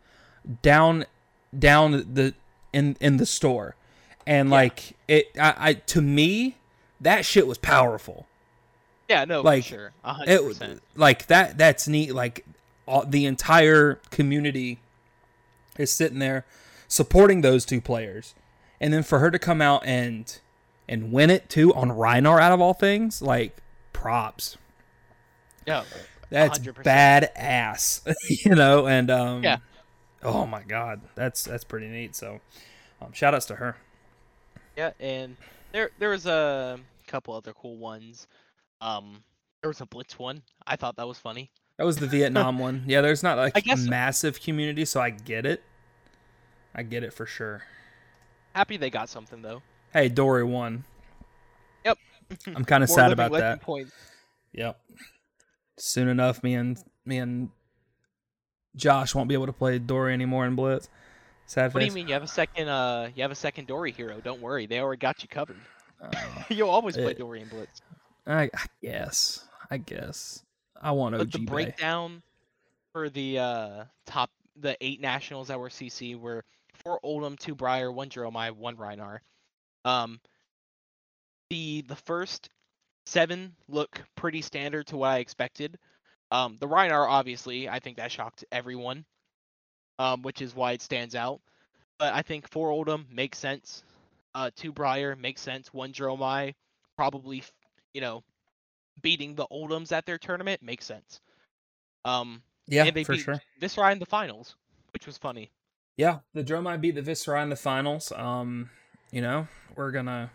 down 0.63 1.05
down 1.57 1.93
the 2.15 2.35
in 2.73 2.97
in 3.01 3.19
the 3.19 3.27
store. 3.27 3.77
And 4.27 4.49
Yeah. 4.49 4.55
like 4.55 4.97
it 5.07 5.29
I, 5.39 5.55
I 5.59 5.73
to 5.75 6.01
me 6.01 6.57
that 7.01 7.25
shit 7.25 7.47
was 7.47 7.59
powerful. 7.59 8.27
Yeah, 9.09 9.27
no, 9.27 9.43
like, 9.43 9.65
for 9.65 9.69
sure, 9.69 9.87
it 9.89 9.93
hundred 10.03 10.41
was 10.45 10.59
percent. 10.59 10.83
like 10.97 11.27
that 11.27 11.59
that's 11.59 11.87
neat. 11.87 12.15
Like 12.15 12.45
all, 12.89 13.05
the 13.05 13.27
entire 13.27 14.01
community 14.11 14.79
is 15.79 15.93
sitting 15.93 16.19
there 16.19 16.45
supporting 16.89 17.43
those 17.43 17.65
two 17.65 17.81
players. 17.81 18.35
And 18.81 18.93
then 18.93 19.03
for 19.03 19.19
her 19.21 19.31
to 19.31 19.39
come 19.39 19.61
out 19.63 19.85
and 19.87 20.37
and 20.89 21.13
win 21.13 21.31
it 21.31 21.49
too 21.49 21.73
on 21.75 21.91
Rhinar 21.91 22.41
out 22.41 22.53
of 22.53 22.61
all 22.61 22.75
things 22.75 23.21
like 23.23 23.57
props 23.93 24.57
Yeah, 25.67 25.85
that's 26.31 26.59
100%. 26.59 26.85
badass 26.85 28.15
you 28.45 28.55
know 28.55 28.87
and 28.87 29.11
um 29.11 29.43
Yeah. 29.43 29.59
oh 30.23 30.47
my 30.47 30.63
god 30.63 31.01
that's 31.15 31.45
that's 31.45 31.65
pretty 31.65 31.89
neat 31.89 32.15
so 32.17 32.41
um, 33.01 33.13
shout 33.13 33.35
outs 33.35 33.47
to 33.47 33.57
her 33.57 33.77
yeah, 34.77 34.91
and 34.99 35.37
there 35.73 35.91
there 36.01 36.11
was 36.11 36.27
a 36.27 36.81
couple 37.07 37.33
other 37.33 37.53
cool 37.53 37.77
ones. 37.77 38.27
Um, 38.81 39.23
there 39.63 39.69
was 39.69 39.81
a 39.81 39.87
Blitz 39.87 40.19
one. 40.19 40.43
I 40.67 40.75
thought 40.75 40.97
that 40.97 41.07
was 41.07 41.17
funny. 41.19 41.53
That 41.79 41.85
was 41.85 41.99
the 41.99 42.09
Vietnam 42.09 42.59
one. 42.59 42.83
Yeah, 42.85 43.01
there's 43.01 43.23
not 43.23 43.39
like 43.55 43.65
a 43.69 43.77
massive 43.77 44.41
community, 44.41 44.85
so 44.85 45.01
I 45.01 45.11
get 45.11 45.47
it. 45.47 45.63
I 46.75 46.83
get 46.83 47.05
it 47.05 47.13
for 47.13 47.25
sure. 47.25 47.63
Happy 48.53 48.77
they 48.77 48.91
got 48.91 49.09
something 49.09 49.43
though. 49.43 49.63
Hey, 49.95 50.09
Dory 50.09 50.43
won. 50.45 50.85
Yep. 51.85 51.99
I'm 52.55 52.65
kind 52.65 52.83
of 52.83 52.91
sad 52.91 53.13
about 53.13 53.33
that. 53.33 53.63
Points. 53.63 53.93
Yep. 54.53 54.79
Soon 55.79 56.09
enough, 56.09 56.43
me 56.43 56.55
and 56.55 56.77
me 57.07 57.19
and 57.19 57.49
Josh 58.77 59.15
won't 59.15 59.29
be 59.29 59.35
able 59.35 59.47
to 59.47 59.53
play 59.53 59.79
Dory 59.79 60.13
anymore 60.13 60.47
in 60.47 60.57
Blitz. 60.57 60.89
Sad 61.47 61.73
What 61.73 61.81
do 61.81 61.87
face. 61.87 61.93
you 61.93 61.95
mean? 61.95 62.09
You 62.09 62.15
have 62.15 62.25
a 62.25 62.29
second. 62.29 62.69
Uh, 62.69 63.09
you 63.15 63.23
have 63.23 63.31
a 63.31 63.37
second 63.37 63.69
Dory 63.69 63.93
hero. 63.93 64.21
Don't 64.21 64.41
worry, 64.43 64.67
they 64.67 64.81
already 64.81 64.99
got 64.99 65.23
you 65.23 65.29
covered. 65.29 65.57
Uh, 66.01 66.11
You'll 66.49 66.71
always 66.71 66.97
play 66.97 67.13
It- 67.13 67.19
Dory 67.19 67.41
in 67.43 67.49
Blitz. 67.49 67.81
I, 68.27 68.45
I 68.45 68.67
guess. 68.83 69.47
I 69.71 69.77
guess. 69.77 70.43
I 70.83 70.91
want 70.91 71.15
OG 71.15 71.21
But 71.21 71.33
the 71.33 71.39
breakdown 71.45 72.23
for 72.93 73.09
the 73.11 73.39
uh, 73.39 73.85
top, 74.07 74.31
the 74.57 74.77
eight 74.81 75.01
nationals 75.01 75.49
that 75.49 75.61
were 75.61 75.69
CC 75.69 76.19
were 76.19 76.43
four 76.83 76.99
Oldhim, 77.05 77.39
two 77.39 77.55
Briar, 77.55 77.93
one 77.93 78.09
Jeremiah, 78.09 78.53
one 78.53 78.77
Rhinar. 78.77 79.19
Um, 79.85 80.21
the 81.51 81.83
the 81.83 81.97
first 81.97 82.49
seven 83.07 83.55
look 83.69 84.03
pretty 84.17 84.43
standard 84.43 84.87
to 84.89 84.97
what 84.97 85.11
I 85.11 85.19
expected. 85.19 85.79
Um, 86.31 86.57
the 86.59 86.67
Rhinar, 86.67 87.09
obviously, 87.09 87.69
I 87.69 87.79
think 87.79 87.99
that 87.99 88.11
shocked 88.11 88.45
everyone, 88.51 89.05
um, 89.99 90.23
which 90.23 90.41
is 90.41 90.55
why 90.55 90.73
it 90.73 90.83
stands 90.83 91.15
out. 91.15 91.41
But 91.99 92.15
I 92.15 92.23
think 92.23 92.49
four 92.51 92.71
Oldhim 92.71 93.05
makes 93.11 93.39
sense. 93.39 93.85
Uh, 94.35 94.51
two 94.57 94.73
Briar 94.73 95.15
makes 95.15 95.41
sense. 95.41 95.73
One 95.73 95.93
Jeremiah, 95.93 96.55
probably, 96.97 97.45
you 97.93 98.01
know, 98.01 98.25
beating 99.01 99.35
the 99.35 99.47
Oldhims 99.47 99.93
at 99.93 100.07
their 100.07 100.19
tournament 100.19 100.61
makes 100.63 100.87
sense. 100.87 101.21
Um, 102.05 102.43
Yeah, 102.67 102.85
and 102.85 102.97
they 102.97 103.05
for 103.05 103.13
beat 103.13 103.21
sure. 103.21 103.41
Viserai 103.61 103.93
in 103.93 103.99
the 104.01 104.07
finals, 104.07 104.57
which 104.93 105.07
was 105.07 105.19
funny. 105.19 105.53
Yeah, 105.97 106.19
the 106.33 106.43
Dromai 106.43 106.81
beat 106.81 106.97
the 106.97 107.03
Viserai 107.03 107.45
in 107.45 107.51
the 107.51 107.57
finals. 107.57 108.11
Um, 108.11 108.71
you 109.15 109.23
know, 109.23 109.47
we're 109.77 109.93
gonna 109.93 110.31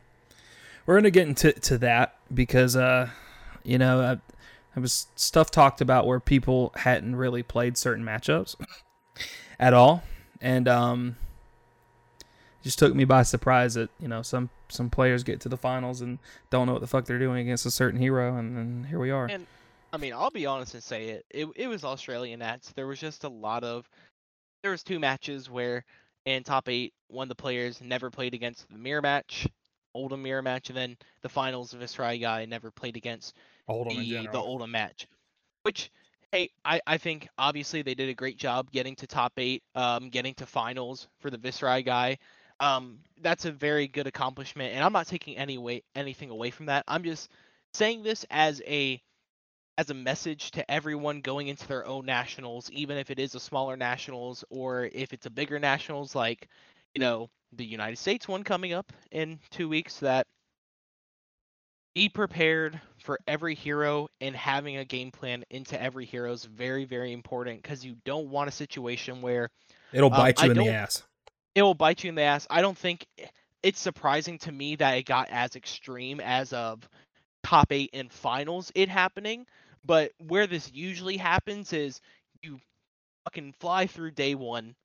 we're 0.85 0.95
gonna 0.95 1.11
get 1.11 1.27
into 1.27 1.51
to 1.51 1.77
that 1.79 2.15
because 2.33 2.77
uh, 2.77 3.09
you 3.63 3.77
know, 3.77 3.99
uh, 3.99 4.15
there 4.73 4.81
was 4.81 5.07
stuff 5.15 5.51
talked 5.51 5.81
about 5.81 6.07
where 6.07 6.21
people 6.21 6.71
hadn't 6.75 7.17
really 7.17 7.43
played 7.43 7.77
certain 7.77 8.05
matchups 8.05 8.55
at 9.59 9.73
all, 9.73 10.03
and 10.39 10.69
um, 10.69 11.17
just 12.63 12.79
took 12.79 12.95
me 12.95 13.03
by 13.03 13.23
surprise 13.23 13.73
that 13.73 13.89
you 13.99 14.07
know 14.07 14.21
some 14.21 14.49
some 14.69 14.89
players 14.89 15.25
get 15.25 15.41
to 15.41 15.49
the 15.49 15.57
finals 15.57 15.99
and 15.99 16.17
don't 16.49 16.65
know 16.65 16.71
what 16.71 16.81
the 16.81 16.87
fuck 16.87 17.03
they're 17.03 17.19
doing 17.19 17.41
against 17.41 17.65
a 17.65 17.71
certain 17.71 17.99
hero, 17.99 18.37
and 18.37 18.55
then 18.55 18.85
here 18.89 18.99
we 18.99 19.11
are. 19.11 19.25
And 19.25 19.45
I 19.91 19.97
mean, 19.97 20.13
I'll 20.13 20.31
be 20.31 20.45
honest 20.45 20.73
and 20.73 20.81
say 20.81 21.09
it. 21.09 21.25
It 21.29 21.47
it 21.57 21.67
was 21.67 21.83
Australian 21.83 22.39
Nats. 22.39 22.71
There 22.77 22.87
was 22.87 22.99
just 22.99 23.25
a 23.25 23.29
lot 23.29 23.65
of 23.65 23.89
there 24.63 24.71
was 24.71 24.83
two 24.83 24.99
matches 24.99 25.49
where 25.49 25.83
in 26.29 26.43
top 26.43 26.69
eight, 26.69 26.93
one 27.07 27.25
of 27.25 27.29
the 27.29 27.35
players 27.35 27.81
never 27.81 28.09
played 28.09 28.33
against 28.33 28.69
the 28.69 28.77
mirror 28.77 29.01
match, 29.01 29.47
Oldhim 29.95 30.21
mirror 30.21 30.41
match, 30.41 30.69
and 30.69 30.77
then 30.77 30.97
the 31.21 31.29
finals 31.29 31.73
Viserai 31.73 32.21
guy 32.21 32.45
never 32.45 32.71
played 32.71 32.95
against 32.95 33.35
Oldhim 33.69 33.97
the 33.97 34.27
the. 34.31 34.37
Oldhim 34.37 34.69
match. 34.69 35.07
Which 35.63 35.91
hey, 36.31 36.51
I, 36.63 36.79
I 36.85 36.97
think 36.97 37.27
obviously 37.37 37.81
they 37.81 37.95
did 37.95 38.09
a 38.09 38.13
great 38.13 38.37
job 38.37 38.71
getting 38.71 38.95
to 38.97 39.07
top 39.07 39.33
eight, 39.37 39.63
um, 39.75 40.09
getting 40.09 40.35
to 40.35 40.45
finals 40.45 41.07
for 41.19 41.29
the 41.29 41.37
Viserai 41.37 41.83
guy. 41.83 42.17
Um, 42.59 42.99
that's 43.21 43.45
a 43.45 43.51
very 43.51 43.87
good 43.87 44.05
accomplishment, 44.05 44.73
and 44.75 44.83
I'm 44.83 44.93
not 44.93 45.07
taking 45.07 45.37
any 45.37 45.57
way 45.57 45.83
anything 45.95 46.29
away 46.29 46.51
from 46.51 46.67
that. 46.67 46.83
I'm 46.87 47.03
just 47.03 47.29
saying 47.73 48.03
this 48.03 48.25
as 48.29 48.61
a 48.67 49.01
as 49.79 49.89
a 49.89 49.93
message 49.93 50.51
to 50.51 50.69
everyone 50.69 51.21
going 51.21 51.47
into 51.47 51.65
their 51.65 51.87
own 51.87 52.05
nationals, 52.05 52.69
even 52.71 52.97
if 52.97 53.09
it 53.09 53.17
is 53.17 53.33
a 53.33 53.39
smaller 53.39 53.77
nationals 53.77 54.43
or 54.49 54.89
if 54.91 55.13
it's 55.13 55.25
a 55.25 55.29
bigger 55.29 55.57
nationals 55.57 56.13
like, 56.13 56.49
you 56.93 56.99
know, 56.99 57.29
the 57.53 57.63
United 57.63 57.95
States 57.95 58.27
one 58.27 58.43
coming 58.43 58.73
up 58.73 58.91
in 59.11 59.39
two 59.51 59.69
weeks 59.69 59.99
that 59.99 60.27
be 61.95 62.09
prepared 62.09 62.81
for 62.97 63.21
every 63.25 63.55
hero 63.55 64.09
and 64.19 64.35
having 64.35 64.75
a 64.75 64.83
game 64.83 65.11
plan 65.11 65.45
into 65.49 65.81
every 65.81 66.05
hero 66.05 66.33
is 66.33 66.43
very, 66.43 66.83
very 66.83 67.13
important 67.13 67.63
because 67.63 67.85
you 67.85 67.95
don't 68.03 68.29
want 68.29 68.49
a 68.49 68.51
situation 68.51 69.21
where 69.21 69.49
It'll 69.93 70.13
Um, 70.13 70.19
bite 70.19 70.41
I 70.41 70.47
you 70.47 70.51
in 70.51 70.57
the 70.57 70.67
ass. 70.67 71.03
it 71.55 71.61
will 71.61 71.73
bite 71.73 72.03
you 72.03 72.09
in 72.09 72.15
the 72.15 72.23
ass. 72.23 72.45
I 72.49 72.61
don't 72.61 72.77
think 72.77 73.07
it's 73.63 73.79
surprising 73.79 74.39
to 74.39 74.51
me 74.51 74.75
that 74.75 74.97
it 74.97 75.05
got 75.05 75.29
as 75.29 75.55
extreme 75.55 76.19
as 76.19 76.51
of 76.51 76.87
top 77.43 77.71
eight 77.71 77.91
and 77.93 78.11
finals 78.11 78.73
it 78.75 78.89
happening. 78.89 79.47
But 79.89 80.13
where 80.19 80.47
this 80.47 80.71
usually 80.71 81.17
happens 81.17 81.73
is 81.73 81.99
you 82.43 82.61
fucking 83.25 83.53
fly 83.53 83.87
through 83.87 84.11
day 84.11 84.35
one, 84.35 84.75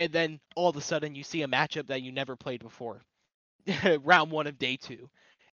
and 0.00 0.12
then 0.12 0.40
all 0.56 0.68
of 0.70 0.76
a 0.76 0.82
sudden 0.82 1.14
you 1.14 1.24
see 1.24 1.42
a 1.42 1.48
matchup 1.48 1.88
that 1.88 2.02
you 2.02 2.12
never 2.12 2.36
played 2.36 2.60
before, 2.62 3.02
round 4.04 4.30
one 4.30 4.46
of 4.46 4.58
day 4.58 4.76
two, 4.76 5.10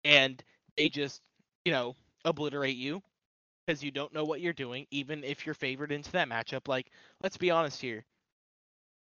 and 0.05 0.43
they 0.77 0.89
just 0.89 1.21
you 1.65 1.71
know 1.71 1.95
obliterate 2.25 2.77
you 2.77 3.01
because 3.65 3.83
you 3.83 3.91
don't 3.91 4.13
know 4.13 4.25
what 4.25 4.41
you're 4.41 4.53
doing, 4.53 4.87
even 4.91 5.23
if 5.23 5.45
you're 5.45 5.55
favored 5.55 5.91
into 5.91 6.11
that 6.13 6.29
matchup. 6.29 6.67
Like, 6.67 6.91
let's 7.23 7.37
be 7.37 7.51
honest 7.51 7.81
here 7.81 8.05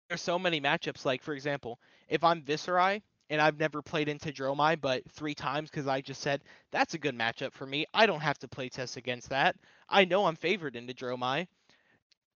there's 0.10 0.22
so 0.22 0.40
many 0.40 0.60
matchups. 0.60 1.06
Like 1.06 1.22
for 1.22 1.34
example, 1.34 1.80
if 2.08 2.24
I'm 2.24 2.42
Viserai 2.42 3.02
and 3.30 3.42
I've 3.42 3.60
never 3.60 3.82
played 3.82 4.10
into 4.10 4.32
Dromai 4.32 4.80
but 4.80 5.04
three 5.12 5.36
times 5.36 5.70
because 5.70 5.88
I 5.88 6.02
just 6.02 6.22
said 6.22 6.42
that's 6.72 6.94
a 6.94 6.98
good 6.98 7.18
matchup 7.18 7.54
for 7.54 7.66
me. 7.66 7.86
I 7.94 8.06
don't 8.06 8.22
have 8.22 8.40
to 8.40 8.48
play 8.48 8.70
test 8.70 8.98
against 8.98 9.30
that. 9.30 9.56
I 9.90 10.06
know 10.06 10.26
I'm 10.26 10.36
favored 10.36 10.76
into 10.76 10.94
Dromai, 10.94 11.48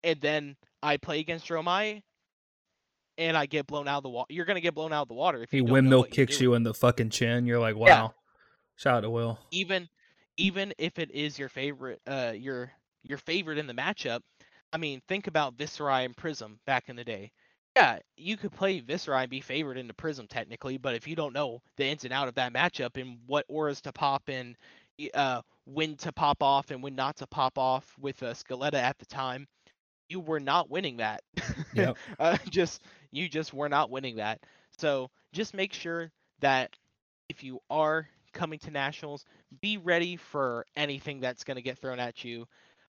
and 0.04 0.22
then 0.22 0.56
I 0.82 0.98
play 0.98 1.20
against 1.20 1.48
Dromai, 1.48 2.02
and 3.18 3.38
I 3.38 3.46
get 3.46 3.68
blown 3.68 3.88
out 3.88 3.98
of 3.98 4.04
the 4.04 4.10
water. 4.10 4.34
You're 4.34 4.46
gonna 4.46 4.62
get 4.62 4.76
blown 4.76 4.94
out 4.94 5.04
of 5.04 5.08
the 5.08 5.14
water 5.14 5.44
if 5.44 5.52
He 5.52 5.58
you 5.58 5.66
windmill 5.66 6.04
kicks 6.04 6.40
you 6.42 6.54
in 6.54 6.64
the 6.64 6.74
fucking 6.74 7.10
chin. 7.10 7.46
You're 7.46 7.60
like, 7.60 7.76
wow. 7.76 7.88
Yeah. 7.88 8.08
Shout 8.76 8.98
out 8.98 9.02
to 9.02 9.10
Will. 9.10 9.40
even 9.52 9.88
even 10.38 10.74
if 10.78 10.98
it 10.98 11.12
is 11.12 11.38
your 11.38 11.50
favorite 11.50 12.02
uh 12.08 12.34
your 12.36 12.72
your 13.04 13.20
favorite 13.20 13.60
in 13.60 13.68
the 13.68 13.74
matchup 13.74 14.22
i 14.72 14.78
mean 14.78 15.00
think 15.08 15.28
about 15.28 15.56
Viserai 15.56 16.06
and 16.06 16.18
prism 16.18 16.60
back 16.66 16.90
in 16.90 16.96
the 16.96 17.04
day 17.04 17.32
yeah 17.76 18.00
you 18.18 18.38
could 18.38 18.52
play 18.52 18.82
Viserai 18.82 19.22
and 19.24 19.30
be 19.30 19.42
favored 19.42 19.78
into 19.78 19.94
prism 19.94 20.28
technically 20.28 20.78
but 20.78 20.96
if 20.96 21.08
you 21.08 21.16
don't 21.16 21.34
know 21.34 21.62
the 21.78 21.86
ins 21.86 22.04
and 22.04 22.14
out 22.14 22.28
of 22.28 22.36
that 22.36 22.54
matchup 22.54 23.00
and 23.02 23.18
what 23.26 23.46
auras 23.48 23.82
to 23.82 23.92
pop 23.92 24.24
and 24.28 24.56
uh 25.14 25.42
when 25.66 25.96
to 25.98 26.12
pop 26.12 26.44
off 26.44 26.72
and 26.72 26.84
when 26.84 26.96
not 26.96 27.16
to 27.18 27.28
pop 27.28 27.58
off 27.58 27.96
with 28.00 28.22
uh, 28.24 28.34
Scaletta 28.34 28.76
at 28.76 28.98
the 29.00 29.06
time 29.06 29.48
you 30.10 30.20
were 30.20 30.40
not 30.40 30.70
winning 30.70 30.98
that 30.98 31.22
Yep. 31.74 31.98
uh, 32.20 32.38
just 32.50 32.84
you 33.12 33.30
just 33.30 33.54
were 33.54 33.70
not 33.70 33.90
winning 33.90 34.18
that 34.18 34.40
so 34.78 35.10
just 35.34 35.54
make 35.54 35.74
sure 35.74 36.12
that 36.42 36.72
if 37.30 37.44
you 37.44 37.60
are 37.70 38.08
coming 38.34 38.60
to 38.60 38.72
nationals 38.72 39.26
be 39.62 39.78
ready 39.78 40.18
for 40.18 40.66
anything 40.76 41.20
that's 41.20 41.44
going 41.44 41.56
to 41.56 41.62
get 41.64 41.78
thrown 41.80 42.00
at 42.00 42.24
you 42.24 42.46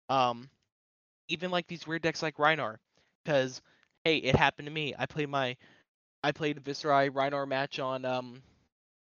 um 0.09 0.49
even 1.28 1.51
like 1.51 1.66
these 1.66 1.87
weird 1.87 2.03
decks 2.03 2.22
like 2.22 2.37
Rhinar 2.37 2.76
because 3.24 3.61
hey 4.05 4.18
it 4.18 4.36
happened 4.36 4.66
to 4.66 4.72
me 4.72 4.94
i 4.98 5.07
played 5.07 5.28
my 5.28 5.57
i 6.22 6.32
played 6.32 6.62
Viserai 6.62 7.11
Rhinar 7.11 7.46
match 7.48 7.78
on 7.78 8.05
um 8.05 8.42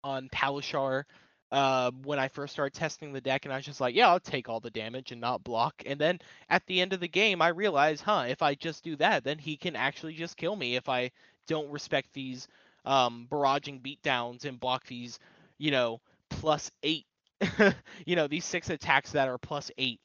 on 0.03 0.29
Talishar 0.29 1.03
uh, 1.51 1.91
when 2.03 2.17
I 2.17 2.29
first 2.29 2.53
started 2.53 2.77
testing 2.77 3.11
the 3.11 3.21
deck, 3.21 3.45
and 3.45 3.53
I 3.53 3.57
was 3.57 3.65
just 3.65 3.81
like, 3.81 3.93
yeah, 3.93 4.07
I'll 4.07 4.19
take 4.19 4.47
all 4.47 4.61
the 4.61 4.69
damage 4.69 5.11
and 5.11 5.19
not 5.19 5.43
block. 5.43 5.83
And 5.85 5.99
then 5.99 6.19
at 6.49 6.65
the 6.65 6.79
end 6.79 6.93
of 6.93 7.01
the 7.01 7.07
game, 7.09 7.41
I 7.41 7.49
realized, 7.49 8.03
huh, 8.03 8.25
if 8.29 8.41
I 8.41 8.55
just 8.55 8.83
do 8.83 8.95
that, 8.97 9.23
then 9.23 9.37
he 9.37 9.57
can 9.57 9.75
actually 9.75 10.13
just 10.13 10.37
kill 10.37 10.55
me 10.55 10.75
if 10.75 10.87
I 10.87 11.11
don't 11.47 11.69
respect 11.69 12.13
these 12.13 12.47
um, 12.85 13.27
barraging 13.29 13.81
beatdowns 13.81 14.45
and 14.45 14.59
block 14.59 14.85
these, 14.87 15.19
you 15.57 15.71
know, 15.71 15.99
plus 16.29 16.71
eight, 16.83 17.05
you 18.05 18.15
know, 18.15 18.27
these 18.27 18.45
six 18.45 18.69
attacks 18.69 19.11
that 19.11 19.27
are 19.27 19.37
plus 19.37 19.71
eight 19.77 19.99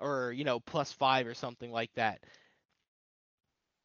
or, 0.00 0.32
you 0.32 0.44
know, 0.44 0.58
plus 0.60 0.92
five 0.92 1.26
or 1.26 1.34
something 1.34 1.70
like 1.70 1.92
that. 1.94 2.20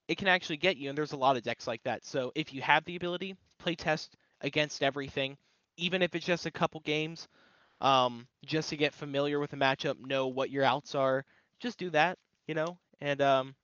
It 0.08 0.18
can 0.18 0.28
actually 0.28 0.58
get 0.58 0.78
you, 0.78 0.89
and 0.89 0.97
there's 0.97 1.14
a 1.14 1.18
lot 1.18 1.38
of 1.38 1.43
decks 1.43 1.68
like 1.68 1.84
that. 1.84 2.06
So 2.06 2.32
if 2.36 2.54
you 2.54 2.62
have 2.62 2.84
the 2.86 2.95
ability, 2.95 3.36
play 3.58 3.76
test 3.76 4.16
against 4.41 4.84
everything, 4.84 5.38
even 5.78 6.01
if 6.01 6.14
it's 6.16 6.26
just 6.26 6.45
a 6.45 6.51
couple 6.51 6.82
games, 6.82 7.28
um, 7.82 8.28
just 8.45 8.70
to 8.70 8.78
get 8.78 8.93
familiar 8.93 9.39
with 9.39 9.51
the 9.51 9.58
matchup, 9.58 9.99
know 9.99 10.28
what 10.28 10.49
your 10.49 10.64
outs 10.64 10.95
are. 10.95 11.26
Just 11.60 11.78
do 11.80 11.89
that, 11.91 12.18
you 12.47 12.54
know, 12.54 12.78
and 13.01 13.22
um, 13.22 13.56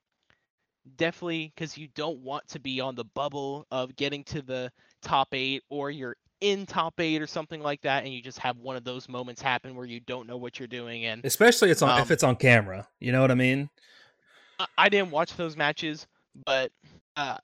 definitely 0.97 1.51
because 1.53 1.77
you 1.77 1.87
don't 1.95 2.19
want 2.19 2.47
to 2.47 2.59
be 2.59 2.79
on 2.79 2.95
the 2.95 3.03
bubble 3.03 3.65
of 3.71 3.95
getting 3.95 4.23
to 4.25 4.41
the 4.41 4.71
top 5.01 5.29
eight 5.33 5.63
or 5.69 5.91
you're 5.91 6.15
in 6.41 6.65
top 6.65 6.99
eight 7.01 7.21
or 7.21 7.27
something 7.27 7.61
like 7.61 7.81
that, 7.81 8.05
and 8.05 8.13
you 8.13 8.21
just 8.21 8.39
have 8.39 8.57
one 8.57 8.77
of 8.77 8.85
those 8.85 9.09
moments 9.09 9.41
happen 9.41 9.75
where 9.75 9.85
you 9.85 9.99
don't 9.99 10.25
know 10.25 10.37
what 10.37 10.57
you're 10.57 10.67
doing. 10.69 11.05
And 11.05 11.25
Especially 11.25 11.69
it's 11.69 11.81
on 11.81 11.99
if 11.99 12.05
Um, 12.05 12.13
it's 12.13 12.23
on 12.23 12.37
camera. 12.37 12.87
You 12.99 13.11
know 13.11 13.19
what 13.21 13.31
I 13.31 13.35
mean? 13.35 13.69
I, 14.57 14.65
I 14.77 14.89
didn't 14.89 15.11
watch 15.11 15.35
those 15.35 15.57
matches, 15.57 16.07
but 16.45 16.71
uh, 17.15 17.37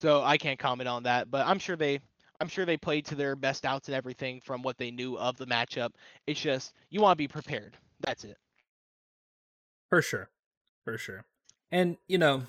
so 0.00 0.22
I 0.22 0.38
can't 0.38 0.58
comment 0.58 0.88
on 0.88 1.02
that. 1.04 1.30
But 1.30 1.46
I'm 1.46 1.58
sure 1.58 1.76
they, 1.76 2.00
I'm 2.40 2.48
sure 2.48 2.64
they 2.64 2.76
played 2.76 3.06
to 3.06 3.14
their 3.14 3.36
best 3.36 3.64
outs 3.64 3.88
and 3.88 3.94
everything 3.94 4.40
from 4.40 4.62
what 4.62 4.78
they 4.78 4.90
knew 4.90 5.18
of 5.18 5.36
the 5.36 5.46
matchup. 5.46 5.90
It's 6.26 6.40
just 6.40 6.72
you 6.90 7.00
want 7.00 7.12
to 7.12 7.16
be 7.16 7.28
prepared. 7.28 7.76
That's 8.00 8.24
it. 8.24 8.36
For 9.88 10.02
sure. 10.02 10.30
For 10.84 10.98
sure. 10.98 11.24
And 11.70 11.96
you 12.06 12.18
know, 12.18 12.42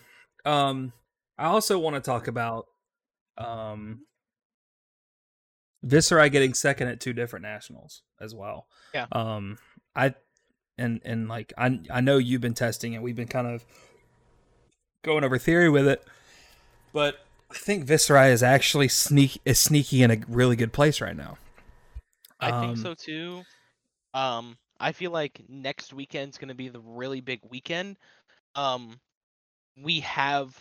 um 0.46 0.94
I 1.38 1.46
also 1.46 1.80
want 1.80 1.96
to 1.96 2.02
talk 2.02 2.28
about 2.28 2.68
um 3.38 4.06
Viserai 5.86 6.32
getting 6.32 6.54
second 6.54 6.90
at 6.90 7.00
two 7.00 7.14
different 7.14 7.44
nationals 7.44 8.04
as 8.20 8.36
well. 8.36 8.68
Yeah. 8.94 9.08
Um 9.12 9.58
I 9.96 10.14
and 10.78 11.02
and 11.04 11.28
like 11.28 11.54
I 11.58 11.80
I 11.90 12.02
know 12.02 12.18
you've 12.18 12.42
been 12.42 12.54
testing 12.54 12.94
it. 12.94 13.02
We've 13.02 13.16
been 13.16 13.28
kind 13.28 13.48
of 13.48 13.66
going 15.04 15.24
over 15.24 15.38
theory 15.38 15.70
with 15.70 15.88
it. 15.88 16.04
But 16.94 17.20
I 17.52 17.56
think 17.56 17.86
Viserai 17.88 18.32
is 18.32 18.44
actually 18.44 18.88
sneak 18.88 19.42
is 19.46 19.60
sneaky 19.60 20.04
in 20.04 20.12
a 20.12 20.22
really 20.28 20.56
good 20.56 20.74
place 20.74 21.02
right 21.02 21.16
now. 21.16 21.38
I 22.40 22.52
Um, 22.52 22.52
think 22.52 22.78
so 22.78 22.94
too. 22.94 23.46
Um, 24.14 24.58
I 24.80 24.92
feel 24.94 25.12
like 25.12 25.44
next 25.50 25.94
weekend's 25.94 26.38
gonna 26.38 26.56
be 26.56 26.70
the 26.70 26.82
really 26.82 27.22
big 27.22 27.42
weekend. 27.50 27.98
Um, 28.56 29.00
we 29.78 30.02
have, 30.02 30.58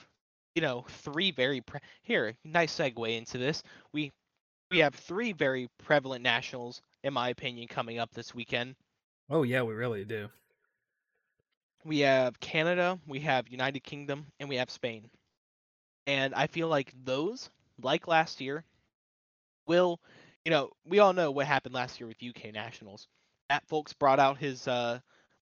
you 0.55 0.63
know, 0.63 0.87
three 0.89 1.33
very 1.33 1.61
pre- 1.63 1.81
here. 2.03 2.37
Nice 2.45 2.77
segue 2.77 3.17
into 3.17 3.39
this. 3.39 3.63
We 3.93 4.13
we 4.71 4.79
have 4.81 4.95
three 4.97 5.33
very 5.33 5.69
prevalent 5.79 6.23
nationals, 6.25 6.83
in 7.05 7.15
my 7.15 7.31
opinion, 7.31 7.69
coming 7.69 7.99
up 8.01 8.13
this 8.13 8.35
weekend. 8.35 8.77
Oh 9.31 9.43
yeah, 9.43 9.63
we 9.63 9.73
really 9.75 10.05
do. 10.05 10.29
We 11.85 12.01
have 12.01 12.39
Canada, 12.41 12.99
we 13.07 13.21
have 13.21 13.49
United 13.49 13.81
Kingdom, 13.81 14.27
and 14.41 14.49
we 14.49 14.57
have 14.57 14.71
Spain. 14.71 15.09
And 16.07 16.35
I 16.35 16.47
feel 16.47 16.69
like 16.69 16.93
those, 17.05 17.51
like 17.83 18.09
last 18.09 18.41
year, 18.41 18.65
will, 19.67 20.01
you 20.45 20.51
know, 20.51 20.71
we 20.85 20.99
all 20.99 21.13
know 21.13 21.31
what 21.31 21.47
happened 21.47 21.75
last 21.75 22.01
year 22.01 22.09
with 22.09 22.23
UK 22.23 22.53
Nationals. 22.53 23.09
Matt 23.51 23.67
Folks 23.69 23.93
brought 23.93 24.19
out 24.19 24.39
his 24.39 24.67
uh 24.69 25.01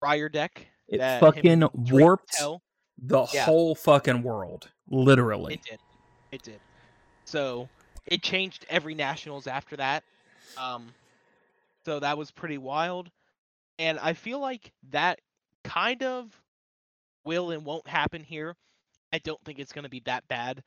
Briar 0.02 0.30
deck. 0.30 0.68
It 0.88 1.00
that 1.00 1.20
fucking 1.20 1.64
warped 1.74 2.36
the 3.00 3.28
Yeah. 3.34 3.46
whole 3.46 3.76
fucking 3.76 4.24
world. 4.24 4.70
Literally. 4.90 5.56
It 5.56 5.64
did. 5.64 5.80
It 6.32 6.44
did. 6.44 6.60
So 7.26 7.68
it 8.06 8.22
changed 8.22 8.66
every 8.70 8.96
nationals 8.96 9.48
after 9.48 9.76
that. 9.78 10.04
Um, 10.56 10.94
so 11.86 12.00
that 12.00 12.18
was 12.18 12.32
pretty 12.32 12.58
wild. 12.58 13.10
And 13.80 14.00
I 14.00 14.14
feel 14.14 14.40
like 14.40 14.72
that 14.90 15.20
kind 15.68 16.04
of 16.04 16.42
will 17.26 17.52
and 17.52 17.66
won't 17.66 17.88
happen 17.88 18.24
here. 18.24 18.56
I 19.14 19.20
don't 19.20 19.44
think 19.46 19.60
it's 19.60 19.74
going 19.74 19.84
to 19.84 19.90
be 19.90 20.02
that 20.06 20.28
bad 20.28 20.64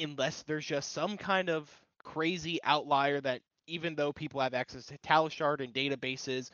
unless 0.00 0.42
there's 0.42 0.66
just 0.66 0.92
some 0.92 1.16
kind 1.16 1.50
of 1.50 1.70
crazy 2.02 2.60
outlier 2.64 3.20
that 3.20 3.42
even 3.66 3.94
though 3.94 4.12
people 4.12 4.40
have 4.40 4.54
access 4.54 4.86
to 4.86 4.98
Talishar 4.98 5.60
and 5.60 5.72
databases, 5.74 6.50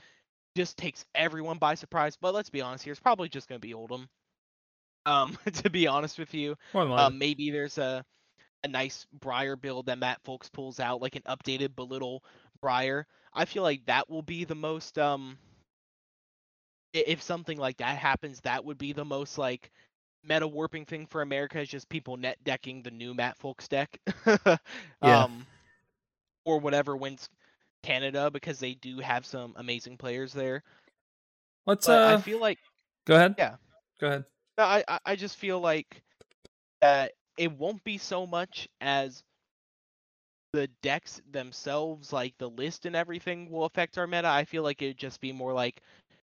just 0.56 0.76
takes 0.78 1.04
everyone 1.14 1.58
by 1.58 1.74
surprise. 1.74 2.16
But 2.20 2.34
let's 2.34 2.50
be 2.50 2.60
honest 2.62 2.84
here, 2.84 2.92
it's 2.92 3.00
probably 3.00 3.28
just 3.28 3.48
going 3.48 3.60
to 3.60 3.66
be 3.66 3.74
Oldhim. 3.74 4.08
Um, 5.06 5.38
to 5.54 5.70
be 5.70 5.86
honest 5.86 6.18
with 6.18 6.34
you, 6.34 6.56
More 6.72 6.84
than 6.84 6.92
likely. 6.92 7.14
um, 7.14 7.18
maybe 7.18 7.50
there's 7.50 7.78
a 7.78 8.04
a 8.64 8.68
nice 8.68 9.06
Briar 9.12 9.56
build 9.56 9.86
that 9.86 9.98
Matt 9.98 10.20
Folks 10.24 10.48
pulls 10.50 10.80
out, 10.80 11.00
like 11.02 11.16
an 11.16 11.22
updated 11.22 11.76
belittle 11.76 12.24
Briar. 12.60 13.06
I 13.32 13.44
feel 13.46 13.62
like 13.62 13.86
that 13.86 14.08
will 14.10 14.22
be 14.22 14.44
the 14.44 14.54
most 14.56 14.98
um 14.98 15.38
if 16.92 17.22
something 17.22 17.58
like 17.58 17.76
that 17.78 17.96
happens, 17.98 18.40
that 18.40 18.64
would 18.64 18.78
be 18.78 18.92
the 18.92 19.04
most 19.04 19.38
like 19.38 19.70
meta 20.24 20.46
warping 20.46 20.84
thing 20.84 21.06
for 21.06 21.22
America 21.22 21.60
is 21.60 21.68
just 21.68 21.88
people 21.88 22.16
net 22.16 22.36
decking 22.44 22.82
the 22.82 22.90
new 22.90 23.14
Matt 23.14 23.36
Folks 23.38 23.68
deck. 23.68 23.98
Yeah. 25.02 25.24
Um 25.24 25.46
or 26.44 26.58
whatever 26.58 26.96
wins 26.96 27.28
Canada 27.82 28.30
because 28.30 28.58
they 28.58 28.74
do 28.74 28.98
have 28.98 29.24
some 29.24 29.54
amazing 29.56 29.96
players 29.96 30.32
there. 30.32 30.62
Let's 31.66 31.88
uh 31.88 32.16
I 32.18 32.20
feel 32.20 32.40
like 32.40 32.58
go 33.06 33.16
ahead. 33.16 33.34
yeah. 33.38 33.56
Go 34.00 34.08
ahead. 34.08 34.24
No, 34.58 34.64
I 34.64 34.84
I- 34.88 35.00
I 35.06 35.16
just 35.16 35.36
feel 35.36 35.60
like 35.60 36.02
that 36.80 37.12
it 37.36 37.50
won't 37.52 37.82
be 37.84 37.96
so 37.98 38.26
much 38.26 38.68
as 38.80 39.22
the 40.52 40.66
decks 40.82 41.22
themselves, 41.30 42.12
like 42.12 42.34
the 42.38 42.50
list 42.50 42.84
and 42.84 42.96
everything, 42.96 43.48
will 43.50 43.64
affect 43.64 43.96
our 43.98 44.06
meta. 44.06 44.28
I 44.28 44.44
feel 44.44 44.62
like 44.62 44.82
it'd 44.82 44.98
just 44.98 45.20
be 45.20 45.32
more 45.32 45.52
like 45.52 45.80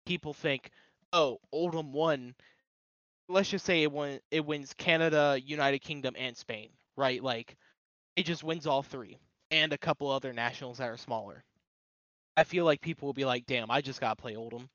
people 0.10 0.34
think, 0.36 0.72
oh, 1.14 1.40
Oldhim 1.56 1.94
won. 1.94 2.36
Let's 3.30 3.50
just 3.50 3.66
say 3.66 3.84
it 3.84 3.92
won, 3.92 4.20
it 4.32 4.46
wins 4.46 4.74
Canada, 4.74 5.40
United 5.44 5.80
Kingdom, 5.80 6.16
and 6.18 6.36
Spain, 6.38 6.70
right? 6.98 7.24
Like 7.24 7.58
it 8.18 8.26
just 8.26 8.44
wins 8.44 8.68
all 8.68 8.84
three, 8.84 9.18
and 9.52 9.74
a 9.74 9.80
couple 9.80 10.10
other 10.12 10.34
nationals 10.34 10.80
that 10.80 10.90
are 10.90 10.98
smaller. 10.98 11.44
I 12.38 12.44
feel 12.46 12.66
like 12.66 12.82
people 12.82 13.08
will 13.08 13.14
be 13.14 13.26
like, 13.26 13.46
damn, 13.48 13.72
I 13.72 13.82
just 13.82 14.02
gotta 14.02 14.16
play 14.18 14.36
Oldhim, 14.36 14.70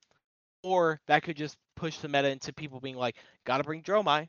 Or 0.64 1.00
that 1.08 1.22
could 1.24 1.36
just 1.36 1.58
push 1.76 1.98
the 1.98 2.08
meta 2.08 2.30
into 2.30 2.52
people 2.54 2.80
being 2.80 2.96
like, 2.96 3.16
gotta 3.46 3.64
bring 3.64 3.82
Dromai. 3.82 4.28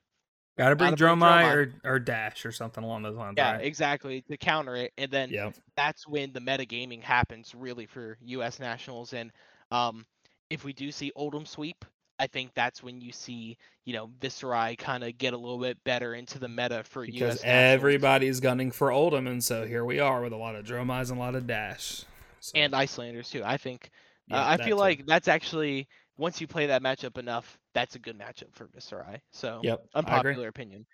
Got 0.58 0.70
to 0.70 0.76
bring 0.76 0.95
Gotta 0.95 0.97
bring 0.97 1.18
Dromai 1.20 1.20
Dromai. 1.20 1.62
or, 1.84 1.91
or 1.93 1.99
Dash 1.99 2.45
or 2.45 2.51
something 2.51 2.84
along 2.84 3.03
those 3.03 3.18
lines. 3.18 3.39
Yeah, 3.39 3.58
right? 3.58 3.64
exactly. 3.64 4.22
To 4.30 4.38
counter 4.38 4.76
it. 4.76 4.93
And 4.97 5.12
then 5.12 5.36
Yep. 5.36 5.56
that's 5.76 6.08
when 6.08 6.32
the 6.34 6.39
metagaming 6.39 7.01
happens 7.03 7.53
really 7.53 7.86
for 7.86 8.18
US 8.22 8.60
nationals. 8.60 9.14
And 9.14 9.32
um 9.72 10.06
if 10.49 10.63
we 10.63 10.73
do 10.73 10.91
see 10.91 11.11
Oldhim 11.17 11.47
sweep, 11.47 11.85
I 12.17 12.27
think 12.27 12.51
that's 12.53 12.81
when 12.81 13.01
you 13.01 13.11
see, 13.11 13.57
you 13.83 13.93
know, 13.93 14.09
Viserai 14.19 14.77
kind 14.77 15.03
of 15.03 15.17
get 15.17 15.33
a 15.33 15.37
little 15.37 15.59
bit 15.59 15.83
better 15.83 16.13
into 16.13 16.39
the 16.39 16.47
meta 16.47 16.83
for 16.83 17.05
Because 17.05 17.37
US 17.37 17.41
everybody's 17.43 18.39
gunning 18.39 18.71
for 18.71 18.89
Oldhim, 18.89 19.27
and 19.29 19.43
so 19.43 19.65
here 19.65 19.83
we 19.83 19.99
are 19.99 20.21
with 20.21 20.33
a 20.33 20.37
lot 20.37 20.55
of 20.55 20.65
Dromais 20.65 21.09
and 21.09 21.17
a 21.17 21.21
lot 21.21 21.35
of 21.35 21.45
Dash. 21.45 22.05
So, 22.39 22.51
and 22.55 22.73
Iyslanders 22.73 23.29
too. 23.29 23.41
I 23.43 23.57
think 23.57 23.89
uh, 24.31 24.43
I 24.47 24.57
feel 24.57 24.77
like 24.77 25.05
that's 25.05 25.27
actually 25.27 25.87
once 26.17 26.39
you 26.39 26.47
play 26.47 26.67
that 26.67 26.81
matchup 26.81 27.17
enough, 27.17 27.57
that's 27.73 27.95
a 27.95 27.99
good 27.99 28.17
matchup 28.17 28.53
for 28.53 28.67
Viserai. 28.67 29.19
So 29.31 29.61
Yep, 29.63 29.85
I 29.93 29.99
unpopular 29.99 30.47
opinion. 30.47 30.85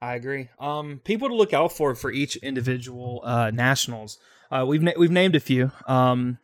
I 0.00 0.14
agree. 0.14 0.48
Um, 0.58 1.00
people 1.04 1.28
to 1.28 1.34
look 1.34 1.54
out 1.54 1.72
for 1.72 1.94
for 1.94 2.10
each 2.10 2.36
individual 2.36 3.22
uh, 3.24 3.50
nationals. 3.50 4.18
Uh, 4.50 4.64
we've 4.66 4.82
na- 4.82 4.92
we've 4.96 5.10
named 5.10 5.36
a 5.36 5.40
few. 5.40 5.70
Um, 5.86 6.38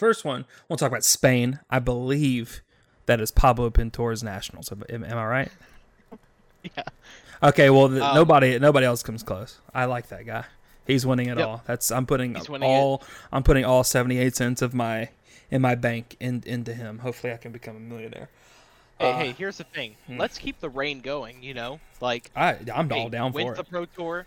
first 0.00 0.24
one, 0.24 0.46
we'll 0.68 0.76
talk 0.78 0.88
about 0.90 1.04
Spain. 1.04 1.60
I 1.70 1.78
believe 1.78 2.62
that 3.06 3.20
is 3.20 3.30
Pablo 3.30 3.70
Pintor's 3.70 4.22
nationals. 4.22 4.72
Am, 4.72 5.04
am 5.04 5.18
I 5.18 5.24
right? 5.26 5.48
Yeah. 6.76 6.82
Okay. 7.42 7.70
Well, 7.70 7.88
th- 7.88 8.02
Um, 8.02 8.14
nobody 8.14 8.58
nobody 8.58 8.84
else 8.84 9.02
comes 9.02 9.22
close. 9.22 9.58
I 9.74 9.86
like 9.86 10.08
that 10.08 10.26
guy. 10.26 10.44
He's 10.86 11.06
winning 11.06 11.28
it 11.28 11.38
Yep. 11.38 11.46
all. 11.48 11.62
That's 11.66 11.90
I'm 11.90 12.04
putting 12.04 12.34
winning 12.50 12.68
it. 12.68 12.72
all 12.72 13.02
I'm 13.32 13.42
putting 13.42 13.64
all 13.64 13.82
78 13.82 14.36
cents 14.36 14.60
of 14.60 14.74
my 14.74 15.08
in 15.50 15.62
my 15.62 15.74
bank 15.74 16.16
in, 16.20 16.42
into 16.44 16.74
him. 16.74 16.98
Hopefully, 16.98 17.32
I 17.32 17.38
can 17.38 17.50
become 17.52 17.76
a 17.76 17.80
millionaire. 17.80 18.28
Hey, 18.98 19.10
Uh, 19.12 19.16
hey, 19.16 19.32
here's 19.32 19.56
the 19.56 19.64
thing. 19.64 19.96
hmm. 20.06 20.18
Let's 20.18 20.36
keep 20.36 20.60
the 20.60 20.68
rain 20.68 21.00
going, 21.00 21.42
you 21.42 21.54
know? 21.54 21.80
Like 22.02 22.30
I 22.36 22.58
I'm 22.74 22.90
hey, 22.90 23.00
all 23.04 23.08
down 23.08 23.32
for 23.32 23.40
it. 23.40 23.44
wins 23.46 23.56
the. 23.56 23.64
Pro 23.64 23.86
Tour, 23.86 24.26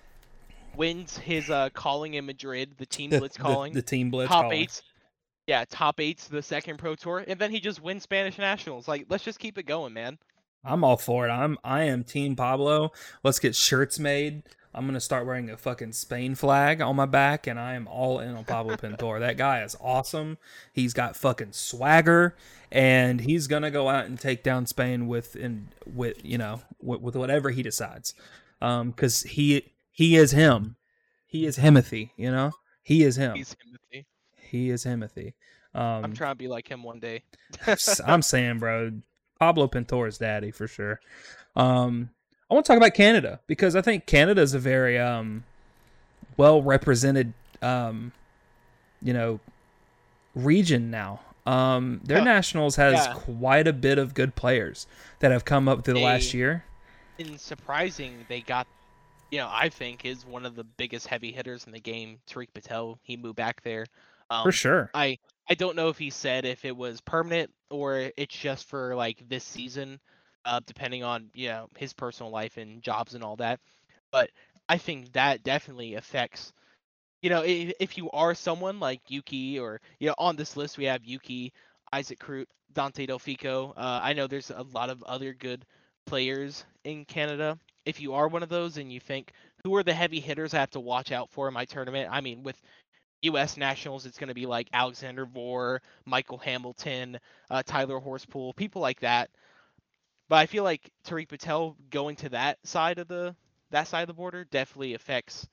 wins 0.76 1.15
his 1.19 1.51
uh 1.51 1.69
calling 1.69 2.15
in 2.15 2.26
Madrid, 2.26 2.71
the 2.80 2.88
team 2.88 3.11
blitz 3.11 3.38
calling, 3.38 3.74
the 3.74 3.84
team 3.84 4.09
blitz 4.09 4.30
top 4.32 4.45
calling. 4.45 4.59
Yeah, 5.47 5.65
top 5.69 5.99
eights 5.99 6.27
the 6.27 6.41
second 6.41 6.77
Pro 6.77 6.95
Tour, 6.95 7.25
and 7.27 7.39
then 7.39 7.51
he 7.51 7.59
just 7.59 7.81
wins 7.81 8.03
Spanish 8.03 8.37
Nationals. 8.37 8.87
Like, 8.87 9.05
let's 9.09 9.23
just 9.23 9.39
keep 9.39 9.57
it 9.57 9.63
going, 9.63 9.93
man. 9.93 10.17
I'm 10.63 10.83
all 10.83 10.97
for 10.97 11.27
it. 11.27 11.31
I'm 11.31 11.57
I 11.63 11.83
am 11.83 12.03
Team 12.03 12.35
Pablo. 12.35 12.91
Let's 13.23 13.39
get 13.39 13.55
shirts 13.55 13.99
made. 13.99 14.43
I'm 14.73 14.85
gonna 14.85 15.01
start 15.01 15.25
wearing 15.25 15.49
a 15.49 15.57
fucking 15.57 15.91
Spain 15.91 16.33
flag 16.35 16.81
on 16.81 16.95
my 16.95 17.05
back, 17.05 17.45
and 17.45 17.59
I 17.59 17.75
am 17.75 17.87
all 17.87 18.19
in 18.19 18.35
on 18.35 18.43
Pablo 18.45 18.75
Pintor. 18.75 19.19
That 19.19 19.37
guy 19.37 19.63
is 19.63 19.75
awesome. 19.79 20.37
He's 20.71 20.93
got 20.93 21.15
fucking 21.15 21.51
swagger, 21.51 22.35
and 22.71 23.21
he's 23.21 23.47
gonna 23.47 23.69
go 23.69 23.89
out 23.89 24.05
and 24.05 24.19
take 24.19 24.41
down 24.41 24.65
Spain 24.65 25.07
with 25.07 25.35
in 25.35 25.69
with 25.85 26.23
you 26.23 26.37
know 26.37 26.61
with, 26.81 27.01
with 27.01 27.15
whatever 27.15 27.51
he 27.51 27.61
decides, 27.61 28.15
um, 28.61 28.91
because 28.91 29.21
he 29.23 29.73
he 29.91 30.15
is 30.15 30.31
him. 30.31 30.75
He 31.25 31.45
is 31.45 31.57
Himothy. 31.57 32.11
You 32.15 32.31
know, 32.31 32.53
he 32.81 33.03
is 33.03 33.15
him. 33.15 33.35
He's 33.35 33.55
Timothy. 33.55 33.82
He 34.54 34.70
is 34.70 34.86
Himothy. 34.86 35.34
Um, 35.74 36.06
I'm 36.06 36.14
trying 36.14 36.32
to 36.32 36.38
be 36.38 36.47
like 36.47 36.70
him 36.70 36.84
one 36.84 36.99
day. 36.99 37.24
I'm 38.06 38.22
saying, 38.22 38.60
bro, 38.60 38.91
Pablo 39.39 39.68
Pintor's 39.68 40.20
daddy 40.20 40.51
for 40.51 40.68
sure. 40.68 40.99
Um, 41.56 42.12
I 42.49 42.54
want 42.54 42.66
to 42.66 42.72
talk 42.72 42.78
about 42.78 42.93
Canada 42.93 43.39
because 43.47 43.76
I 43.76 43.82
think 43.82 44.06
Canada 44.06 44.41
is 44.41 44.54
a 44.54 44.60
very 44.60 44.99
um, 44.99 45.43
well 46.38 46.62
represented, 46.62 47.34
um, 47.64 48.12
you 49.01 49.14
know, 49.14 49.39
region 50.36 50.91
now. 50.91 51.20
Um, 51.45 51.99
their 52.04 52.24
nationals 52.24 52.76
has 52.78 52.93
Yeah. 52.93 53.14
quite 53.16 53.68
a 53.68 53.74
bit 53.74 53.97
of 53.97 54.14
good 54.14 54.36
players 54.36 54.88
that 55.20 55.32
have 55.32 55.43
come 55.43 55.68
up 55.68 55.84
through 55.84 55.95
the 55.95 55.99
last 56.01 56.34
year. 56.34 56.64
and 57.20 57.39
surprising 57.39 58.26
they 58.30 58.41
got 58.41 58.66
you 59.30 59.38
know 59.38 59.47
i 59.51 59.70
think 59.70 60.04
is 60.04 60.26
one 60.26 60.45
of 60.47 60.56
the 60.56 60.64
biggest 60.64 61.06
heavy 61.06 61.32
hitters 61.32 61.66
in 61.68 61.72
the 61.72 61.80
game 61.80 62.18
tariq 62.28 62.47
patel 62.56 62.97
he 63.04 63.16
moved 63.16 63.36
back 63.36 63.62
there 63.64 63.86
um, 64.34 64.43
For 64.43 64.51
sure. 64.51 64.89
i 64.93 65.17
i 65.49 65.53
don't 65.53 65.75
know 65.75 65.89
if 65.89 65.97
he 65.97 66.09
said 66.09 66.45
if 66.45 66.65
it 66.65 66.75
was 66.75 67.01
permanent 67.01 67.51
or 67.69 68.11
it's 68.17 68.36
just 68.36 68.67
for 68.67 68.95
like 68.95 69.23
this 69.29 69.43
season 69.43 69.99
uh 70.45 70.59
depending 70.65 71.03
on 71.03 71.29
you 71.34 71.49
know 71.49 71.67
his 71.77 71.93
personal 71.93 72.31
life 72.31 72.57
and 72.57 72.81
jobs 72.81 73.13
and 73.15 73.23
all 73.23 73.36
that 73.38 73.59
but 74.11 74.29
i 74.69 74.77
think 74.77 75.11
that 75.13 75.43
definitely 75.43 75.95
affects 75.95 76.53
you 77.21 77.29
know 77.29 77.41
if, 77.43 77.73
if 77.79 77.97
you 77.97 78.09
are 78.11 78.34
someone 78.36 78.79
like 78.79 79.01
yuki 79.09 79.59
or 79.59 79.79
you 79.99 80.07
know 80.07 80.15
on 80.17 80.36
this 80.36 80.57
list 80.57 80.77
we 80.77 80.86
have 80.86 81.05
yuki 81.05 81.53
isaac 81.91 82.19
Crute, 82.19 82.47
dante 82.73 83.07
delfico 83.07 83.71
uh, 83.77 83.99
i 84.03 84.13
know 84.13 84.27
there's 84.27 84.51
a 84.51 84.65
lot 84.73 84.89
of 84.89 85.03
other 85.03 85.34
good 85.34 85.65
players 86.05 86.65
in 86.84 87.05
Canada. 87.05 87.57
If 87.86 87.99
you 87.99 88.13
are 88.13 88.27
one 88.27 88.43
of 88.43 88.49
those 88.49 88.77
and 88.77 88.91
you 88.91 88.99
think 88.99 89.31
who 89.63 89.75
are 89.75 89.84
the 89.84 89.93
heavy 89.93 90.19
hitters 90.19 90.53
I 90.53 90.59
have 90.59 90.71
to 90.71 90.79
watch 90.79 91.11
out 91.11 91.29
for 91.29 91.47
in 91.47 91.53
my 91.53 91.65
tournament, 91.65 92.09
I 92.11 92.21
mean 92.21 92.43
with 92.43 92.61
U.S. 93.24 93.57
nationals, 93.57 94.05
it's 94.05 94.17
going 94.17 94.30
to 94.30 94.34
be 94.34 94.45
like 94.45 94.67
Alexander 94.74 95.26
Vore, 95.26 95.82
Michael 96.05 96.38
Hamilton, 96.38 97.19
uh, 97.49 97.63
Tyler 97.65 97.99
Horsepool, 97.99 98.53
people 98.53 98.82
like 98.82 98.99
that. 99.01 99.30
But 100.30 100.38
I 100.38 100.45
feel 100.45 100.63
like 100.63 100.91
Tariq 101.05 101.28
Patel 101.28 101.76
going 101.89 102.15
to 102.17 102.30
that 102.30 102.57
side 102.63 102.99
of 102.99 103.07
the 103.07 103.36
that 103.71 103.88
side 103.88 104.01
of 104.01 104.07
the 104.07 104.13
border 104.13 104.45
definitely 104.45 104.93
affects, 104.93 105.47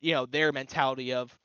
you 0.00 0.14
know, 0.14 0.24
their 0.26 0.52
mentality 0.52 1.12
of 1.12 1.36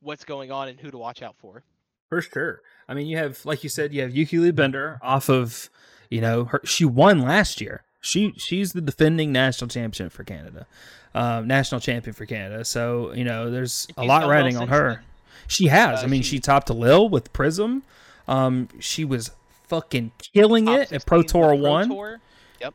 what's 0.00 0.24
going 0.24 0.50
on 0.50 0.68
and 0.68 0.80
who 0.80 0.90
to 0.90 0.98
watch 0.98 1.22
out 1.22 1.36
for. 1.36 1.62
For 2.08 2.22
sure. 2.22 2.62
I 2.88 2.94
mean, 2.94 3.06
you 3.06 3.18
have, 3.18 3.44
like 3.44 3.62
you 3.62 3.68
said, 3.68 3.92
you 3.92 4.00
have 4.00 4.16
Yuki 4.16 4.38
Lee 4.38 4.50
Bender 4.50 4.98
off 5.02 5.28
of, 5.28 5.68
you 6.10 6.20
know, 6.20 6.44
her. 6.46 6.60
She 6.64 6.84
won 6.84 7.20
last 7.20 7.60
year. 7.60 7.82
She 8.00 8.32
she's 8.36 8.72
the 8.72 8.80
defending 8.80 9.32
national 9.32 9.68
champion 9.68 10.08
for 10.08 10.24
Canada, 10.24 10.66
um, 11.14 11.46
national 11.46 11.80
champion 11.80 12.14
for 12.14 12.26
Canada. 12.26 12.64
So 12.64 13.12
you 13.12 13.24
know, 13.24 13.50
there's 13.50 13.88
a 13.96 14.04
lot 14.04 14.28
riding 14.28 14.56
on 14.56 14.68
her. 14.68 14.88
then. 14.96 15.04
She 15.46 15.66
has. 15.68 16.00
Uh, 16.00 16.02
I 16.04 16.06
mean, 16.08 16.22
she- 16.22 16.36
she 16.36 16.40
topped 16.40 16.68
Lille 16.70 17.08
with 17.08 17.32
Prism. 17.32 17.82
Um, 18.26 18.68
she 18.80 19.04
was 19.04 19.30
fucking 19.68 20.12
killing 20.34 20.68
it 20.68 20.92
at 20.92 21.06
Pro 21.06 21.20
16 21.22 21.40
Tour 21.42 21.54
One. 21.54 21.88
Tour. 21.88 22.20
Yep. 22.60 22.74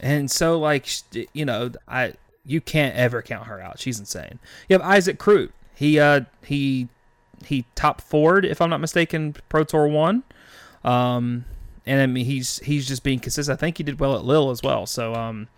And 0.00 0.30
so, 0.30 0.58
like, 0.58 0.86
you 1.32 1.44
know, 1.44 1.70
I 1.88 2.14
you 2.44 2.60
can't 2.60 2.94
ever 2.96 3.22
count 3.22 3.46
her 3.48 3.60
out. 3.60 3.78
She's 3.80 3.98
insane. 3.98 4.38
You 4.68 4.74
have 4.74 4.82
Isaac 4.82 5.18
Crute. 5.18 5.50
He 5.74 5.98
uh 5.98 6.22
he 6.44 6.88
he 7.44 7.64
top 7.74 8.00
forward, 8.00 8.44
if 8.44 8.60
I'm 8.60 8.70
not 8.70 8.80
mistaken, 8.80 9.34
Pro 9.48 9.64
Tour 9.64 9.88
one. 9.88 10.22
Um, 10.84 11.44
and 11.86 12.00
I 12.00 12.06
mean 12.06 12.24
he's 12.24 12.58
he's 12.60 12.86
just 12.86 13.02
being 13.02 13.18
consistent. 13.18 13.58
I 13.58 13.60
think 13.60 13.78
he 13.78 13.82
did 13.84 13.98
well 13.98 14.14
at 14.16 14.24
Lille 14.24 14.50
as 14.50 14.62
well. 14.62 14.86
So 14.86 15.14
um, 15.14 15.48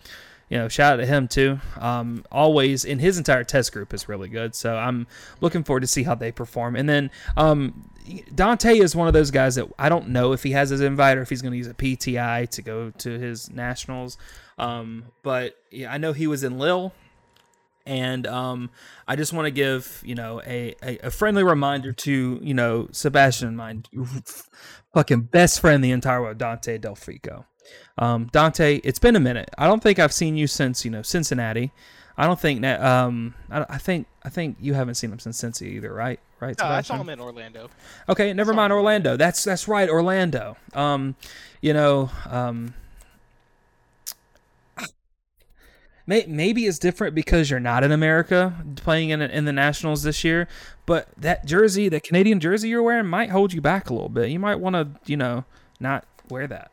you 0.49 0.59
know, 0.59 0.68
shout 0.68 0.95
out 0.95 0.97
to 0.97 1.07
him 1.07 1.28
too. 1.28 1.59
Um, 1.78 2.24
always 2.30 2.84
in 2.84 2.99
his 2.99 3.18
entire 3.18 3.45
test 3.45 3.72
group 3.72 3.95
is 3.95 4.09
really 4.09 4.28
good. 4.28 4.55
So 4.55 4.76
I'm 4.76 5.07
looking 5.40 5.64
forward 5.64 5.80
to 5.80 5.86
see 5.86 6.03
how 6.03 6.14
they 6.14 6.32
perform. 6.32 6.76
And 6.76 6.88
then 6.88 7.11
um, 7.36 7.90
Dante 8.34 8.78
is 8.78 8.95
one 8.95 9.09
of 9.09 9.14
those 9.14 9.30
guys 9.30 9.55
that 9.55 9.68
I 9.78 9.88
don't 9.88 10.09
know 10.09 10.32
if 10.32 10.42
he 10.42 10.53
has 10.53 10.70
his 10.70 10.80
invite 10.80 11.16
or 11.16 11.22
if 11.22 11.30
he's 11.30 11.42
going 11.42 11.53
to 11.53 11.59
use 11.59 11.66
a 11.66 11.74
PTI 11.74 12.49
to 12.51 12.62
go 12.62 12.90
to 12.90 13.18
his 13.18 13.51
nationals. 13.51 14.18
Um, 14.59 15.05
but 15.22 15.57
yeah, 15.70 15.92
I 15.92 15.99
know 15.99 16.12
he 16.12 16.26
was 16.26 16.45
in 16.45 16.59
Lille. 16.59 16.92
And 17.86 18.26
um, 18.26 18.70
I 19.07 19.14
just 19.14 19.34
want 19.34 19.45
to 19.45 19.51
give 19.51 20.03
you 20.07 20.14
know 20.14 20.40
a, 20.47 20.74
a, 20.82 20.99
a 21.01 21.11
friendly 21.11 21.45
reminder 21.45 21.92
to 21.92 22.40
you 22.42 22.55
know 22.55 22.88
Sebastian, 22.92 23.57
my 23.57 23.76
fucking 24.95 25.22
best 25.22 25.61
friend 25.61 25.84
the 25.84 25.90
entire 25.90 26.22
world, 26.22 26.38
Dante 26.38 26.78
Delfico. 26.78 27.45
Um, 27.98 28.28
Dante, 28.32 28.80
it's 28.84 28.98
been 28.98 29.16
a 29.16 29.20
minute. 29.20 29.50
I 29.56 29.66
don't 29.66 29.82
think 29.82 29.98
I've 29.98 30.12
seen 30.12 30.36
you 30.36 30.46
since 30.46 30.84
you 30.84 30.90
know 30.90 31.02
Cincinnati. 31.02 31.72
I 32.16 32.26
don't 32.26 32.38
think 32.38 32.62
that. 32.62 32.82
Um, 32.82 33.34
I, 33.50 33.66
I 33.68 33.78
think 33.78 34.06
I 34.22 34.28
think 34.28 34.56
you 34.60 34.74
haven't 34.74 34.94
seen 34.94 35.10
him 35.10 35.18
since 35.18 35.40
Cincy 35.40 35.68
either, 35.68 35.92
right? 35.92 36.20
Right, 36.40 36.56
No, 36.58 36.66
I 36.66 36.82
saw 36.82 36.96
him 36.96 37.08
in 37.08 37.20
Orlando. 37.20 37.70
Okay, 38.08 38.32
never 38.34 38.52
mind 38.52 38.70
him. 38.70 38.76
Orlando. 38.76 39.16
That's 39.16 39.42
that's 39.44 39.66
right, 39.66 39.88
Orlando. 39.88 40.56
Um, 40.74 41.16
you 41.62 41.72
know, 41.72 42.10
um, 42.28 42.74
may, 46.06 46.26
maybe 46.28 46.66
it's 46.66 46.78
different 46.78 47.14
because 47.14 47.50
you're 47.50 47.60
not 47.60 47.82
in 47.82 47.92
America 47.92 48.62
playing 48.76 49.10
in 49.10 49.22
in 49.22 49.44
the 49.44 49.52
Nationals 49.52 50.02
this 50.02 50.22
year, 50.22 50.46
but 50.86 51.08
that 51.16 51.46
jersey, 51.46 51.88
the 51.88 52.00
Canadian 52.00 52.40
jersey 52.40 52.68
you're 52.68 52.82
wearing, 52.82 53.06
might 53.06 53.30
hold 53.30 53.52
you 53.52 53.60
back 53.60 53.88
a 53.88 53.94
little 53.94 54.08
bit. 54.08 54.30
You 54.30 54.38
might 54.38 54.56
want 54.56 54.74
to, 54.74 55.00
you 55.10 55.16
know, 55.16 55.44
not 55.80 56.04
wear 56.28 56.46
that. 56.46 56.70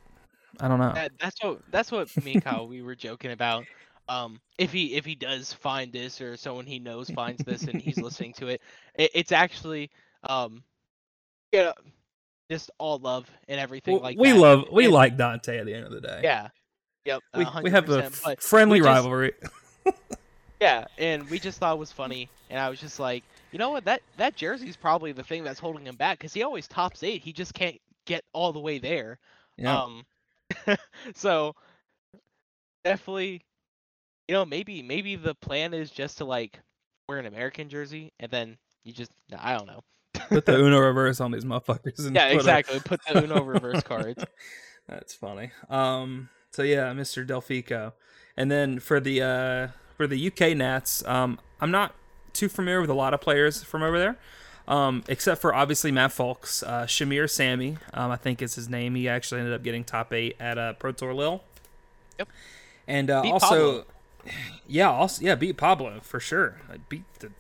I 0.61 0.67
don't 0.67 0.79
know. 0.79 0.93
That, 0.93 1.11
that's 1.19 1.43
what 1.43 1.59
that's 1.71 1.91
what 1.91 2.23
me 2.23 2.33
and 2.35 2.43
Kyle 2.43 2.67
we 2.67 2.81
were 2.81 2.95
joking 2.95 3.31
about. 3.31 3.65
um, 4.07 4.39
if 4.57 4.71
he 4.71 4.95
if 4.95 5.05
he 5.05 5.15
does 5.15 5.51
find 5.53 5.91
this 5.91 6.21
or 6.21 6.37
someone 6.37 6.65
he 6.65 6.79
knows 6.79 7.09
finds 7.09 7.43
this 7.43 7.63
and 7.63 7.81
he's 7.81 7.97
listening 8.01 8.33
to 8.33 8.47
it, 8.47 8.61
it 8.95 9.11
it's 9.13 9.31
actually 9.31 9.89
um, 10.29 10.63
yeah, 11.51 11.71
just 12.49 12.69
all 12.77 12.99
love 12.99 13.29
and 13.47 13.59
everything 13.59 13.95
Well, 13.95 14.03
like 14.03 14.17
we 14.17 14.31
that. 14.31 14.37
love 14.37 14.65
we 14.71 14.85
And- 14.85 14.93
like 14.93 15.17
Dante 15.17 15.57
at 15.57 15.65
the 15.65 15.73
end 15.73 15.85
of 15.85 15.91
the 15.91 16.01
day. 16.01 16.21
Yeah. 16.23 16.49
Yep. 17.05 17.21
we, 17.35 17.45
we 17.63 17.71
have 17.71 17.89
a 17.89 18.03
100%, 18.03 18.03
f- 18.03 18.21
but 18.23 18.43
friendly 18.43 18.77
just- 18.79 18.87
rivalry. 18.87 19.31
Yeah, 20.59 20.85
and 20.99 21.27
we 21.31 21.39
just 21.39 21.57
thought 21.57 21.73
it 21.73 21.79
was 21.79 21.91
funny, 21.91 22.29
and 22.51 22.59
I 22.59 22.69
was 22.69 22.79
just 22.79 22.99
like, 22.99 23.23
you 23.51 23.57
know 23.57 23.71
what, 23.71 23.83
that 23.85 24.03
that 24.17 24.35
jersey's 24.35 24.77
probably 24.77 25.11
the 25.11 25.23
thing 25.23 25.43
that's 25.43 25.59
holding 25.59 25.87
him 25.87 25.95
back 25.95 26.19
because 26.19 26.35
he 26.35 26.43
always 26.43 26.67
tops 26.67 27.01
eight. 27.01 27.23
He 27.23 27.33
just 27.33 27.55
can't 27.55 27.77
get 28.05 28.23
all 28.31 28.53
the 28.53 28.59
way 28.59 28.77
there. 28.77 29.17
Yeah. 29.57 29.75
Um, 29.81 30.03
so 31.15 31.55
definitely, 32.83 33.41
you 34.27 34.33
know, 34.33 34.45
maybe 34.45 34.81
maybe 34.81 35.15
the 35.15 35.35
plan 35.35 35.73
is 35.73 35.91
just 35.91 36.17
to 36.19 36.25
like 36.25 36.59
wear 37.07 37.19
an 37.19 37.25
American 37.25 37.69
jersey 37.69 38.13
and 38.19 38.31
then 38.31 38.57
you 38.83 38.93
just 38.93 39.11
I 39.37 39.57
don't 39.57 39.67
know. 39.67 39.81
Put 40.29 40.45
the 40.45 40.57
Uno 40.59 40.79
reverse 40.79 41.19
on 41.19 41.31
these 41.31 41.45
motherfuckers. 41.45 42.05
And 42.05 42.15
yeah, 42.15 42.27
exactly. 42.27 42.79
Put 42.79 43.01
the 43.05 43.23
Uno 43.23 43.43
reverse 43.43 43.83
cards. 43.83 44.23
That's 44.87 45.13
funny. 45.13 45.51
Um, 45.69 46.29
so 46.51 46.63
yeah, 46.63 46.91
Mr. 46.93 47.25
Delfico, 47.25 47.93
and 48.35 48.51
then 48.51 48.79
for 48.79 48.99
the 48.99 49.21
uh, 49.21 49.67
for 49.95 50.07
the 50.07 50.27
UK 50.27 50.57
Nats, 50.57 51.05
um, 51.05 51.39
I'm 51.59 51.71
not 51.71 51.95
too 52.33 52.49
familiar 52.49 52.81
with 52.81 52.89
a 52.89 52.95
lot 52.95 53.13
of 53.13 53.21
players 53.21 53.63
from 53.63 53.83
over 53.83 53.99
there, 53.99 54.17
um, 54.67 55.03
except 55.07 55.41
for 55.41 55.53
obviously 55.53 55.91
Matt 55.91 56.11
Fulks, 56.11 56.63
uh, 56.63 56.85
Shamir 56.85 57.29
Sammy, 57.29 57.77
um, 57.93 58.11
I 58.11 58.15
think 58.15 58.41
is 58.41 58.55
his 58.55 58.69
name. 58.69 58.95
He 58.95 59.07
actually 59.09 59.39
ended 59.41 59.53
up 59.53 59.63
getting 59.63 59.83
top 59.83 60.13
eight 60.13 60.35
at 60.39 60.57
uh, 60.57 60.73
Pro 60.73 60.91
Tour 60.91 61.13
Lille. 61.13 61.43
Yep. 62.19 62.29
And 62.87 63.09
uh, 63.09 63.21
also, 63.21 63.83
Pablo. 63.83 63.85
yeah, 64.67 64.89
also 64.89 65.23
yeah, 65.23 65.35
beat 65.35 65.57
Pablo 65.57 65.99
for 66.01 66.19
sure. 66.19 66.57
I 66.71 66.77
beat 66.89 67.03
the, 67.19 67.31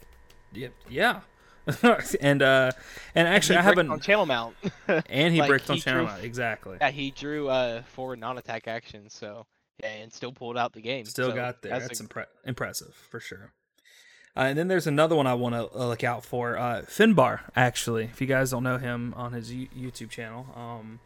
yeah, 0.53 0.69
yeah. 0.89 1.21
and 2.21 2.41
uh, 2.41 2.71
and 3.13 3.27
actually, 3.27 3.55
He 3.55 3.59
I 3.59 3.61
haven't. 3.63 3.89
on 3.91 3.99
channel 3.99 4.25
mount. 4.25 4.55
and 4.87 5.33
he 5.33 5.39
like, 5.39 5.47
bricked 5.49 5.69
on 5.69 5.75
he 5.75 5.81
channel 5.81 6.05
drew- 6.05 6.11
Mount, 6.13 6.23
exactly. 6.23 6.77
yeah, 6.81 6.89
he 6.89 7.11
drew 7.11 7.49
uh 7.49 7.83
forward 7.83 8.19
non-attack 8.19 8.67
action, 8.67 9.09
so 9.09 9.45
yeah, 9.81 9.89
and 9.89 10.11
still 10.11 10.31
pulled 10.31 10.57
out 10.57 10.73
the 10.73 10.81
game. 10.81 11.05
Still 11.05 11.29
so 11.29 11.35
got 11.35 11.61
there. 11.61 11.79
That's, 11.79 11.99
a- 11.99 12.03
impre- 12.03 12.25
impressive 12.45 12.93
for 13.09 13.19
sure. 13.19 13.53
Uh, 14.35 14.41
and 14.41 14.57
then 14.57 14.67
there's 14.69 14.87
another 14.87 15.15
one 15.15 15.27
I 15.27 15.33
want 15.33 15.55
to 15.55 15.77
look 15.77 16.03
out 16.03 16.23
for. 16.23 16.57
Uh, 16.57 16.83
Finbar, 16.87 17.41
actually, 17.55 18.05
if 18.05 18.21
you 18.21 18.27
guys 18.27 18.51
don't 18.51 18.63
know 18.63 18.77
him 18.77 19.13
on 19.17 19.33
his 19.33 19.51
YouTube 19.51 20.09
channel, 20.09 20.47
um, 20.55 20.99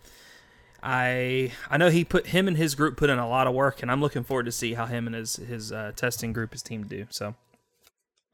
I 0.84 1.51
I 1.69 1.78
know 1.78 1.89
he 1.89 2.05
put 2.05 2.28
him 2.28 2.47
and 2.47 2.55
his 2.55 2.76
group 2.76 2.97
put 2.97 3.09
in 3.09 3.17
a 3.17 3.28
lot 3.28 3.47
of 3.47 3.55
work, 3.55 3.82
and 3.82 3.91
I'm 3.91 4.01
looking 4.01 4.23
forward 4.23 4.45
to 4.45 4.51
see 4.51 4.76
how 4.76 4.86
him 4.86 5.07
and 5.07 5.15
his 5.15 5.38
his 5.38 5.71
uh, 5.71 5.93
testing 5.95 6.34
group, 6.34 6.51
his 6.51 6.61
team 6.61 6.84
do. 6.84 7.07
So, 7.09 7.34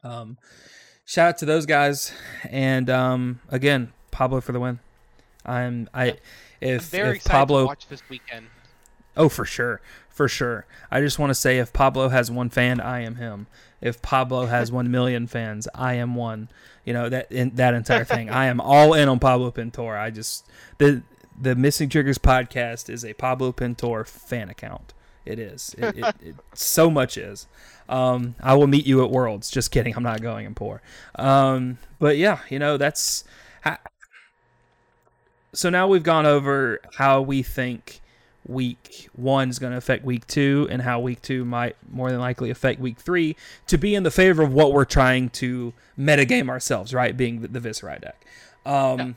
um, 0.04 0.36
shout 1.06 1.28
out 1.30 1.38
to 1.38 1.46
those 1.46 1.64
guys, 1.64 2.12
and 2.50 2.90
um, 2.90 3.40
again, 3.48 3.94
Pablo 4.10 4.42
for 4.42 4.52
the 4.52 4.60
win. 4.60 4.80
I'm 5.46 5.88
I 5.94 6.18
if 6.60 6.84
very 6.90 7.10
if 7.10 7.16
excited 7.16 7.30
Pablo 7.30 7.60
to 7.60 7.66
watch 7.66 7.86
this 7.88 8.02
weekend. 8.10 8.48
Oh, 9.16 9.28
for 9.28 9.44
sure. 9.44 9.80
For 10.08 10.28
sure. 10.28 10.66
I 10.90 11.00
just 11.00 11.18
want 11.18 11.30
to 11.30 11.34
say 11.34 11.58
if 11.58 11.72
Pablo 11.72 12.08
has 12.08 12.30
one 12.30 12.50
fan, 12.50 12.80
I 12.80 13.00
am 13.00 13.16
him. 13.16 13.46
If 13.82 14.00
Pablo 14.00 14.46
has 14.56 14.72
1 14.72 14.90
million 14.90 15.26
fans, 15.26 15.68
I 15.74 15.94
am 15.94 16.14
one. 16.14 16.48
You 16.84 16.94
know, 16.94 17.08
that 17.08 17.30
in, 17.30 17.50
that 17.56 17.74
entire 17.74 18.04
thing. 18.04 18.30
I 18.30 18.46
am 18.46 18.60
all 18.60 18.94
in 18.94 19.08
on 19.08 19.18
Pablo 19.18 19.50
Pintor. 19.50 19.96
I 19.96 20.10
just 20.10 20.48
the 20.78 21.02
the 21.40 21.54
Missing 21.54 21.90
Triggers 21.90 22.18
podcast 22.18 22.88
is 22.88 23.04
a 23.04 23.12
Pablo 23.14 23.52
Pintor 23.52 24.04
fan 24.04 24.48
account. 24.48 24.94
It 25.24 25.38
is. 25.38 25.74
It, 25.78 25.98
it, 25.98 26.14
it 26.20 26.34
so 26.54 26.90
much 26.90 27.16
is. 27.16 27.46
Um, 27.88 28.34
I 28.42 28.54
will 28.54 28.66
meet 28.66 28.86
you 28.86 29.04
at 29.04 29.10
Worlds. 29.10 29.50
Just 29.50 29.70
kidding. 29.70 29.94
I'm 29.96 30.02
not 30.02 30.22
going 30.22 30.46
in 30.46 30.54
poor. 30.54 30.82
Um, 31.14 31.78
but 31.98 32.16
yeah, 32.16 32.40
you 32.48 32.58
know, 32.58 32.76
that's 32.76 33.24
ha- 33.62 33.78
so 35.52 35.68
now 35.68 35.86
we've 35.86 36.02
gone 36.02 36.26
over 36.26 36.80
how 36.96 37.20
we 37.20 37.42
think 37.42 38.00
week 38.46 39.08
one 39.14 39.48
is 39.50 39.58
going 39.58 39.70
to 39.70 39.76
affect 39.78 40.04
week 40.04 40.26
two 40.26 40.66
and 40.70 40.82
how 40.82 40.98
week 40.98 41.22
two 41.22 41.44
might 41.44 41.76
more 41.90 42.10
than 42.10 42.18
likely 42.20 42.50
affect 42.50 42.80
week 42.80 42.98
three 42.98 43.36
to 43.68 43.78
be 43.78 43.94
in 43.94 44.02
the 44.02 44.10
favor 44.10 44.42
of 44.42 44.52
what 44.52 44.72
we're 44.72 44.84
trying 44.84 45.30
to 45.30 45.72
metagame 45.98 46.48
ourselves, 46.48 46.92
right? 46.92 47.16
Being 47.16 47.42
the, 47.42 47.48
the 47.48 47.60
Viserai 47.60 48.00
deck. 48.00 48.26
Um, 48.66 48.98
Yeah. 48.98 49.12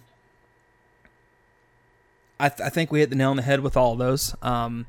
I, 2.39 2.49
th- 2.49 2.61
I 2.65 2.69
think 2.69 2.91
we 2.91 2.99
hit 2.99 3.09
the 3.09 3.15
nail 3.15 3.29
on 3.29 3.37
the 3.37 3.43
head 3.43 3.61
with 3.61 3.77
all 3.77 3.95
those. 3.95 4.35
Um, 4.41 4.87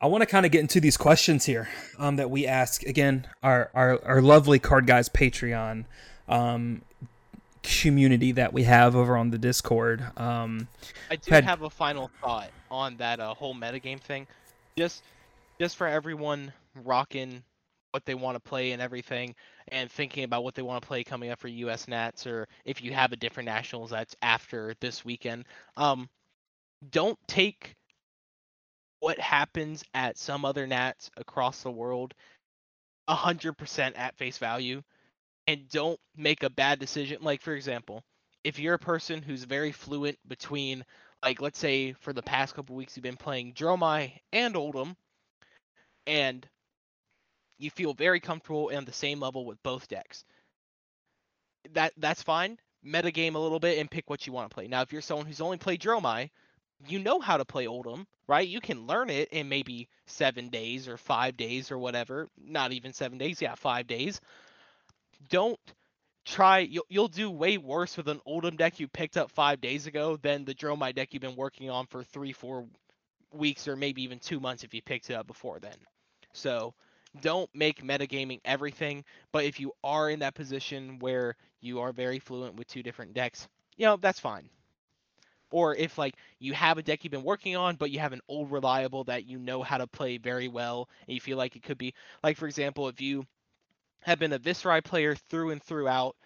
I 0.00 0.06
want 0.08 0.22
to 0.22 0.26
kind 0.26 0.44
of 0.44 0.52
get 0.52 0.60
into 0.60 0.80
these 0.80 0.96
questions 0.96 1.44
here 1.44 1.68
um, 1.98 2.16
that 2.16 2.30
we 2.30 2.46
ask. 2.46 2.84
Again, 2.84 3.26
our, 3.42 3.70
our, 3.74 4.04
our 4.04 4.20
lovely 4.20 4.58
Card 4.58 4.86
Guyz 4.86 5.08
Patreon 5.10 5.84
um, 6.28 6.82
community 7.82 8.32
that 8.32 8.52
we 8.52 8.64
have 8.64 8.96
over 8.96 9.16
on 9.16 9.30
the 9.30 9.38
Discord. 9.38 10.02
Um, 10.16 10.68
I 11.10 11.16
do 11.16 11.30
had- 11.32 11.44
have 11.44 11.62
a 11.62 11.70
final 11.70 12.10
thought 12.20 12.50
on 12.70 12.96
that 12.96 13.20
uh, 13.20 13.34
whole 13.34 13.54
metagame 13.54 14.00
thing. 14.00 14.26
Just 14.76 15.02
just 15.60 15.76
for 15.76 15.86
everyone 15.86 16.52
rocking 16.84 17.42
what 17.90 18.04
they 18.04 18.14
want 18.14 18.36
to 18.36 18.40
play 18.40 18.72
and 18.72 18.82
everything 18.82 19.34
and 19.68 19.90
thinking 19.90 20.22
about 20.24 20.44
what 20.44 20.54
they 20.54 20.62
want 20.62 20.80
to 20.82 20.86
play 20.86 21.02
coming 21.02 21.30
up 21.30 21.40
for 21.40 21.48
US 21.48 21.88
Nats 21.88 22.26
or 22.26 22.46
if 22.64 22.82
you 22.82 22.92
have 22.92 23.12
a 23.12 23.16
different 23.16 23.46
nationals 23.46 23.90
that's 23.90 24.14
after 24.22 24.74
this 24.80 25.04
weekend. 25.04 25.46
Um 25.76 26.08
don't 26.90 27.18
take 27.26 27.74
what 29.00 29.18
happens 29.18 29.82
at 29.94 30.16
some 30.18 30.44
other 30.44 30.66
Nats 30.66 31.10
across 31.16 31.62
the 31.62 31.70
world 31.70 32.14
100% 33.08 33.92
at 33.96 34.16
face 34.16 34.38
value 34.38 34.82
and 35.48 35.66
don't 35.70 35.98
make 36.14 36.42
a 36.42 36.50
bad 36.50 36.78
decision. 36.78 37.18
Like, 37.22 37.40
for 37.40 37.54
example, 37.54 38.04
if 38.44 38.58
you're 38.58 38.74
a 38.74 38.78
person 38.78 39.22
who's 39.22 39.44
very 39.44 39.72
fluent 39.72 40.18
between, 40.28 40.84
like, 41.24 41.40
let's 41.40 41.58
say 41.58 41.94
for 41.94 42.12
the 42.12 42.22
past 42.22 42.54
couple 42.54 42.76
weeks 42.76 42.96
you've 42.96 43.02
been 43.02 43.16
playing 43.16 43.54
Dromai 43.54 44.12
and 44.32 44.54
Oldhim, 44.54 44.94
and 46.06 46.46
you 47.58 47.70
feel 47.70 47.94
very 47.94 48.20
comfortable 48.20 48.68
and 48.68 48.86
the 48.86 48.92
same 48.92 49.20
level 49.20 49.46
with 49.46 49.60
both 49.62 49.88
decks, 49.88 50.22
that 51.72 51.94
that's 51.96 52.22
fine. 52.22 52.58
Metagame 52.86 53.34
a 53.34 53.38
little 53.38 53.58
bit 53.58 53.78
and 53.78 53.90
pick 53.90 54.08
what 54.08 54.26
you 54.26 54.34
want 54.34 54.50
to 54.50 54.54
play. 54.54 54.68
Now, 54.68 54.82
if 54.82 54.92
you're 54.92 55.02
someone 55.02 55.26
who's 55.26 55.40
only 55.40 55.56
played 55.56 55.80
Dromai, 55.80 56.28
you 56.86 56.98
know 56.98 57.20
how 57.20 57.38
to 57.38 57.44
play 57.46 57.64
Oldhim, 57.64 58.04
right? 58.28 58.46
You 58.46 58.60
can 58.60 58.86
learn 58.86 59.08
it 59.08 59.30
in 59.30 59.48
maybe 59.48 59.88
seven 60.06 60.50
days 60.50 60.88
or 60.88 60.98
five 60.98 61.38
days 61.38 61.72
or 61.72 61.78
whatever. 61.78 62.28
Not 62.38 62.72
even 62.72 62.92
seven 62.92 63.16
days, 63.16 63.40
yeah, 63.40 63.54
five 63.54 63.86
days. 63.86 64.20
Don't 65.28 65.58
try. 66.24 66.60
You'll 66.60 66.86
you'll 66.88 67.08
do 67.08 67.30
way 67.30 67.58
worse 67.58 67.96
with 67.96 68.08
an 68.08 68.20
Oldhim 68.26 68.56
deck 68.56 68.80
you 68.80 68.88
picked 68.88 69.16
up 69.16 69.30
five 69.30 69.60
days 69.60 69.86
ago 69.86 70.16
than 70.16 70.44
the 70.44 70.54
Dromai 70.54 70.94
deck 70.94 71.12
you've 71.12 71.22
been 71.22 71.36
working 71.36 71.70
on 71.70 71.86
for 71.86 72.04
three, 72.04 72.32
four 72.32 72.66
weeks 73.32 73.68
or 73.68 73.76
maybe 73.76 74.02
even 74.02 74.18
two 74.18 74.40
months 74.40 74.64
if 74.64 74.74
you 74.74 74.82
picked 74.82 75.10
it 75.10 75.14
up 75.14 75.26
before 75.26 75.58
then. 75.58 75.76
So 76.32 76.74
don't 77.20 77.50
make 77.54 77.82
metagaming 77.82 78.40
everything. 78.44 79.04
But 79.32 79.44
if 79.44 79.60
you 79.60 79.72
are 79.82 80.10
in 80.10 80.20
that 80.20 80.34
position 80.34 80.98
where 80.98 81.36
you 81.60 81.80
are 81.80 81.92
very 81.92 82.18
fluent 82.18 82.56
with 82.56 82.68
two 82.68 82.82
different 82.82 83.14
decks, 83.14 83.48
you 83.76 83.86
know 83.86 83.96
that's 83.96 84.20
fine 84.20 84.50
or 85.50 85.74
if 85.74 85.96
like 85.98 86.14
you 86.38 86.52
have 86.52 86.78
a 86.78 86.82
deck 86.82 87.04
you've 87.04 87.10
been 87.10 87.22
working 87.22 87.56
on 87.56 87.76
but 87.76 87.90
you 87.90 87.98
have 87.98 88.12
an 88.12 88.20
old 88.28 88.50
reliable 88.50 89.04
that 89.04 89.26
you 89.26 89.38
know 89.38 89.62
how 89.62 89.78
to 89.78 89.86
play 89.86 90.18
very 90.18 90.48
well 90.48 90.88
and 91.06 91.14
you 91.14 91.20
feel 91.20 91.38
like 91.38 91.56
it 91.56 91.62
could 91.62 91.78
be 91.78 91.94
like 92.22 92.36
for 92.36 92.46
example 92.46 92.88
if 92.88 93.00
you 93.00 93.24
have 94.02 94.18
been 94.18 94.32
a 94.32 94.38
Viserai 94.38 94.82
player 94.82 95.14
through 95.14 95.50
and 95.50 95.62
throughout 95.62 96.16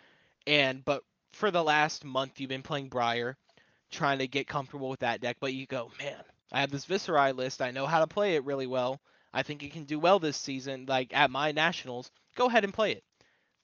and 0.46 0.84
but 0.84 1.02
for 1.32 1.50
the 1.50 1.62
last 1.62 2.04
month 2.04 2.40
you've 2.40 2.48
been 2.48 2.62
playing 2.62 2.88
Briar 2.88 3.36
trying 3.90 4.18
to 4.18 4.26
get 4.26 4.46
comfortable 4.46 4.88
with 4.88 5.00
that 5.00 5.20
deck 5.20 5.36
but 5.40 5.54
you 5.54 5.66
go 5.66 5.90
man 5.98 6.22
I 6.52 6.60
have 6.60 6.70
this 6.70 6.86
Viserai 6.86 7.34
list 7.34 7.62
I 7.62 7.70
know 7.70 7.86
how 7.86 8.00
to 8.00 8.06
play 8.06 8.36
it 8.36 8.44
really 8.44 8.66
well 8.66 9.00
I 9.32 9.42
think 9.42 9.62
it 9.62 9.72
can 9.72 9.84
do 9.84 9.98
well 9.98 10.18
this 10.18 10.36
season 10.36 10.86
like 10.88 11.14
at 11.14 11.30
my 11.30 11.52
nationals 11.52 12.10
go 12.36 12.46
ahead 12.46 12.64
and 12.64 12.74
play 12.74 12.92
it 12.92 13.04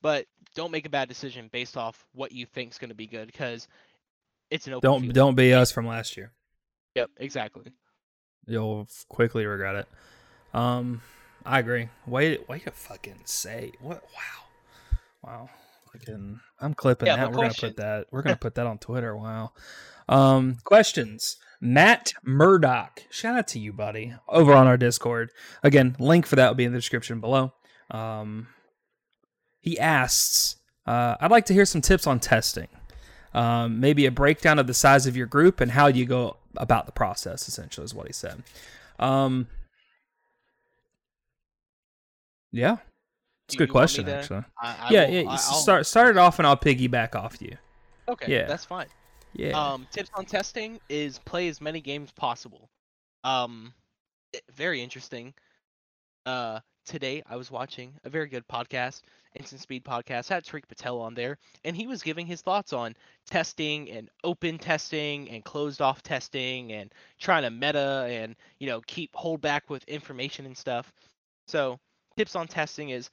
but 0.02 0.26
don't 0.54 0.70
make 0.70 0.86
a 0.86 0.90
bad 0.90 1.08
decision 1.08 1.48
based 1.52 1.76
off 1.76 2.06
what 2.12 2.32
you 2.32 2.46
think 2.46 2.72
is 2.72 2.78
going 2.78 2.88
to 2.88 2.94
be 2.94 3.06
good 3.06 3.26
because 3.26 3.68
it's 4.50 4.66
an 4.66 4.74
open 4.74 4.90
don't 4.90 5.00
field. 5.02 5.14
don't 5.14 5.34
be 5.34 5.52
us 5.52 5.70
from 5.70 5.86
last 5.86 6.16
year. 6.16 6.32
Yep, 6.94 7.10
exactly. 7.18 7.72
You'll 8.46 8.88
quickly 9.08 9.46
regret 9.46 9.76
it. 9.76 9.88
Um, 10.54 11.02
I 11.44 11.58
agree. 11.60 11.88
Wait, 12.06 12.48
way 12.48 12.58
to 12.60 12.70
fucking 12.70 13.20
say 13.24 13.72
what? 13.80 14.02
Wow, 14.02 14.44
wow. 15.24 15.50
Fucking, 15.92 16.40
I'm 16.60 16.74
clipping 16.74 17.06
Yeah, 17.06 17.16
that. 17.16 17.32
We're 17.32 17.36
gonna 17.36 17.54
put 17.54 17.76
that. 17.76 18.06
We're 18.10 18.22
gonna 18.22 18.36
put 18.40 18.54
that 18.56 18.66
on 18.66 18.78
Twitter. 18.78 19.16
Wow. 19.16 19.52
Um, 20.08 20.56
questions. 20.64 21.36
Matt 21.60 22.12
Murdoch. 22.24 23.02
Shout 23.10 23.36
out 23.36 23.48
to 23.48 23.58
you, 23.58 23.72
buddy, 23.72 24.14
over 24.28 24.52
on 24.54 24.66
our 24.66 24.76
Discord. 24.76 25.30
Again, 25.62 25.96
link 25.98 26.26
for 26.26 26.36
that 26.36 26.48
will 26.48 26.54
be 26.54 26.64
in 26.64 26.72
the 26.72 26.78
description 26.78 27.20
below. 27.20 27.52
Um, 27.90 28.48
he 29.60 29.78
asks, 29.78 30.56
uh, 30.86 31.16
I'd 31.20 31.30
like 31.30 31.46
to 31.46 31.54
hear 31.54 31.64
some 31.64 31.80
tips 31.80 32.06
on 32.06 32.20
testing. 32.20 32.68
Um, 33.34 33.80
maybe 33.80 34.06
a 34.06 34.10
breakdown 34.10 34.58
of 34.58 34.66
the 34.66 34.74
size 34.74 35.06
of 35.06 35.16
your 35.16 35.26
group 35.26 35.60
and 35.60 35.72
how 35.72 35.88
you 35.88 36.06
go 36.06 36.36
about 36.56 36.86
the 36.86 36.92
process. 36.92 37.48
Essentially, 37.48 37.84
is 37.84 37.94
what 37.94 38.06
he 38.06 38.12
said. 38.12 38.42
Um, 38.98 39.48
Yeah, 42.52 42.76
it's 43.46 43.54
a 43.54 43.58
good 43.58 43.68
you 43.68 43.74
want 43.74 43.90
me 43.90 44.04
question 44.04 44.04
to- 44.06 44.14
actually. 44.16 44.44
I, 44.60 44.68
I 44.68 44.88
yeah, 44.90 45.06
will- 45.06 45.14
yeah. 45.14 45.30
I- 45.30 45.36
start 45.36 45.86
start 45.86 46.10
it 46.10 46.18
off, 46.18 46.38
and 46.38 46.46
I'll 46.46 46.56
piggyback 46.56 47.14
off 47.14 47.40
you. 47.40 47.56
Okay, 48.08 48.32
yeah. 48.32 48.46
that's 48.46 48.64
fine. 48.64 48.86
Yeah. 49.34 49.50
Um, 49.50 49.86
tips 49.92 50.10
on 50.14 50.24
testing 50.24 50.80
is 50.88 51.18
play 51.18 51.48
as 51.48 51.60
many 51.60 51.80
games 51.80 52.10
possible. 52.12 52.70
Um, 53.24 53.74
very 54.54 54.80
interesting. 54.82 55.34
Uh, 56.26 56.60
today 56.86 57.22
I 57.28 57.36
was 57.36 57.50
watching 57.50 57.92
a 58.04 58.10
very 58.10 58.28
good 58.28 58.46
podcast, 58.48 59.02
Instant 59.34 59.60
Speed 59.60 59.84
podcast, 59.84 60.28
had 60.28 60.44
Tariq 60.44 60.66
Patel 60.68 60.98
on 61.00 61.14
there, 61.14 61.36
and 61.64 61.76
he 61.76 61.86
was 61.86 62.02
giving 62.02 62.26
his 62.26 62.40
thoughts 62.40 62.72
on 62.72 62.94
testing 63.28 63.90
and 63.90 64.08
open 64.24 64.58
testing 64.58 65.28
and 65.30 65.44
closed 65.44 65.82
off 65.82 66.02
testing 66.02 66.72
and 66.72 66.92
trying 67.20 67.42
to 67.42 67.50
meta 67.50 68.06
and 68.10 68.34
you 68.58 68.66
know 68.66 68.80
keep 68.86 69.14
hold 69.14 69.40
back 69.42 69.68
with 69.68 69.84
information 69.84 70.46
and 70.46 70.56
stuff. 70.56 70.92
So 71.46 71.78
tips 72.18 72.36
on 72.36 72.48
testing 72.48 72.90
is 72.90 73.10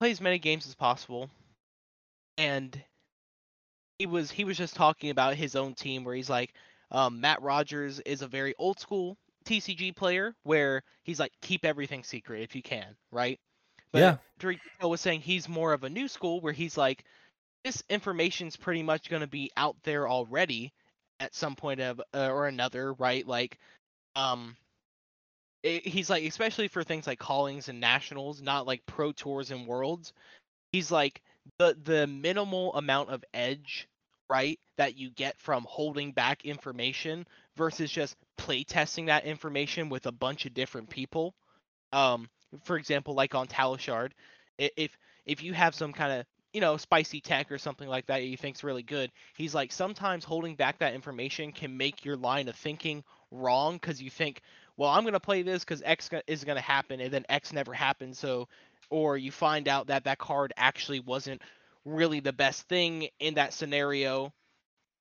play 0.00 0.10
as 0.10 0.20
many 0.20 0.38
games 0.38 0.66
as 0.66 0.74
possible, 0.74 1.30
and 2.38 2.84
he 3.98 4.06
was 4.06 4.30
he 4.30 4.44
was 4.44 4.56
just 4.58 4.76
talking 4.76 5.10
about 5.10 5.34
his 5.36 5.56
own 5.56 5.74
team 5.74 6.04
where 6.04 6.14
he's 6.14 6.30
like 6.30 6.54
um, 6.90 7.20
Matt 7.20 7.42
Rogers 7.42 8.00
is 8.00 8.22
a 8.22 8.28
very 8.28 8.54
old 8.58 8.80
school 8.80 9.18
TCG 9.44 9.92
player 9.92 10.34
where 10.44 10.82
he's 11.04 11.20
like 11.20 11.32
keep 11.42 11.64
everything 11.64 12.04
secret 12.04 12.42
if 12.42 12.54
you 12.56 12.62
can, 12.62 12.96
right? 13.12 13.40
But 13.92 14.00
Yeah. 14.00 14.18
Tariq 14.40 14.60
was 14.82 15.00
saying 15.00 15.20
he's 15.22 15.48
more 15.48 15.72
of 15.72 15.84
a 15.84 15.90
new 15.90 16.08
school 16.08 16.40
where 16.40 16.52
he's 16.52 16.76
like 16.76 17.04
this 17.64 17.82
information's 17.90 18.56
pretty 18.56 18.82
much 18.82 19.10
going 19.10 19.22
to 19.22 19.28
be 19.28 19.50
out 19.56 19.76
there 19.84 20.08
already 20.08 20.72
at 21.20 21.34
some 21.34 21.56
point 21.56 21.80
of 21.80 22.00
uh, 22.14 22.28
or 22.28 22.46
another, 22.48 22.92
right? 22.94 23.26
Like 23.26 23.58
um 24.16 24.56
it, 25.64 25.86
he's 25.86 26.10
like 26.10 26.24
especially 26.24 26.68
for 26.68 26.84
things 26.84 27.06
like 27.06 27.18
callings 27.18 27.68
and 27.68 27.80
nationals, 27.80 28.42
not 28.42 28.66
like 28.66 28.84
pro 28.86 29.10
tours 29.12 29.50
and 29.50 29.66
worlds. 29.66 30.12
He's 30.70 30.92
like 30.92 31.22
the 31.58 31.76
the 31.82 32.06
minimal 32.06 32.74
amount 32.74 33.10
of 33.10 33.24
edge 33.32 33.88
right 34.28 34.58
that 34.76 34.96
you 34.96 35.10
get 35.10 35.38
from 35.38 35.66
holding 35.68 36.12
back 36.12 36.44
information 36.44 37.26
versus 37.56 37.90
just 37.90 38.16
play 38.36 38.62
testing 38.64 39.06
that 39.06 39.24
information 39.24 39.88
with 39.88 40.06
a 40.06 40.12
bunch 40.12 40.46
of 40.46 40.54
different 40.54 40.88
people 40.88 41.34
um 41.92 42.28
for 42.64 42.76
example 42.78 43.14
like 43.14 43.34
on 43.34 43.46
talishar 43.46 44.10
if 44.58 44.96
if 45.26 45.42
you 45.42 45.52
have 45.52 45.74
some 45.74 45.92
kind 45.92 46.10
of 46.10 46.26
you 46.54 46.60
know 46.62 46.78
spicy 46.78 47.20
tech 47.20 47.52
or 47.52 47.58
something 47.58 47.86
like 47.88 48.06
that 48.06 48.22
you 48.24 48.36
think's 48.36 48.64
really 48.64 48.82
good 48.82 49.10
he's 49.36 49.54
like 49.54 49.70
sometimes 49.70 50.24
holding 50.24 50.54
back 50.54 50.78
that 50.78 50.94
information 50.94 51.52
can 51.52 51.76
make 51.76 52.04
your 52.04 52.16
line 52.16 52.48
of 52.48 52.56
thinking 52.56 53.04
wrong 53.30 53.74
because 53.74 54.00
you 54.00 54.08
think 54.08 54.40
well 54.76 54.90
i'm 54.90 55.02
going 55.02 55.12
to 55.14 55.20
play 55.20 55.42
this 55.42 55.64
because 55.64 55.82
x 55.84 56.10
is 56.26 56.44
going 56.44 56.56
to 56.56 56.62
happen 56.62 57.00
and 57.00 57.12
then 57.12 57.24
x 57.28 57.52
never 57.52 57.72
happens 57.72 58.18
so 58.18 58.48
or 58.90 59.16
you 59.16 59.30
find 59.30 59.68
out 59.68 59.88
that 59.88 60.04
that 60.04 60.18
card 60.18 60.52
actually 60.56 61.00
wasn't 61.00 61.40
really 61.84 62.20
the 62.20 62.32
best 62.32 62.68
thing 62.68 63.08
in 63.20 63.34
that 63.34 63.52
scenario 63.52 64.32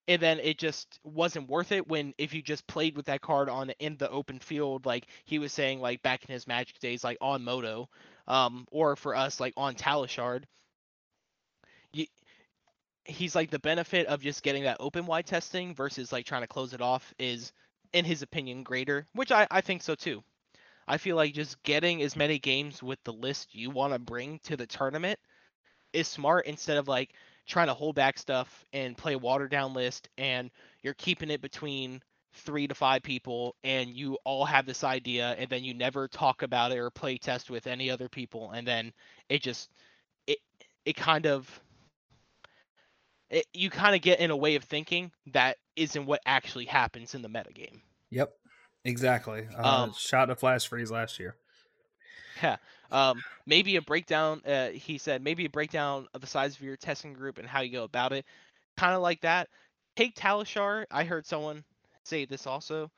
and 0.08 0.22
then 0.22 0.40
it 0.40 0.58
just 0.58 1.00
wasn't 1.04 1.48
worth 1.48 1.72
it 1.72 1.88
when 1.88 2.14
if 2.18 2.34
you 2.34 2.42
just 2.42 2.68
played 2.68 2.96
with 2.98 3.06
that 3.06 3.22
card 3.22 3.50
on 3.50 3.70
in 3.80 3.96
the 3.98 4.10
open 4.10 4.40
field 4.40 4.86
like 4.86 5.06
he 5.26 5.40
was 5.40 5.54
saying 5.54 5.80
like 5.80 6.02
back 6.02 6.24
in 6.28 6.34
his 6.34 6.48
magic 6.48 6.80
days 6.80 7.04
like 7.04 7.18
on 7.22 7.44
moto 7.44 7.88
um 8.28 8.68
or 8.72 8.96
for 8.96 9.16
us 9.16 9.40
like 9.40 9.54
on 9.58 9.76
talishar 9.76 10.44
you, 11.94 12.06
he's 13.06 13.36
like 13.36 13.52
the 13.52 13.60
benefit 13.60 14.08
of 14.08 14.22
just 14.22 14.44
getting 14.44 14.64
that 14.64 14.78
open 14.80 15.06
wide 15.06 15.26
testing 15.26 15.76
versus 15.76 16.12
like 16.12 16.26
trying 16.26 16.42
to 16.42 16.48
close 16.48 16.74
it 16.74 16.82
off 16.82 17.14
is 17.20 17.54
in 17.94 18.06
his 18.06 18.22
opinion 18.22 18.64
greater 18.64 19.06
which 19.14 19.32
i 19.32 19.48
i 19.52 19.62
think 19.62 19.82
so 19.82 19.96
too. 19.96 20.24
I 20.88 20.98
feel 20.98 21.16
like 21.16 21.34
just 21.34 21.64
getting 21.64 22.02
as 22.02 22.16
many 22.16 22.40
games 22.40 22.84
with 22.84 23.02
the 23.06 23.14
list 23.14 23.56
you 23.56 23.70
want 23.70 23.94
to 23.94 24.00
bring 24.00 24.40
to 24.40 24.58
the 24.58 24.68
tournament 24.68 25.18
is 25.94 26.08
smart 26.08 26.46
instead 26.46 26.78
of 26.78 26.88
like 26.88 27.14
trying 27.48 27.68
to 27.68 27.74
hold 27.74 27.96
back 27.96 28.18
stuff 28.18 28.66
and 28.74 28.98
play 28.98 29.16
watered 29.16 29.52
down 29.52 29.74
list 29.74 30.10
and 30.18 30.50
you're 30.82 30.94
keeping 30.96 31.30
it 31.30 31.42
between 31.42 32.02
three 32.34 32.68
to 32.68 32.76
five 32.76 33.04
people 33.04 33.56
and 33.64 33.90
you 33.92 34.18
all 34.26 34.44
have 34.46 34.66
this 34.66 34.84
idea 34.84 35.36
and 35.38 35.50
then 35.50 35.64
you 35.64 35.74
never 35.74 36.08
talk 36.08 36.42
about 36.42 36.72
it 36.72 36.80
or 36.80 36.90
play 36.90 37.18
test 37.18 37.50
with 37.50 37.68
any 37.68 37.90
other 37.92 38.10
people 38.10 38.52
and 38.52 38.68
then 38.68 38.92
it 39.30 39.42
just 39.42 39.70
it 40.28 40.40
it 40.86 40.96
kind 40.96 41.28
of 41.28 41.62
it, 43.34 43.48
you 43.54 43.70
kind 43.70 43.96
of 43.96 44.02
get 44.02 44.20
in 44.20 44.32
a 44.32 44.38
way 44.38 44.56
of 44.56 44.64
thinking 44.64 45.12
that 45.34 45.58
isn't 45.76 46.06
what 46.06 46.22
actually 46.26 46.66
happens 46.66 47.16
in 47.16 47.22
the 47.22 47.28
metagame. 47.28 47.82
Yep. 48.12 48.34
Exactly. 48.86 49.48
Uh, 49.58 49.68
Um, 49.68 49.94
shot 49.98 50.30
a 50.30 50.36
flash 50.36 50.68
freeze 50.68 50.92
last 50.92 51.20
year. 51.20 51.36
Yeah. 52.42 52.58
Um, 52.92 53.24
maybe 53.46 53.76
a 53.78 53.82
breakdown. 53.82 54.42
Uh, 54.46 54.70
he 54.70 54.98
said 54.98 55.24
maybe 55.24 55.46
a 55.46 55.50
breakdown 55.50 56.08
of 56.14 56.22
the 56.22 56.28
size 56.28 56.56
of 56.56 56.62
your 56.62 56.78
testing 56.78 57.14
group 57.14 57.38
and 57.38 57.48
how 57.48 57.62
you 57.62 57.72
go 57.72 57.84
about 57.84 58.12
it. 58.14 58.26
Kind 58.78 58.94
of 58.94 59.02
like 59.02 59.22
that. 59.22 59.50
Take 59.96 60.16
Talishar. 60.16 60.86
I 60.92 61.04
heard 61.04 61.26
someone 61.26 61.64
say 62.04 62.26
this 62.26 62.46
also. 62.46 62.92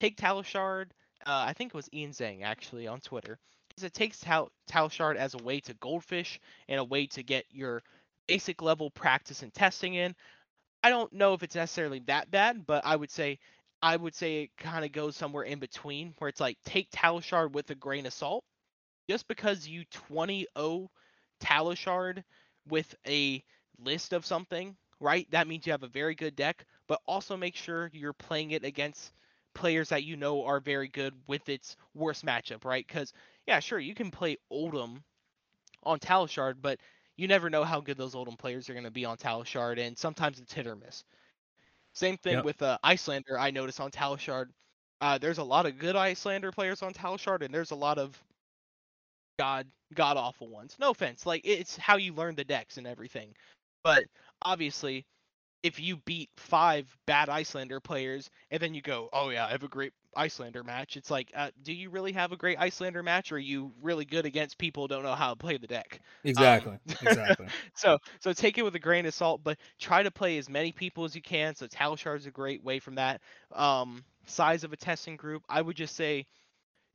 Take 0.00 0.16
Talishar. 0.16 0.86
Uh, 1.26 1.44
I 1.46 1.52
think 1.52 1.70
it 1.70 1.76
was 1.76 1.88
Ian 1.92 2.10
Zhang 2.10 2.42
actually 2.42 2.86
on 2.86 3.00
Twitter. 3.00 3.38
He 3.76 3.80
said 3.80 3.94
takes 3.94 4.18
Tal- 4.18 4.50
Talishar 4.68 5.16
as 5.16 5.34
a 5.34 5.42
way 5.42 5.60
to 5.60 5.74
goldfish 5.74 6.40
and 6.68 6.80
a 6.80 6.84
way 6.84 7.06
to 7.08 7.22
get 7.22 7.44
your 7.50 7.82
basic 8.30 8.62
level 8.62 8.90
practice 8.90 9.42
and 9.42 9.54
testing 9.54 9.94
in. 9.94 10.14
I 10.82 10.90
don't 10.90 11.12
know 11.12 11.34
if 11.34 11.42
it's 11.42 11.54
necessarily 11.56 12.00
that 12.06 12.30
bad, 12.30 12.66
but 12.66 12.84
I 12.86 12.96
would 12.96 13.10
say 13.10 13.38
I 13.82 13.96
would 13.96 14.14
say 14.14 14.44
it 14.44 14.50
kind 14.58 14.84
of 14.84 14.92
goes 14.92 15.16
somewhere 15.16 15.44
in 15.44 15.58
between 15.58 16.14
where 16.18 16.28
it's 16.28 16.40
like 16.40 16.58
take 16.64 16.90
Talishar 16.90 17.50
with 17.52 17.70
a 17.70 17.74
grain 17.74 18.06
of 18.06 18.12
salt 18.12 18.44
just 19.08 19.28
because 19.28 19.66
you 19.68 19.84
20-0 19.86 20.90
Talishar 21.40 22.22
with 22.68 22.94
a 23.06 23.44
list 23.78 24.12
of 24.12 24.26
something, 24.26 24.76
right? 25.00 25.28
That 25.30 25.48
means 25.48 25.66
you 25.66 25.72
have 25.72 25.82
a 25.82 25.88
very 25.88 26.14
good 26.14 26.36
deck, 26.36 26.64
but 26.88 27.00
also 27.06 27.36
make 27.36 27.56
sure 27.56 27.90
you're 27.92 28.12
playing 28.14 28.52
it 28.52 28.64
against 28.64 29.12
players 29.54 29.88
that 29.90 30.04
you 30.04 30.16
know 30.16 30.44
are 30.44 30.60
very 30.60 30.88
good 30.88 31.14
with 31.26 31.48
its 31.48 31.76
worst 31.94 32.24
matchup, 32.24 32.64
right? 32.64 32.86
Because 32.86 33.12
yeah, 33.46 33.60
sure, 33.60 33.78
you 33.80 33.94
can 33.94 34.10
play 34.10 34.36
Oldhim 34.52 35.02
on 35.82 35.98
Talishar, 35.98 36.54
but 36.60 36.80
you 37.16 37.28
never 37.28 37.50
know 37.50 37.64
how 37.64 37.80
good 37.80 37.96
those 37.98 38.14
Oldhim 38.14 38.38
players 38.38 38.68
are 38.70 38.74
going 38.74 38.84
to 38.84 38.90
be 38.90 39.04
on 39.04 39.16
Talishar, 39.16 39.78
and 39.78 39.96
sometimes 39.96 40.38
it's 40.38 40.52
hit 40.52 40.66
or 40.66 40.76
miss. 40.76 41.04
Same 41.94 42.16
thing 42.16 42.34
Yep. 42.34 42.44
with 42.44 42.62
uh, 42.62 42.78
Iyslander. 42.84 43.38
I 43.38 43.50
noticed 43.50 43.80
on 43.80 43.90
Talishar, 43.90 44.46
uh, 45.00 45.18
there's 45.18 45.38
a 45.38 45.44
lot 45.44 45.66
of 45.66 45.78
good 45.78 45.96
Iyslander 45.96 46.52
players 46.52 46.82
on 46.82 46.92
Talishar, 46.92 47.42
and 47.42 47.52
there's 47.52 47.72
a 47.72 47.76
lot 47.76 47.98
of 47.98 48.22
god 49.38 49.66
god 49.94 50.16
awful 50.16 50.48
ones. 50.48 50.76
No 50.78 50.90
offense, 50.90 51.26
like 51.26 51.42
it's 51.44 51.76
how 51.76 51.96
you 51.96 52.12
learn 52.14 52.34
the 52.36 52.44
decks 52.44 52.76
and 52.78 52.86
everything. 52.86 53.34
But 53.82 54.04
obviously, 54.42 55.06
if 55.62 55.80
you 55.80 55.96
beat 56.06 56.30
five 56.36 56.94
bad 57.06 57.28
Iyslander 57.28 57.80
players 57.82 58.30
and 58.50 58.60
then 58.62 58.74
you 58.74 58.82
go, 58.82 59.08
"Oh 59.12 59.30
yeah, 59.30 59.46
I 59.46 59.50
have 59.50 59.62
a 59.64 59.68
great 59.68 59.92
Iyslander 60.16 60.64
match," 60.64 60.96
it's 60.96 61.10
like, 61.10 61.30
uh, 61.34 61.50
do 61.62 61.72
you 61.72 61.90
really 61.90 62.12
have 62.12 62.32
a 62.32 62.36
great 62.36 62.58
Iyslander 62.58 63.02
match, 63.04 63.32
or 63.32 63.36
are 63.36 63.38
you 63.38 63.72
really 63.82 64.04
good 64.04 64.26
against 64.26 64.58
people 64.58 64.84
who 64.84 64.88
don't 64.88 65.02
know 65.04 65.14
how 65.14 65.30
to 65.30 65.36
play 65.36 65.56
the 65.58 65.66
deck? 65.66 66.00
Exactly. 66.24 66.78
exactly. 67.02 67.52
So 67.74 67.98
so 68.20 68.32
take 68.32 68.58
it 68.58 68.62
with 68.62 68.74
a 68.74 68.78
grain 68.80 69.06
of 69.06 69.14
salt, 69.14 69.42
but 69.42 69.58
try 69.78 70.02
to 70.02 70.10
play 70.10 70.38
as 70.38 70.48
many 70.48 70.72
people 70.72 71.04
as 71.04 71.14
you 71.14 71.22
can. 71.22 71.54
So 71.54 71.66
Talishar 71.66 72.16
is 72.16 72.26
a 72.26 72.30
great 72.30 72.62
way 72.62 72.78
from 72.80 72.96
that. 72.96 73.20
Um, 73.52 74.04
size 74.26 74.64
of 74.64 74.72
a 74.72 74.76
testing 74.76 75.16
group, 75.16 75.42
I 75.48 75.60
would 75.62 75.76
just 75.76 75.96
say 75.96 76.26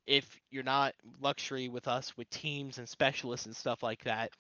if 0.08 0.40
you're 0.52 0.64
not 0.64 0.96
luxury 1.20 1.70
with 1.70 1.88
us 1.88 2.16
with 2.18 2.30
teams 2.30 2.78
and 2.78 2.88
specialists 2.88 3.46
and 3.46 3.56
stuff 3.56 3.84
like 3.84 4.04
that, 4.04 4.32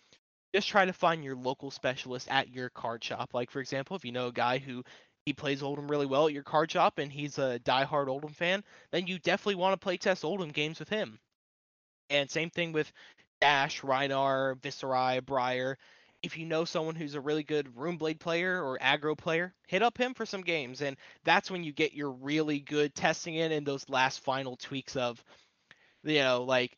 just 0.55 0.67
try 0.67 0.85
to 0.85 0.93
find 0.93 1.23
your 1.23 1.35
local 1.35 1.71
specialist 1.71 2.27
at 2.29 2.49
your 2.49 2.69
card 2.69 3.03
shop. 3.03 3.33
Like 3.33 3.51
for 3.51 3.59
example, 3.59 3.95
if 3.95 4.05
you 4.05 4.11
know 4.11 4.27
a 4.27 4.33
guy 4.33 4.57
who 4.59 4.83
he 5.25 5.33
plays 5.33 5.61
Oldhim 5.61 5.89
really 5.89 6.05
well 6.05 6.27
at 6.27 6.33
your 6.33 6.43
card 6.43 6.71
shop 6.71 6.99
and 6.99 7.11
he's 7.11 7.39
a 7.39 7.59
diehard 7.59 8.07
Oldhim 8.07 8.35
fan, 8.35 8.63
then 8.91 9.07
you 9.07 9.17
definitely 9.19 9.55
want 9.55 9.73
to 9.73 9.83
play 9.83 9.97
test 9.97 10.23
Oldhim 10.23 10.53
games 10.53 10.79
with 10.79 10.89
him. 10.89 11.19
And 12.11 12.29
same 12.29 12.51
thing 12.51 12.71
with 12.71 12.91
Dash, 13.41 13.81
Rhinar, 13.81 14.55
Viserai, 14.61 15.25
Briar. 15.25 15.77
If 16.21 16.37
you 16.37 16.45
know 16.45 16.63
someone 16.63 16.95
who's 16.95 17.15
a 17.15 17.21
really 17.21 17.43
good 17.43 17.75
Runeblade 17.75 18.19
player 18.19 18.63
or 18.63 18.77
aggro 18.79 19.17
player, 19.17 19.53
hit 19.67 19.81
up 19.81 19.97
him 19.97 20.13
for 20.13 20.25
some 20.25 20.41
games. 20.41 20.81
And 20.81 20.95
that's 21.23 21.49
when 21.49 21.63
you 21.63 21.71
get 21.71 21.93
your 21.93 22.11
really 22.11 22.59
good 22.59 22.93
testing 22.93 23.35
in 23.35 23.51
and 23.51 23.65
those 23.65 23.89
last 23.89 24.19
final 24.19 24.55
tweaks 24.55 24.95
of, 24.95 25.23
you 26.03 26.19
know, 26.19 26.43
like, 26.43 26.77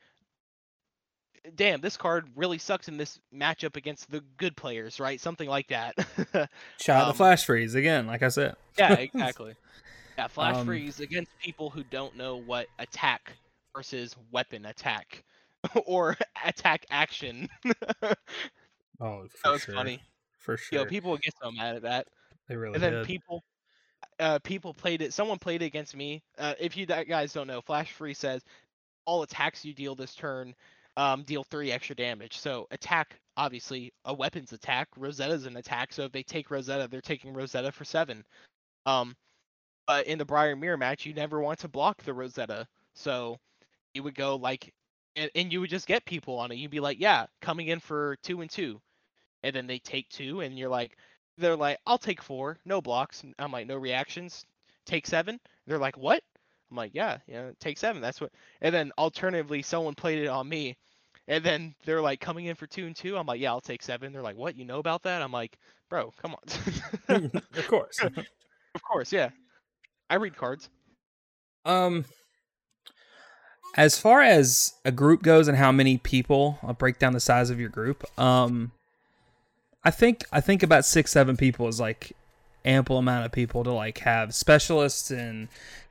damn, 1.55 1.81
this 1.81 1.97
card 1.97 2.27
really 2.35 2.57
sucks 2.57 2.87
in 2.87 2.97
this 2.97 3.19
matchup 3.33 3.75
against 3.75 4.09
the 4.11 4.21
good 4.37 4.55
players, 4.57 4.99
right? 4.99 5.19
Something 5.19 5.49
like 5.49 5.67
that. 5.67 5.93
Shout 5.97 6.49
Shot 6.81 7.03
the 7.05 7.09
Um, 7.09 7.13
flash 7.15 7.45
freeze 7.45 7.75
again, 7.75 8.07
like 8.07 8.23
I 8.23 8.29
said. 8.29 8.55
yeah, 8.77 8.93
exactly. 8.99 9.55
Yeah, 10.17 10.27
flash 10.27 10.55
Um, 10.55 10.65
freeze 10.65 10.99
against 10.99 11.31
people 11.39 11.69
who 11.69 11.83
don't 11.83 12.15
know 12.15 12.37
what 12.37 12.67
attack 12.79 13.33
versus 13.75 14.15
weapon 14.31 14.65
attack 14.65 15.23
or 15.85 16.17
attack 16.45 16.85
action. 16.89 17.47
Oh, 18.99 19.27
for 19.29 19.51
was 19.51 19.61
sure. 19.61 19.75
funny. 19.75 20.01
For 20.39 20.57
sure. 20.57 20.79
Yo, 20.79 20.85
people 20.85 21.11
would 21.11 21.21
get 21.21 21.33
so 21.41 21.51
mad 21.51 21.75
at 21.75 21.81
that. 21.83 22.07
they 22.47 22.55
really 22.55 22.73
and 22.75 22.81
then 22.83 22.93
did. 22.93 23.05
people 23.05 23.43
uh 24.19 24.39
people 24.39 24.73
played 24.73 25.01
it 25.01 25.13
someone 25.13 25.37
played 25.37 25.61
it 25.61 25.65
against 25.65 25.95
me 25.95 26.23
uh 26.39 26.53
if 26.59 26.75
you 26.77 26.85
guys 26.85 27.33
don't 27.33 27.47
know 27.47 27.61
flash 27.61 27.91
free 27.91 28.13
says 28.13 28.43
all 29.05 29.21
attacks 29.23 29.63
you 29.65 29.73
deal 29.73 29.93
this 29.95 30.15
turn 30.15 30.55
um, 30.97 31.23
deal 31.23 31.43
three 31.43 31.71
extra 31.71 31.95
damage. 31.95 32.37
So 32.39 32.67
attack, 32.71 33.19
obviously, 33.37 33.93
a 34.03 34.13
weapons 34.13 34.51
attack. 34.51 34.89
Rosetta's 34.97 35.45
an 35.45 35.55
attack. 35.55 35.93
So 35.93 36.03
if 36.03 36.11
they 36.11 36.23
take 36.23 36.51
Rosetta, 36.51 36.89
they're 36.89 36.99
taking 36.99 37.33
Rosetta 37.33 37.71
for 37.71 37.85
seven. 37.85 38.25
Um, 38.85 39.15
but 39.85 40.07
in 40.07 40.17
the 40.17 40.25
Briar 40.25 40.55
Mirror 40.55 40.77
match, 40.77 41.05
you 41.05 41.13
never 41.13 41.39
want 41.39 41.59
to 41.59 41.69
block 41.69 42.03
the 42.03 42.13
Rosetta. 42.13 42.67
So 42.95 43.37
you 43.93 44.03
would 44.03 44.15
go 44.15 44.35
like, 44.35 44.73
and, 45.15 45.29
and 45.35 45.53
you 45.53 45.61
would 45.61 45.69
just 45.69 45.87
get 45.87 46.03
people 46.05 46.37
on 46.37 46.51
it. 46.51 46.57
You'd 46.57 46.71
be 46.71 46.79
like, 46.79 46.99
yeah, 46.99 47.27
coming 47.41 47.67
in 47.67 47.79
for 47.79 48.17
two 48.23 48.41
and 48.41 48.49
two. 48.49 48.81
And 49.43 49.55
then 49.55 49.67
they 49.67 49.79
take 49.79 50.09
two, 50.09 50.41
and 50.41 50.57
you're 50.57 50.67
like, 50.67 50.97
they're 51.37 51.55
like, 51.55 51.77
I'll 51.85 51.99
take 51.99 52.23
four, 52.23 52.57
no 52.65 52.81
blocks. 52.81 53.23
I'm 53.37 53.51
like, 53.51 53.67
no 53.67 53.77
reactions, 53.77 54.43
take 54.87 55.05
seven. 55.05 55.39
They're 55.67 55.77
like, 55.77 55.95
what? 55.95 56.23
I'm 56.71 56.77
like, 56.77 56.91
yeah, 56.93 57.19
yeah, 57.27 57.51
take 57.59 57.77
seven. 57.77 58.01
That's 58.01 58.19
what. 58.19 58.31
And 58.61 58.73
then 58.73 58.91
alternatively, 58.97 59.61
someone 59.61 59.93
played 59.93 60.19
it 60.19 60.27
on 60.27 60.49
me, 60.49 60.75
and 61.27 61.43
then 61.43 61.75
they're 61.85 62.01
like 62.01 62.19
coming 62.19 62.45
in 62.45 62.55
for 62.55 62.67
two 62.67 62.85
and 62.85 62.95
two. 62.95 63.17
I'm 63.17 63.25
like, 63.25 63.39
yeah, 63.39 63.49
I'll 63.49 63.61
take 63.61 63.83
seven. 63.83 64.13
They're 64.13 64.21
like, 64.21 64.37
what? 64.37 64.55
You 64.55 64.65
know 64.65 64.79
about 64.79 65.03
that? 65.03 65.21
I'm 65.21 65.31
like, 65.31 65.57
bro, 65.89 66.13
come 66.21 66.35
on. 66.35 67.31
of 67.55 67.67
course. 67.67 67.99
of 68.75 68.83
course, 68.83 69.11
yeah. 69.11 69.29
I 70.09 70.15
read 70.15 70.37
cards. 70.37 70.69
Um, 71.65 72.05
as 73.75 73.99
far 73.99 74.21
as 74.21 74.73
a 74.85 74.91
group 74.91 75.21
goes 75.21 75.47
and 75.47 75.57
how 75.57 75.71
many 75.71 75.97
people, 75.97 76.59
I'll 76.63 76.73
break 76.73 76.97
down 76.97 77.13
the 77.13 77.19
size 77.19 77.49
of 77.49 77.59
your 77.59 77.69
group. 77.69 78.05
Um, 78.19 78.71
I 79.83 79.91
think 79.91 80.23
I 80.31 80.41
think 80.41 80.63
about 80.63 80.85
six, 80.85 81.11
seven 81.11 81.35
people 81.35 81.67
is 81.67 81.79
like 81.79 82.13
ample 82.65 82.97
amount 82.97 83.25
of 83.25 83.31
people 83.31 83.63
to 83.63 83.71
like 83.71 83.99
have 83.99 84.33
specialists 84.33 85.11
and 85.11 85.47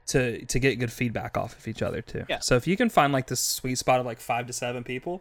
to 0.07 0.45
to 0.45 0.59
get 0.59 0.79
good 0.79 0.93
feedback 0.93 1.37
off 1.37 1.57
of 1.57 1.67
each 1.69 1.83
other 1.83 2.01
too. 2.01 2.25
Yeah. 2.29 2.41
So 2.41 2.57
if 2.57 2.67
you 2.67 2.77
can 2.77 2.89
find 2.89 3.13
like 3.13 3.27
the 3.27 3.37
sweet 3.37 3.77
spot 3.77 4.01
of 4.01 4.07
like 4.07 4.21
five 4.21 4.47
to 4.47 4.53
seven 4.53 4.85
people, 4.85 5.21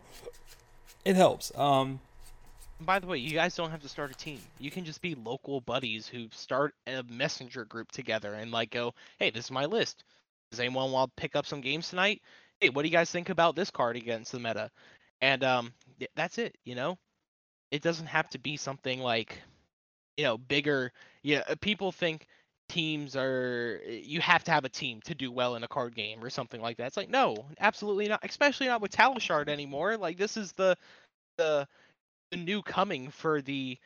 it 1.04 1.16
helps. 1.16 1.56
Um. 1.58 2.00
By 2.82 3.00
the 3.00 3.08
way, 3.08 3.18
you 3.18 3.32
guys 3.32 3.56
don't 3.56 3.72
have 3.72 3.82
to 3.84 3.90
start 3.90 4.12
a 4.12 4.16
team. 4.16 4.40
You 4.60 4.70
can 4.70 4.84
just 4.84 5.02
be 5.02 5.16
local 5.16 5.62
buddies 5.62 6.08
who 6.08 6.28
start 6.32 6.76
a 6.88 7.04
messenger 7.04 7.64
group 7.64 7.90
together 7.92 8.34
and 8.34 8.52
like 8.52 8.70
go, 8.70 8.94
"Hey, 9.18 9.30
this 9.30 9.46
is 9.46 9.52
my 9.52 9.66
list. 9.66 10.04
Does 10.52 10.60
anyone 10.60 10.92
want 10.92 11.16
to 11.16 11.22
pick 11.22 11.38
up 11.38 11.46
some 11.46 11.62
games 11.62 11.90
tonight? 11.90 12.22
Hey, 12.60 12.70
what 12.70 12.82
do 12.82 12.90
you 12.90 12.92
guys 12.92 13.10
think 13.10 13.30
about 13.30 13.56
this 13.56 13.72
card 13.72 13.96
against 13.96 14.34
the 14.34 14.40
meta?" 14.40 14.70
And 15.22 15.44
um, 15.44 15.74
that's 16.16 16.38
it. 16.38 16.58
You 16.66 16.76
know, 16.76 16.98
it 17.72 17.82
doesn't 17.82 18.08
have 18.08 18.30
to 18.32 18.40
be 18.40 18.58
something 18.58 19.00
like, 19.00 19.42
you 20.18 20.26
know, 20.26 20.38
bigger. 20.38 20.92
Yeah, 21.24 21.44
people 21.62 21.94
think 21.94 22.28
teams 22.68 23.16
are 23.16 23.80
you 23.88 24.20
have 24.22 24.44
to 24.44 24.52
have 24.52 24.66
a 24.66 24.70
team 24.70 25.00
to 25.06 25.16
do 25.16 25.32
well 25.32 25.56
in 25.56 25.64
a 25.64 25.68
card 25.68 25.96
game 25.96 26.24
or 26.24 26.30
something 26.30 26.62
like 26.62 26.78
that. 26.78 26.88
It's 26.88 26.98
like 26.98 27.10
no, 27.10 27.46
absolutely 27.60 28.08
not. 28.08 28.20
Especially 28.24 28.68
not 28.68 28.82
with 28.82 28.92
Talishar 28.92 29.48
anymore. 29.48 29.98
Like 29.98 30.18
this 30.18 30.38
is 30.38 30.52
the 30.54 30.76
the 31.38 31.68
the 32.32 32.38
new 32.38 32.62
coming 32.62 33.10
for 33.10 33.42
the 33.42 33.78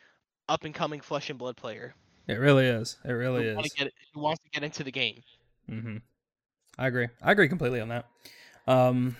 up 0.47 0.63
and 0.63 0.73
coming 0.73 1.01
flesh 1.01 1.29
and 1.29 1.37
blood 1.37 1.57
player. 1.57 1.93
It 2.27 2.35
really 2.39 2.65
is. 2.65 2.97
It 3.03 3.11
really 3.11 3.53
who 3.53 3.59
is. 3.59 3.73
Get, 3.73 3.91
who 4.13 4.21
wants 4.21 4.41
to 4.43 4.49
get 4.51 4.63
into 4.63 4.83
the 4.83 4.91
game? 4.91 5.21
Mm-hmm. 5.69 5.97
I 6.77 6.87
agree. 6.87 7.07
I 7.21 7.31
agree 7.31 7.49
completely 7.49 7.81
on 7.81 7.89
that. 7.89 8.05
Um, 8.67 9.15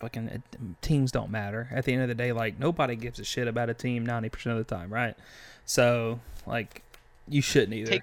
fucking 0.00 0.28
uh, 0.28 0.38
teams 0.82 1.12
don't 1.12 1.30
matter 1.30 1.68
at 1.72 1.84
the 1.84 1.92
end 1.92 2.02
of 2.02 2.08
the 2.08 2.14
day. 2.14 2.32
Like 2.32 2.58
nobody 2.58 2.96
gives 2.96 3.18
a 3.18 3.24
shit 3.24 3.48
about 3.48 3.70
a 3.70 3.74
team 3.74 4.04
ninety 4.04 4.28
percent 4.28 4.58
of 4.58 4.66
the 4.66 4.74
time, 4.74 4.92
right? 4.92 5.16
So 5.64 6.20
like 6.46 6.82
you 7.28 7.42
shouldn't 7.42 7.74
either. 7.74 7.92
Take, 7.92 8.02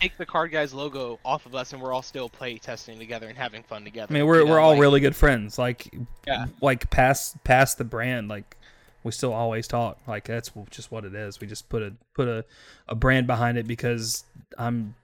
take 0.00 0.16
the 0.16 0.26
card 0.26 0.50
guys 0.50 0.72
logo 0.74 1.18
off 1.24 1.46
of 1.46 1.54
us, 1.54 1.72
and 1.72 1.82
we're 1.82 1.92
all 1.92 2.02
still 2.02 2.28
play 2.28 2.58
testing 2.58 2.98
together 2.98 3.28
and 3.28 3.36
having 3.36 3.62
fun 3.62 3.84
together. 3.84 4.12
I 4.12 4.14
mean, 4.14 4.26
we're 4.26 4.40
you 4.40 4.44
know, 4.46 4.50
we're 4.52 4.60
all 4.60 4.72
like, 4.72 4.80
really 4.80 5.00
good 5.00 5.16
friends. 5.16 5.58
Like, 5.58 5.92
Yeah. 6.26 6.46
like 6.60 6.88
past 6.90 7.42
past 7.44 7.78
the 7.78 7.84
brand, 7.84 8.28
like 8.28 8.56
we 9.04 9.12
still 9.12 9.32
always 9.32 9.66
talk. 9.68 9.98
Like 10.06 10.24
that's 10.24 10.50
just 10.70 10.90
what 10.90 11.04
it 11.04 11.14
is. 11.14 11.40
We 11.40 11.46
just 11.46 11.68
put 11.68 11.82
a 11.82 11.94
put 12.14 12.28
a, 12.28 12.44
a 12.88 12.94
brand 12.94 13.26
behind 13.26 13.58
it 13.58 13.66
because 13.66 14.24
I'm 14.58 14.94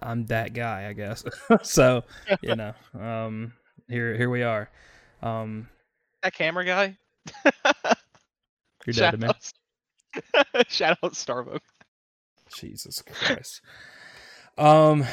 I'm 0.00 0.26
that 0.26 0.54
guy, 0.54 0.88
I 0.88 0.92
guess. 0.92 1.24
so 1.62 2.04
you 2.40 2.56
know, 2.56 2.74
um, 2.98 3.52
here 3.88 4.16
here 4.16 4.30
we 4.30 4.42
are. 4.42 4.70
Um, 5.22 5.68
that 6.22 6.34
camera 6.34 6.64
guy. 6.64 6.96
you're 8.86 8.92
dead 8.94 9.12
to 9.12 9.18
me. 9.18 9.28
Shout 10.68 10.98
out 11.02 11.12
Starbucks. 11.12 11.60
Jesus 12.54 13.02
Christ. 13.02 13.60
Um, 14.58 15.04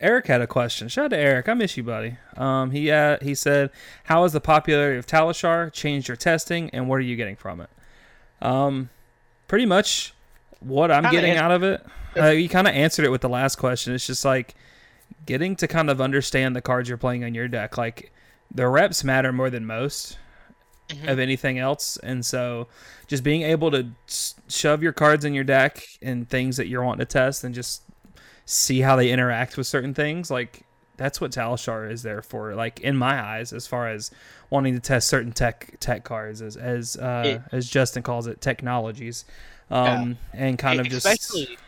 Eric 0.00 0.26
had 0.26 0.40
a 0.40 0.46
question. 0.46 0.88
Shout 0.88 1.06
out 1.06 1.10
to 1.10 1.16
Eric. 1.18 1.48
I 1.48 1.54
miss 1.54 1.76
you, 1.76 1.82
buddy. 1.82 2.16
Um, 2.36 2.70
he 2.70 2.90
uh, 2.90 3.18
he 3.22 3.34
said, 3.34 3.70
"How 4.04 4.22
has 4.22 4.32
the 4.32 4.40
popularity 4.40 4.98
of 4.98 5.06
Talishar 5.06 5.72
changed 5.72 6.08
your 6.08 6.16
testing, 6.16 6.70
and 6.70 6.88
what 6.88 6.96
are 6.96 7.00
you 7.02 7.16
getting 7.16 7.36
from 7.36 7.60
it?" 7.60 7.70
Um, 8.42 8.90
pretty 9.48 9.66
much 9.66 10.12
what 10.60 10.90
I'm 10.90 11.02
Kinda 11.04 11.16
getting 11.16 11.30
answered- 11.32 11.44
out 11.44 11.50
of 11.52 11.62
it. 11.62 11.86
Uh, 12.18 12.26
you 12.30 12.48
kind 12.48 12.66
of 12.66 12.74
answered 12.74 13.04
it 13.04 13.10
with 13.10 13.20
the 13.20 13.28
last 13.28 13.56
question. 13.56 13.94
It's 13.94 14.06
just 14.06 14.24
like 14.24 14.54
getting 15.26 15.56
to 15.56 15.66
kind 15.68 15.90
of 15.90 16.00
understand 16.00 16.54
the 16.56 16.62
cards 16.62 16.88
you're 16.88 16.98
playing 16.98 17.24
on 17.24 17.34
your 17.34 17.48
deck. 17.48 17.76
Like 17.76 18.12
the 18.54 18.68
reps 18.68 19.02
matter 19.04 19.32
more 19.32 19.50
than 19.50 19.66
most 19.66 20.18
Mhm. 20.88 21.08
of 21.08 21.18
anything 21.18 21.58
else, 21.58 21.96
and 22.02 22.24
so 22.24 22.68
just 23.06 23.22
being 23.24 23.42
able 23.42 23.70
to 23.70 23.88
shove 24.48 24.82
your 24.82 24.92
cards 24.92 25.24
in 25.24 25.34
your 25.34 25.44
deck 25.44 25.82
and 26.02 26.28
things 26.28 26.56
that 26.58 26.68
you're 26.68 26.82
wanting 26.84 27.00
to 27.06 27.10
test, 27.12 27.42
and 27.44 27.54
just 27.54 27.82
see 28.46 28.80
how 28.80 28.96
they 28.96 29.10
interact 29.10 29.58
with 29.58 29.66
certain 29.66 29.92
things. 29.92 30.30
Like 30.30 30.62
that's 30.96 31.20
what 31.20 31.30
Talishar 31.32 31.90
is 31.90 32.02
there 32.02 32.22
for. 32.22 32.54
Like 32.54 32.80
in 32.80 32.96
my 32.96 33.20
eyes, 33.22 33.52
as 33.52 33.66
far 33.66 33.88
as 33.88 34.10
wanting 34.48 34.72
to 34.74 34.80
test 34.80 35.08
certain 35.08 35.32
tech 35.32 35.74
tech 35.80 36.04
cards, 36.04 36.40
as 36.40 36.56
as 36.56 36.96
uh, 36.96 37.22
It- 37.26 37.42
as 37.54 37.68
Justin 37.68 38.02
calls 38.02 38.26
it, 38.26 38.40
technologies, 38.40 39.26
um, 39.70 40.16
and 40.32 40.58
kind 40.58 40.80
of 40.80 40.88
just 40.88 41.04
especially 41.06 41.58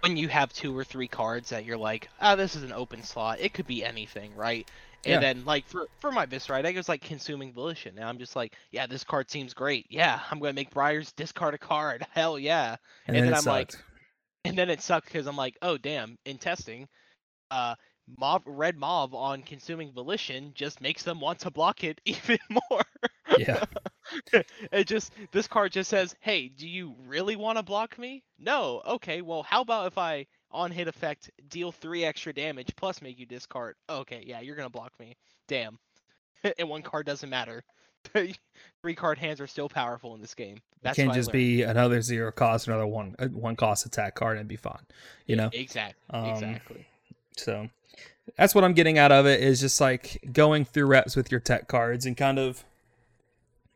when 0.00 0.16
you 0.16 0.28
have 0.28 0.52
two 0.52 0.76
or 0.76 0.84
three 0.84 1.08
cards 1.08 1.50
that 1.50 1.64
you're 1.64 1.76
like, 1.76 2.08
ah, 2.20 2.34
this 2.36 2.54
is 2.56 2.62
an 2.62 2.72
open 2.72 3.02
slot. 3.02 3.40
It 3.40 3.54
could 3.54 3.66
be 3.66 3.84
anything, 3.84 4.34
right? 4.34 4.68
And 5.04 5.14
Yeah. 5.14 5.20
then 5.20 5.44
like 5.44 5.66
for 5.68 5.86
for 6.00 6.10
my 6.10 6.26
Viscerite, 6.26 6.66
I 6.66 6.72
was 6.72 6.88
like 6.88 7.02
consuming 7.02 7.52
volition. 7.52 7.94
Now 7.94 8.08
I'm 8.08 8.18
just 8.18 8.34
like, 8.34 8.54
yeah, 8.72 8.86
this 8.86 9.04
card 9.04 9.30
seems 9.30 9.54
great. 9.54 9.86
Yeah, 9.90 10.18
I'm 10.30 10.38
gonna 10.40 10.52
make 10.54 10.70
Briars 10.70 11.12
discard 11.12 11.54
a 11.54 11.58
card. 11.58 12.04
Hell 12.12 12.38
yeah. 12.38 12.76
and, 13.06 13.16
and 13.16 13.26
then, 13.26 13.32
then 13.32 13.34
I'm 13.38 13.44
like, 13.44 13.72
sucked. 13.72 13.84
And 14.46 14.58
then 14.58 14.70
it 14.70 14.80
sucked 14.80 15.06
because 15.08 15.26
I'm 15.26 15.36
like, 15.36 15.58
oh 15.62 15.76
damn, 15.78 16.18
in 16.24 16.38
testing, 16.38 16.88
uh 17.50 17.76
mob 18.18 18.42
red 18.46 18.76
mob 18.76 19.14
on 19.14 19.42
consuming 19.42 19.92
volition 19.92 20.52
just 20.54 20.80
makes 20.80 21.02
them 21.04 21.20
want 21.20 21.40
to 21.40 21.50
block 21.50 21.84
it 21.84 22.00
even 22.06 22.38
more. 22.70 22.82
yeah, 23.34 23.64
it 24.72 24.86
just 24.86 25.12
this 25.32 25.48
card 25.48 25.72
just 25.72 25.90
says, 25.90 26.14
"Hey, 26.20 26.48
do 26.48 26.68
you 26.68 26.94
really 27.06 27.36
want 27.36 27.58
to 27.58 27.62
block 27.62 27.98
me?" 27.98 28.22
No. 28.38 28.82
Okay. 28.86 29.22
Well, 29.22 29.42
how 29.42 29.62
about 29.62 29.86
if 29.88 29.98
I 29.98 30.26
on 30.50 30.70
hit 30.72 30.88
effect 30.88 31.30
deal 31.48 31.72
three 31.72 32.04
extra 32.04 32.32
damage 32.32 32.74
plus 32.76 33.02
make 33.02 33.18
you 33.18 33.26
discard? 33.26 33.76
Okay. 33.88 34.22
Yeah, 34.26 34.40
you're 34.40 34.56
gonna 34.56 34.70
block 34.70 34.92
me. 35.00 35.16
Damn. 35.48 35.78
and 36.58 36.68
one 36.68 36.82
card 36.82 37.06
doesn't 37.06 37.30
matter. 37.30 37.64
three 38.82 38.94
card 38.94 39.18
hands 39.18 39.40
are 39.40 39.46
still 39.46 39.68
powerful 39.68 40.14
in 40.14 40.20
this 40.20 40.34
game. 40.34 40.56
it 40.56 40.62
That's 40.82 40.96
can't 40.96 41.12
just 41.12 41.32
be 41.32 41.62
another 41.62 42.00
zero 42.00 42.32
cost, 42.32 42.68
another 42.68 42.86
one 42.86 43.16
uh, 43.18 43.28
one 43.28 43.56
cost 43.56 43.86
attack 43.86 44.14
card, 44.14 44.38
and 44.38 44.48
be 44.48 44.56
fine. 44.56 44.86
You 45.26 45.36
know, 45.36 45.50
exactly. 45.52 45.94
Um, 46.10 46.26
exactly. 46.26 46.86
So 47.36 47.68
that's 48.36 48.54
what 48.54 48.64
I'm 48.64 48.72
getting 48.72 48.98
out 48.98 49.12
of 49.12 49.26
it 49.26 49.40
is 49.40 49.60
just 49.60 49.80
like 49.80 50.20
going 50.32 50.64
through 50.64 50.86
reps 50.86 51.16
with 51.16 51.30
your 51.30 51.40
tech 51.40 51.68
cards 51.68 52.06
and 52.06 52.16
kind 52.16 52.38
of 52.38 52.64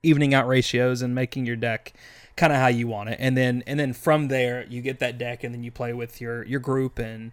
evening 0.02 0.34
out 0.34 0.46
ratios 0.46 1.02
and 1.02 1.14
making 1.14 1.46
your 1.46 1.56
deck 1.56 1.92
kind 2.36 2.52
of 2.52 2.58
how 2.58 2.68
you 2.68 2.88
want 2.88 3.10
it. 3.10 3.18
And 3.20 3.36
then 3.36 3.62
and 3.66 3.78
then 3.78 3.92
from 3.92 4.28
there 4.28 4.64
you 4.68 4.82
get 4.82 4.98
that 5.00 5.18
deck 5.18 5.44
and 5.44 5.54
then 5.54 5.62
you 5.62 5.70
play 5.70 5.92
with 5.92 6.20
your 6.20 6.44
your 6.44 6.60
group 6.60 6.98
and 6.98 7.32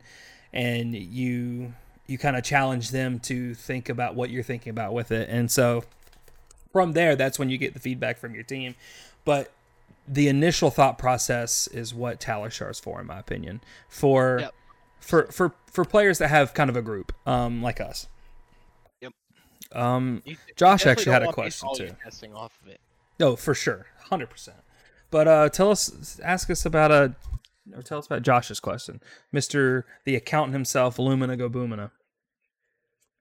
and 0.53 0.93
you 0.95 1.73
you 2.07 2.17
kind 2.17 2.37
of 2.37 2.43
challenge 2.43 2.91
them 2.91 3.19
to 3.19 3.53
think 3.53 3.89
about 3.89 4.15
what 4.15 4.29
you're 4.29 4.43
thinking 4.43 4.69
about 4.69 4.93
with 4.93 5.11
it. 5.11 5.29
And 5.29 5.51
so 5.51 5.83
from 6.71 6.93
there 6.93 7.15
that's 7.15 7.37
when 7.39 7.49
you 7.49 7.57
get 7.57 7.73
the 7.73 7.79
feedback 7.79 8.17
from 8.17 8.33
your 8.33 8.43
team. 8.43 8.75
But 9.25 9.51
the 10.07 10.27
initial 10.27 10.69
thought 10.71 10.97
process 10.97 11.67
is 11.67 11.93
what 11.93 12.19
Talishar's 12.19 12.79
for 12.79 13.01
in 13.01 13.07
my 13.07 13.19
opinion. 13.19 13.61
For 13.89 14.39
Yep. 14.39 14.53
for 15.01 15.23
for 15.31 15.53
for 15.71 15.83
players 15.85 16.17
that 16.19 16.29
have 16.29 16.53
kind 16.53 16.69
of 16.69 16.75
a 16.75 16.81
group 16.81 17.11
um 17.27 17.61
like 17.61 17.79
us 17.81 18.07
Yep. 19.01 19.13
um 19.73 20.21
You- 20.25 20.31
you 20.31 20.37
Josh 20.55 20.79
definitely 20.83 20.91
actually 20.91 21.11
had 21.13 21.21
a 21.21 21.25
want 21.25 21.35
to 21.37 21.41
base 21.43 21.59
question, 21.59 21.87
too. 21.87 21.95
Testing 22.03 22.33
off 22.33 22.57
of 22.63 22.69
it. 22.69 22.79
no 23.19 23.35
for 23.35 23.53
sure 23.53 23.85
100% 24.09 24.49
but 25.11 25.27
uh 25.27 25.49
tell 25.49 25.69
us 25.71 26.19
ask 26.23 26.49
us 26.49 26.65
about 26.65 26.91
a 26.91 27.15
or 27.75 27.81
tell 27.83 27.99
us 27.99 28.05
about 28.07 28.21
josh's 28.23 28.59
question 28.61 29.01
mr 29.33 29.83
the 30.05 30.15
accountant 30.15 30.53
himself 30.53 30.97
lumina 30.97 31.35
go 31.37 31.49
boomina 31.49 31.91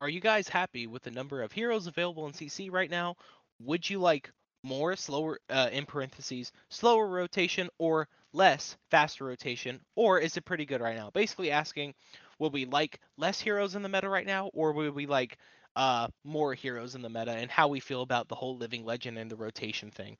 Are 0.00 0.08
you 0.08 0.20
guys 0.20 0.48
happy 0.48 0.86
with 0.86 1.02
the 1.02 1.10
number 1.10 1.42
of 1.42 1.52
heroes 1.52 1.86
available 1.86 2.26
in 2.26 2.32
CC 2.32 2.70
right 2.70 2.90
now? 2.90 3.16
Would 3.60 3.88
you 3.88 3.98
like 3.98 4.30
more 4.62 4.96
slower 4.96 5.38
uh, 5.50 5.68
in 5.72 5.86
parentheses 5.86 6.52
slower 6.70 7.06
rotation 7.06 7.68
or 7.78 8.08
less 8.32 8.76
faster 8.90 9.24
rotation 9.24 9.80
or 9.94 10.18
is 10.18 10.36
it 10.36 10.44
pretty 10.44 10.64
good 10.66 10.80
right 10.80 10.96
now? 10.96 11.10
Basically 11.10 11.50
asking 11.50 11.94
would 12.38 12.52
we 12.52 12.64
like 12.66 13.00
less 13.16 13.40
heroes 13.40 13.74
in 13.74 13.82
the 13.82 13.88
meta 13.88 14.08
right 14.08 14.26
now 14.26 14.48
or 14.54 14.72
would 14.72 14.94
we 14.94 15.06
like 15.06 15.38
uh 15.76 16.08
more 16.24 16.54
heroes 16.54 16.94
in 16.94 17.02
the 17.02 17.08
meta 17.10 17.32
and 17.32 17.50
how 17.50 17.68
we 17.68 17.80
feel 17.80 18.02
about 18.02 18.28
the 18.28 18.34
whole 18.34 18.56
living 18.56 18.84
legend 18.84 19.18
and 19.18 19.30
the 19.30 19.36
rotation 19.36 19.90
thing. 19.90 20.16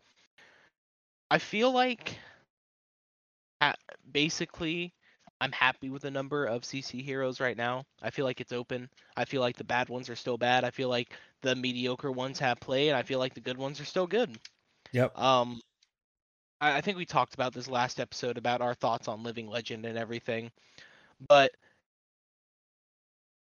I 1.31 1.39
feel 1.39 1.73
like 1.73 2.19
basically 4.13 4.93
I'm 5.41 5.53
happy 5.53 5.91
with 5.91 6.03
the 6.03 6.11
number 6.11 6.47
of 6.47 6.65
CC 6.65 7.03
heroes 7.03 7.41
right 7.41 7.57
now. 7.57 7.85
I 8.03 8.11
feel 8.11 8.25
like 8.25 8.41
it's 8.41 8.53
open. 8.53 8.89
I 9.17 9.25
feel 9.25 9.41
like 9.41 9.57
the 9.57 9.65
bad 9.65 9.89
ones 9.89 10.09
are 10.09 10.17
still 10.17 10.39
bad. 10.39 10.65
I 10.65 10.71
feel 10.71 10.89
like 10.89 11.13
the 11.47 11.55
mediocre 11.55 12.11
ones 12.11 12.41
have 12.41 12.59
played. 12.59 12.89
and 12.89 12.97
I 12.97 13.03
feel 13.03 13.21
like 13.21 13.35
the 13.35 13.41
good 13.41 13.57
ones 13.57 13.81
are 13.81 13.85
still 13.85 14.09
good. 14.09 14.37
Yep. 14.91 15.17
Um, 15.17 15.61
I, 16.61 16.79
I 16.79 16.81
think 16.81 16.99
we 16.99 17.07
talked 17.07 17.35
about 17.35 17.55
this 17.55 17.69
last 17.69 18.01
episode 18.01 18.37
about 18.37 18.61
our 18.61 18.75
thoughts 18.75 19.07
on 19.07 19.23
Living 19.23 19.47
Legend 19.47 19.87
and 19.87 19.97
everything, 19.97 20.51
but 21.29 21.53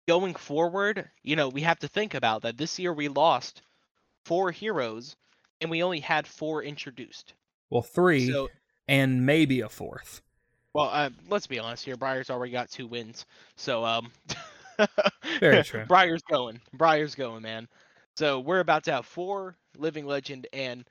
going 0.09 0.35
forward, 0.35 1.09
you 1.23 1.37
know, 1.37 1.49
we 1.49 1.61
have 1.61 1.79
to 1.79 1.89
think 1.89 2.15
about 2.15 2.43
that. 2.43 2.59
This 2.59 2.77
year 2.77 2.93
we 2.93 3.07
lost 3.07 3.63
four 4.25 4.51
heroes, 4.51 5.15
and 5.61 5.71
we 5.71 5.85
only 5.85 6.01
had 6.01 6.27
four 6.27 6.65
introduced. 6.65 7.35
Well, 7.71 7.83
three 7.83 8.29
So 8.31 8.49
and 8.89 9.25
maybe 9.25 9.61
a 9.61 9.69
fourth. 9.69 10.23
Well, 10.75 10.91
uh, 10.93 11.11
let's 11.29 11.47
be 11.47 11.61
honest 11.61 11.85
here. 11.85 11.97
Briar's 11.97 12.31
already 12.31 12.51
got 12.51 12.69
two 12.69 12.89
wins, 12.89 13.27
so 13.57 13.85
um, 13.85 14.11
Very 15.41 15.63
true. 15.63 15.85
Briar's 15.87 16.23
going. 16.23 16.61
Briar's 16.73 17.15
going, 17.15 17.43
man. 17.43 17.69
So 18.17 18.41
we're 18.41 18.61
about 18.61 18.85
to 18.85 18.93
have 18.93 19.07
four 19.07 19.57
living 19.79 20.07
legend, 20.07 20.47
and 20.53 20.85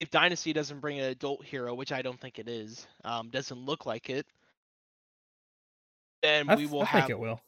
if 0.00 0.10
Dynasty 0.10 0.52
doesn't 0.52 0.80
bring 0.80 0.98
an 0.98 1.06
adult 1.06 1.44
hero, 1.44 1.74
which 1.74 1.92
I 1.92 2.02
don't 2.02 2.20
think 2.20 2.38
it 2.38 2.48
is, 2.48 2.86
um, 3.04 3.30
doesn't 3.30 3.58
look 3.58 3.86
like 3.86 4.10
it, 4.10 4.26
then 6.22 6.48
I, 6.48 6.56
we 6.56 6.66
will 6.66 6.82
I 6.82 6.86
have. 6.86 7.02
think 7.02 7.10
it 7.10 7.18
will. 7.18 7.40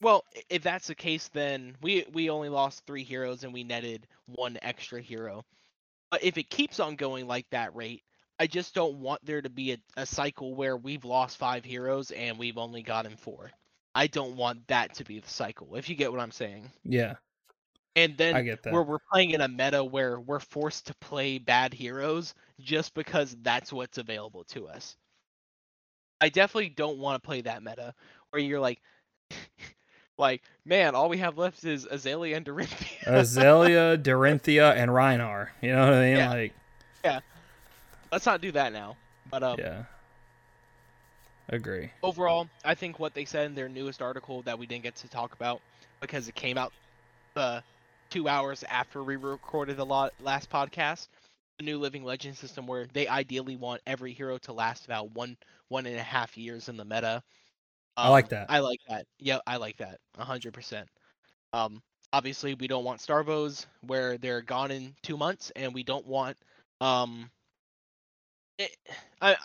Well, 0.00 0.24
if 0.48 0.62
that's 0.62 0.86
the 0.86 0.94
case, 0.94 1.28
then 1.28 1.76
we 1.82 2.04
we 2.12 2.30
only 2.30 2.48
lost 2.48 2.86
three 2.86 3.04
heroes 3.04 3.44
and 3.44 3.52
we 3.52 3.64
netted 3.64 4.06
one 4.26 4.58
extra 4.62 5.00
hero. 5.00 5.44
But 6.10 6.22
if 6.24 6.38
it 6.38 6.50
keeps 6.50 6.80
on 6.80 6.96
going 6.96 7.26
like 7.26 7.46
that 7.50 7.74
rate, 7.74 8.02
I 8.38 8.46
just 8.46 8.74
don't 8.74 9.00
want 9.00 9.24
there 9.24 9.42
to 9.42 9.50
be 9.50 9.72
a, 9.72 9.78
a 9.96 10.06
cycle 10.06 10.54
where 10.54 10.76
we've 10.76 11.04
lost 11.04 11.36
five 11.36 11.64
heroes 11.64 12.10
and 12.12 12.38
we've 12.38 12.58
only 12.58 12.82
gotten 12.82 13.16
four. 13.16 13.50
I 13.94 14.06
don't 14.06 14.36
want 14.36 14.66
that 14.68 14.94
to 14.94 15.04
be 15.04 15.18
the 15.20 15.28
cycle, 15.28 15.74
if 15.76 15.88
you 15.88 15.94
get 15.96 16.10
what 16.12 16.20
I'm 16.20 16.30
saying. 16.30 16.70
Yeah, 16.84 17.16
And 17.96 18.16
then 18.16 18.36
I 18.36 18.42
get 18.42 18.62
that. 18.62 18.72
where 18.72 18.82
we're 18.82 18.98
playing 19.12 19.30
in 19.30 19.40
a 19.40 19.48
meta 19.48 19.82
where 19.82 20.20
we're 20.20 20.40
forced 20.40 20.86
to 20.86 20.94
play 20.96 21.38
bad 21.38 21.74
heroes 21.74 22.34
just 22.60 22.94
because 22.94 23.36
that's 23.42 23.72
what's 23.72 23.98
available 23.98 24.44
to 24.44 24.68
us. 24.68 24.96
I 26.20 26.28
definitely 26.28 26.70
don't 26.70 26.98
want 26.98 27.22
to 27.22 27.26
play 27.26 27.40
that 27.42 27.62
meta 27.62 27.94
where 28.30 28.42
you're 28.42 28.60
like, 28.60 28.80
like, 30.18 30.42
man, 30.64 30.94
all 30.94 31.08
we 31.08 31.18
have 31.18 31.38
left 31.38 31.64
is 31.64 31.86
Azalea 31.90 32.36
and 32.36 32.44
Dorinthia. 32.46 33.06
Azalea, 33.06 33.96
Dorinthia, 33.98 34.74
and 34.76 34.90
Rhinar. 34.90 35.48
You 35.62 35.72
know 35.72 35.84
what 35.86 35.94
I 35.94 36.00
mean? 36.00 36.16
Yeah. 36.16 36.30
Like, 36.30 36.52
Yeah. 37.04 37.20
Let's 38.10 38.26
not 38.26 38.40
do 38.40 38.52
that 38.52 38.72
now. 38.72 38.96
But 39.30 39.42
um, 39.42 39.56
yeah. 39.58 39.84
Agree. 41.48 41.92
overall, 42.02 42.48
I 42.64 42.74
think 42.74 42.98
what 42.98 43.14
they 43.14 43.24
said 43.24 43.46
in 43.46 43.54
their 43.54 43.68
newest 43.68 44.02
article 44.02 44.42
that 44.42 44.58
we 44.58 44.66
didn't 44.66 44.84
get 44.84 44.96
to 44.96 45.08
talk 45.08 45.34
about 45.34 45.62
because 46.00 46.28
it 46.28 46.34
came 46.34 46.56
out 46.58 46.72
uh, 47.36 47.60
two 48.10 48.28
hours 48.28 48.64
after 48.68 49.02
we 49.02 49.16
recorded 49.16 49.76
the 49.76 49.86
last 49.86 50.50
podcast, 50.50 51.08
the 51.58 51.64
new 51.64 51.78
Living 51.78 52.04
Legend 52.04 52.36
system 52.36 52.66
where 52.66 52.86
they 52.92 53.08
ideally 53.08 53.56
want 53.56 53.80
every 53.86 54.12
hero 54.12 54.38
to 54.38 54.52
last 54.52 54.84
about 54.84 55.12
one 55.12 55.36
one 55.68 55.86
and 55.86 55.96
a 55.96 56.02
half 56.02 56.36
years 56.36 56.68
in 56.68 56.76
the 56.76 56.84
meta. 56.84 57.22
I 58.02 58.08
like 58.08 58.28
Um, 58.28 58.30
that. 58.30 58.48
I 58.48 58.60
like 58.60 58.80
that. 58.88 59.06
Yeah, 59.18 59.38
I 59.46 59.56
like 59.56 59.76
that. 59.78 59.98
a 60.18 60.24
hundred 60.24 60.52
percent. 60.54 60.88
Um, 61.52 61.82
obviously 62.12 62.54
we 62.54 62.66
don't 62.68 62.84
want 62.84 63.00
Starvos 63.00 63.66
where 63.82 64.18
they're 64.18 64.42
gone 64.42 64.70
in 64.70 64.94
two 65.02 65.16
months, 65.16 65.50
and 65.56 65.74
we 65.74 65.82
don't 65.84 66.06
want 66.06 66.36
um. 66.80 67.30
It, 68.58 68.76
I, 69.20 69.36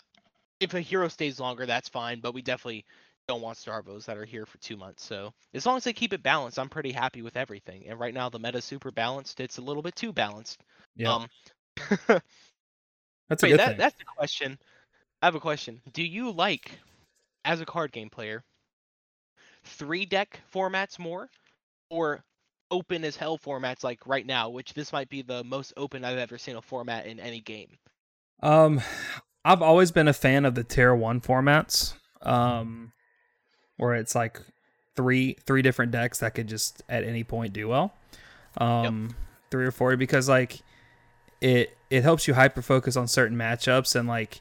if 0.60 0.74
a 0.74 0.80
hero 0.80 1.08
stays 1.08 1.40
longer, 1.40 1.66
that's 1.66 1.88
fine, 1.88 2.20
but 2.20 2.34
we 2.34 2.42
definitely 2.42 2.84
don't 3.26 3.40
want 3.42 3.56
Starvos 3.58 4.04
that 4.04 4.18
are 4.18 4.24
here 4.24 4.46
for 4.46 4.58
two 4.58 4.76
months. 4.76 5.04
So 5.04 5.32
as 5.54 5.64
long 5.66 5.76
as 5.76 5.84
they 5.84 5.92
keep 5.92 6.12
it 6.12 6.22
balanced, 6.22 6.58
I'm 6.58 6.68
pretty 6.68 6.92
happy 6.92 7.22
with 7.22 7.36
everything. 7.36 7.84
And 7.88 7.98
right 7.98 8.14
now 8.14 8.28
the 8.28 8.38
meta's 8.38 8.64
super 8.64 8.90
balanced. 8.90 9.40
It's 9.40 9.58
a 9.58 9.62
little 9.62 9.82
bit 9.82 9.96
too 9.96 10.12
balanced. 10.12 10.62
Yeah, 10.96 11.14
Um, 11.14 11.28
that's 13.28 13.42
a 13.42 13.46
wait, 13.46 13.50
good 13.52 13.58
that, 13.58 13.68
thing. 13.68 13.78
that's 13.78 13.96
the 13.96 14.04
question. 14.04 14.58
I 15.22 15.26
have 15.26 15.34
a 15.34 15.40
question. 15.40 15.80
Do 15.92 16.02
you 16.02 16.30
like, 16.30 16.70
as 17.44 17.60
a 17.60 17.66
card 17.66 17.92
game 17.92 18.10
player, 18.10 18.42
three 19.64 20.04
deck 20.04 20.40
formats 20.52 20.98
more, 20.98 21.30
or 21.90 22.22
open 22.70 23.04
as 23.04 23.16
hell 23.16 23.38
formats 23.38 23.84
like 23.84 24.06
right 24.06 24.26
now, 24.26 24.50
which 24.50 24.74
this 24.74 24.92
might 24.92 25.08
be 25.08 25.22
the 25.22 25.44
most 25.44 25.72
open 25.76 26.04
I've 26.04 26.18
ever 26.18 26.38
seen 26.38 26.56
a 26.56 26.62
format 26.62 27.06
in 27.06 27.20
any 27.20 27.40
game. 27.40 27.78
Um, 28.42 28.80
I've 29.44 29.62
always 29.62 29.90
been 29.90 30.08
a 30.08 30.12
fan 30.12 30.44
of 30.44 30.54
the 30.54 30.64
tier 30.64 30.94
one 30.94 31.20
formats. 31.20 31.94
Um, 32.22 32.92
where 33.76 33.94
it's 33.94 34.14
like 34.14 34.40
three 34.96 35.36
three 35.46 35.60
different 35.62 35.92
decks 35.92 36.18
that 36.20 36.34
could 36.34 36.46
just 36.48 36.82
at 36.88 37.04
any 37.04 37.24
point 37.24 37.52
do 37.52 37.68
well. 37.68 37.92
Um, 38.58 39.14
three 39.50 39.66
or 39.66 39.70
four 39.72 39.96
because 39.96 40.28
like 40.28 40.60
it 41.40 41.76
it 41.90 42.02
helps 42.02 42.26
you 42.26 42.34
hyper 42.34 42.62
focus 42.62 42.96
on 42.96 43.06
certain 43.08 43.36
matchups 43.36 43.94
and 43.94 44.08
like 44.08 44.40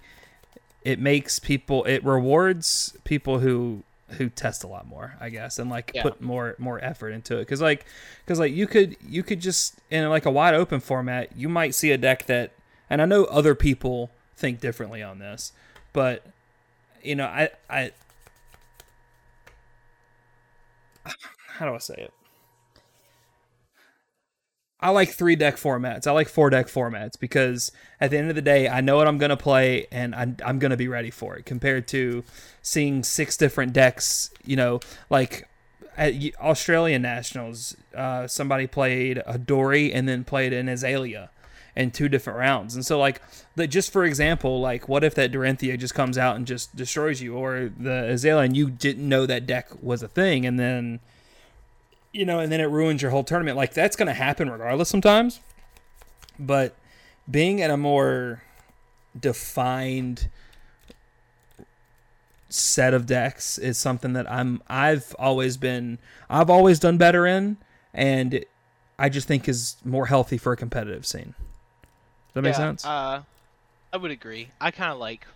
it 0.83 0.99
makes 0.99 1.39
people 1.39 1.83
it 1.85 2.03
rewards 2.05 2.95
people 3.03 3.39
who 3.39 3.83
who 4.09 4.29
test 4.29 4.63
a 4.63 4.67
lot 4.67 4.85
more 4.87 5.15
i 5.19 5.29
guess 5.29 5.57
and 5.57 5.69
like 5.69 5.91
Yeah. 5.95 6.03
put 6.03 6.21
more 6.21 6.55
more 6.59 6.83
effort 6.83 7.09
into 7.09 7.35
it 7.37 7.39
because 7.41 7.61
like 7.61 7.85
because 8.23 8.37
like 8.39 8.53
you 8.53 8.67
could 8.67 8.95
you 9.07 9.23
could 9.23 9.39
just 9.39 9.79
in 9.89 10.07
like 10.09 10.25
a 10.25 10.31
wide 10.31 10.53
open 10.53 10.79
format 10.79 11.35
you 11.35 11.49
might 11.49 11.73
see 11.73 11.91
a 11.91 11.97
deck 11.97 12.25
that 12.27 12.51
and 12.89 13.01
i 13.01 13.05
know 13.05 13.23
other 13.25 13.55
people 13.55 14.11
think 14.35 14.59
differently 14.59 15.01
on 15.01 15.19
this 15.19 15.53
but 15.91 16.25
you 17.01 17.15
know 17.15 17.25
i 17.25 17.49
i 17.69 17.91
how 21.47 21.65
do 21.67 21.73
i 21.73 21.77
say 21.77 21.95
it 21.95 22.13
I 24.83 24.89
like 24.89 25.11
three 25.11 25.37
deck 25.37 25.55
formats. 25.55 26.07
I 26.07 26.11
like 26.11 26.27
four 26.27 26.49
deck 26.49 26.67
formats 26.67 27.17
because 27.17 27.71
at 28.01 28.11
the 28.11 28.17
end 28.17 28.27
of 28.27 28.35
the 28.35 28.41
day, 28.41 28.67
I 28.67 28.81
know 28.81 28.97
what 28.97 29.07
I'm 29.07 29.17
going 29.17 29.29
to 29.29 29.37
play 29.37 29.87
and 29.93 30.13
I'm, 30.13 30.35
I'm 30.45 30.59
going 30.59 30.71
to 30.71 30.77
be 30.77 30.89
ready 30.89 31.09
for 31.09 31.37
it 31.37 31.45
compared 31.45 31.87
to 31.87 32.25
seeing 32.61 33.01
six 33.01 33.37
different 33.37 33.71
decks. 33.71 34.29
You 34.43 34.57
know, 34.57 34.81
like 35.09 35.47
at 35.95 36.15
Australian 36.37 37.01
Nationals, 37.01 37.77
uh, 37.95 38.27
somebody 38.27 38.67
played 38.67 39.21
a 39.25 39.37
Dory 39.37 39.93
and 39.93 40.05
then 40.05 40.25
played 40.25 40.51
an 40.51 40.67
Azalea 40.67 41.29
in 41.75 41.91
two 41.91 42.07
different 42.09 42.39
rounds. 42.39 42.75
And 42.75 42.85
so, 42.85 42.99
like, 42.99 43.21
the, 43.55 43.67
just 43.67 43.91
for 43.91 44.03
example, 44.03 44.61
like, 44.61 44.87
what 44.87 45.03
if 45.03 45.15
that 45.15 45.31
Dorinthia 45.31 45.77
just 45.77 45.95
comes 45.95 46.17
out 46.17 46.35
and 46.35 46.45
just 46.45 46.75
destroys 46.75 47.21
you, 47.21 47.35
or 47.35 47.71
the 47.77 48.09
Azalea 48.09 48.45
and 48.45 48.57
you 48.57 48.69
didn't 48.69 49.07
know 49.07 49.25
that 49.25 49.45
deck 49.45 49.69
was 49.81 50.03
a 50.03 50.07
thing, 50.07 50.45
and 50.45 50.59
then 50.59 50.99
you 52.13 52.25
know, 52.25 52.39
and 52.39 52.51
then 52.51 52.61
it 52.61 52.65
ruins 52.65 53.01
your 53.01 53.11
whole 53.11 53.23
tournament. 53.23 53.57
Like 53.57 53.73
that's 53.73 53.95
to 54.07 54.13
happen 54.13 54.49
regardless 54.49 54.87
sometimes. 54.87 55.41
But 56.39 56.75
being 57.29 57.59
in 57.59 57.71
a 57.71 57.77
more 57.77 58.43
defined 59.19 60.29
set 62.49 62.93
of 62.93 63.07
decks 63.07 63.57
is 63.57 63.79
something 63.79 64.13
that 64.13 64.31
I'm 64.31 64.61
I've 64.67 65.15
always 65.17 65.57
been 65.57 65.97
I've 66.29 66.51
always 66.51 66.79
done 66.79 66.99
better 66.99 67.25
in 67.25 67.57
and 67.93 68.45
I 68.99 69.09
just 69.09 69.27
think 69.27 69.49
is 69.49 69.77
more 69.83 70.05
healthy 70.05 70.37
for 70.37 70.53
a 70.53 70.57
competitive 70.57 71.05
scene. 71.05 71.33
Does 72.33 72.35
that 72.35 72.41
make 72.43 72.53
Yeah, 72.53 72.55
sense? 72.55 72.93
Uh, 72.93 73.23
I 73.93 73.97
would 73.97 74.11
agree. 74.11 74.53
I 74.61 74.71
kind 74.71 74.93
of 74.93 74.99
like, 74.99 75.27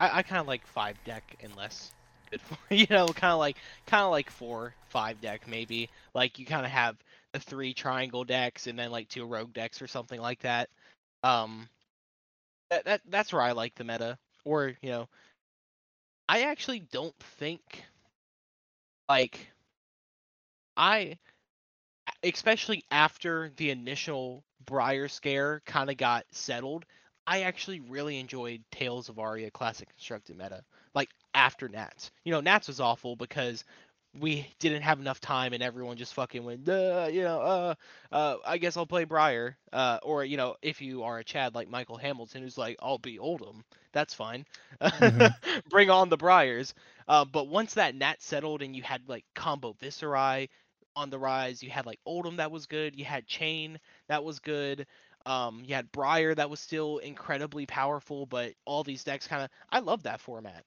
I, 0.00 0.18
I 0.20 0.22
kind 0.24 0.40
of 0.40 0.48
like 0.48 0.66
five 0.66 1.02
deck 1.04 1.36
and 1.40 1.54
less. 1.56 1.92
Good 2.30 2.42
for 2.42 2.58
you 2.70 2.86
know, 2.90 3.12
kind 3.14 3.32
of 3.32 3.38
like, 3.40 3.58
kind 3.86 4.04
of 4.04 4.12
like 4.12 4.30
four, 4.30 4.76
five 4.88 5.20
deck 5.20 5.46
maybe. 5.48 5.90
Like 6.14 6.38
you 6.38 6.46
kind 6.46 6.66
of 6.66 6.72
have 6.72 6.98
the 7.32 7.40
three 7.40 7.74
triangle 7.74 8.24
decks 8.24 8.68
and 8.68 8.78
then 8.78 8.92
like 8.92 9.08
two 9.08 9.26
rogue 9.26 9.54
decks 9.54 9.82
or 9.82 9.88
something 9.88 10.20
like 10.20 10.40
that. 10.42 10.70
Um, 11.24 11.70
that 12.70 12.84
that 12.84 13.02
that's 13.08 13.32
where 13.32 13.42
I 13.42 13.52
like 13.52 13.74
the 13.74 13.84
meta. 13.84 14.18
Or 14.44 14.74
you 14.82 14.90
know, 14.90 15.08
I 16.28 16.42
actually 16.42 16.78
don't 16.78 17.18
think, 17.18 17.84
like, 19.08 19.52
I, 20.76 21.18
especially 22.22 22.84
after 22.90 23.50
the 23.56 23.70
initial 23.70 24.44
Briar 24.66 25.08
scare 25.08 25.62
kind 25.66 25.90
of 25.90 25.96
got 25.96 26.24
settled, 26.32 26.84
I 27.26 27.42
actually 27.42 27.80
really 27.80 28.18
enjoyed 28.18 28.62
Tales 28.70 29.08
of 29.08 29.18
Aria 29.18 29.50
Classic 29.50 29.88
Constructed 29.88 30.36
Meta. 30.38 30.62
Like 30.94 31.10
after 31.34 31.68
Nats, 31.68 32.10
you 32.24 32.32
know, 32.32 32.40
Nats 32.40 32.68
was 32.68 32.80
awful 32.80 33.16
because 33.16 33.64
we 34.18 34.46
didn't 34.58 34.82
have 34.82 34.98
enough 35.00 35.20
time 35.20 35.52
and 35.52 35.62
everyone 35.62 35.96
just 35.96 36.14
fucking 36.14 36.44
went, 36.44 36.64
Duh, 36.64 37.08
you 37.12 37.22
know, 37.22 37.40
uh, 37.40 37.74
uh, 38.12 38.36
I 38.46 38.58
guess 38.58 38.76
I'll 38.76 38.86
play 38.86 39.04
Briar. 39.04 39.56
Uh, 39.72 39.98
or 40.02 40.24
you 40.24 40.36
know, 40.36 40.56
if 40.62 40.80
you 40.80 41.02
are 41.02 41.18
a 41.18 41.24
Chad 41.24 41.54
like 41.54 41.68
Michael 41.68 41.98
Hamilton, 41.98 42.42
who's 42.42 42.56
like, 42.58 42.76
I'll 42.80 42.98
be 42.98 43.18
Oldhim, 43.18 43.62
that's 43.92 44.14
fine. 44.14 44.44
Mhm. 44.92 45.34
Bring 45.70 45.90
on 45.90 46.08
the 46.08 46.16
Briars. 46.16 46.74
Uh, 47.08 47.24
but 47.24 47.48
once 47.48 47.74
that 47.74 47.94
Nat 47.94 48.22
settled 48.22 48.62
and 48.62 48.74
you 48.74 48.82
had 48.82 49.08
like 49.08 49.24
combo 49.34 49.74
Viserai, 49.74 50.48
on 50.96 51.10
the 51.10 51.18
rise. 51.18 51.62
You 51.62 51.70
had 51.70 51.86
like 51.86 52.00
Oldhim 52.08 52.38
that 52.38 52.52
was 52.52 52.66
good. 52.66 52.98
You 52.98 53.04
had 53.06 53.26
Chane 53.26 53.78
that 54.08 54.24
was 54.24 54.40
good. 54.40 54.86
Um, 55.26 55.64
you 55.66 55.74
had 55.74 55.92
Briar 55.92 56.34
that 56.34 56.50
was 56.50 56.60
still 56.60 56.98
incredibly 56.98 57.66
powerful, 57.66 58.26
but 58.26 58.54
all 58.66 58.84
these 58.84 59.04
decks 59.04 59.28
kind 59.28 59.42
of 59.44 59.50
I 59.70 59.80
love 59.80 60.04
that 60.04 60.20
format. 60.20 60.64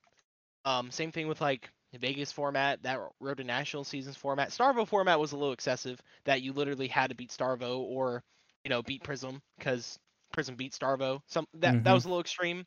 Um, 0.65 0.91
same 0.91 1.11
thing 1.11 1.27
with 1.27 1.41
like 1.41 1.69
Vegas 1.93 2.31
format, 2.31 2.83
that 2.83 2.99
Road 3.19 3.37
to 3.37 3.43
National 3.43 3.83
Seasons 3.83 4.17
format. 4.17 4.49
Starvo 4.49 4.87
format 4.87 5.19
was 5.19 5.31
a 5.31 5.37
little 5.37 5.53
excessive 5.53 6.01
that 6.25 6.41
you 6.41 6.53
literally 6.53 6.87
had 6.87 7.09
to 7.09 7.15
beat 7.15 7.31
Starvo 7.31 7.79
or 7.79 8.23
you 8.63 8.69
know 8.69 8.83
beat 8.83 9.03
Prism 9.03 9.41
because 9.57 9.99
Prism 10.33 10.55
beat 10.55 10.73
Starvo. 10.73 11.21
Some 11.27 11.47
that 11.55 11.77
Mhm. 11.77 11.83
that 11.83 11.93
was 11.93 12.05
a 12.05 12.09
little 12.09 12.21
extreme, 12.21 12.65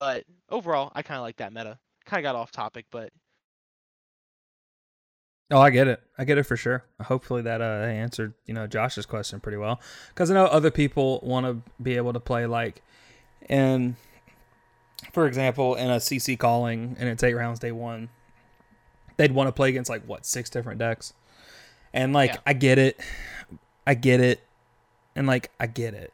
but 0.00 0.24
overall 0.50 0.92
I 0.94 1.02
kind 1.02 1.18
of 1.18 1.22
like 1.22 1.36
that 1.38 1.52
meta. 1.52 1.78
Kind 2.06 2.20
of 2.20 2.24
got 2.30 2.36
off 2.36 2.52
topic, 2.52 2.86
but 2.90 3.12
Oh, 5.50 5.60
I 5.60 5.70
get 5.70 5.88
it. 5.88 6.02
I 6.18 6.24
get 6.24 6.36
it 6.36 6.42
for 6.42 6.56
sure. 6.56 6.84
Hopefully 7.02 7.42
that 7.42 7.60
uh 7.60 7.64
answered 7.86 8.34
you 8.46 8.54
know 8.54 8.66
Josh's 8.66 9.06
question 9.06 9.40
pretty 9.40 9.56
well 9.58 9.80
because 10.10 10.30
I 10.30 10.34
know 10.34 10.44
other 10.46 10.70
people 10.70 11.20
want 11.22 11.46
to 11.46 11.72
be 11.82 11.96
able 11.96 12.12
to 12.12 12.20
play 12.20 12.46
like, 12.46 12.82
and 13.48 13.96
for 15.12 15.26
example, 15.26 15.74
in 15.74 15.90
a 15.90 15.96
CC 15.96 16.38
calling 16.38 16.96
and 16.98 17.08
it's 17.08 17.22
eight 17.22 17.34
rounds 17.34 17.60
day 17.60 17.72
one, 17.72 18.10
they'd 19.16 19.32
want 19.32 19.48
to 19.48 19.52
play 19.52 19.70
against 19.70 19.88
like 19.88 20.04
what 20.04 20.26
six 20.26 20.50
different 20.50 20.78
decks, 20.78 21.14
and 21.94 22.12
like 22.12 22.34
Yeah. 22.34 22.40
I 22.46 22.52
get 22.52 22.78
it, 22.78 23.00
I 23.86 23.94
get 23.94 24.20
it, 24.20 24.40
and 25.16 25.26
like 25.26 25.50
I 25.58 25.66
get 25.66 25.94
it, 25.94 26.12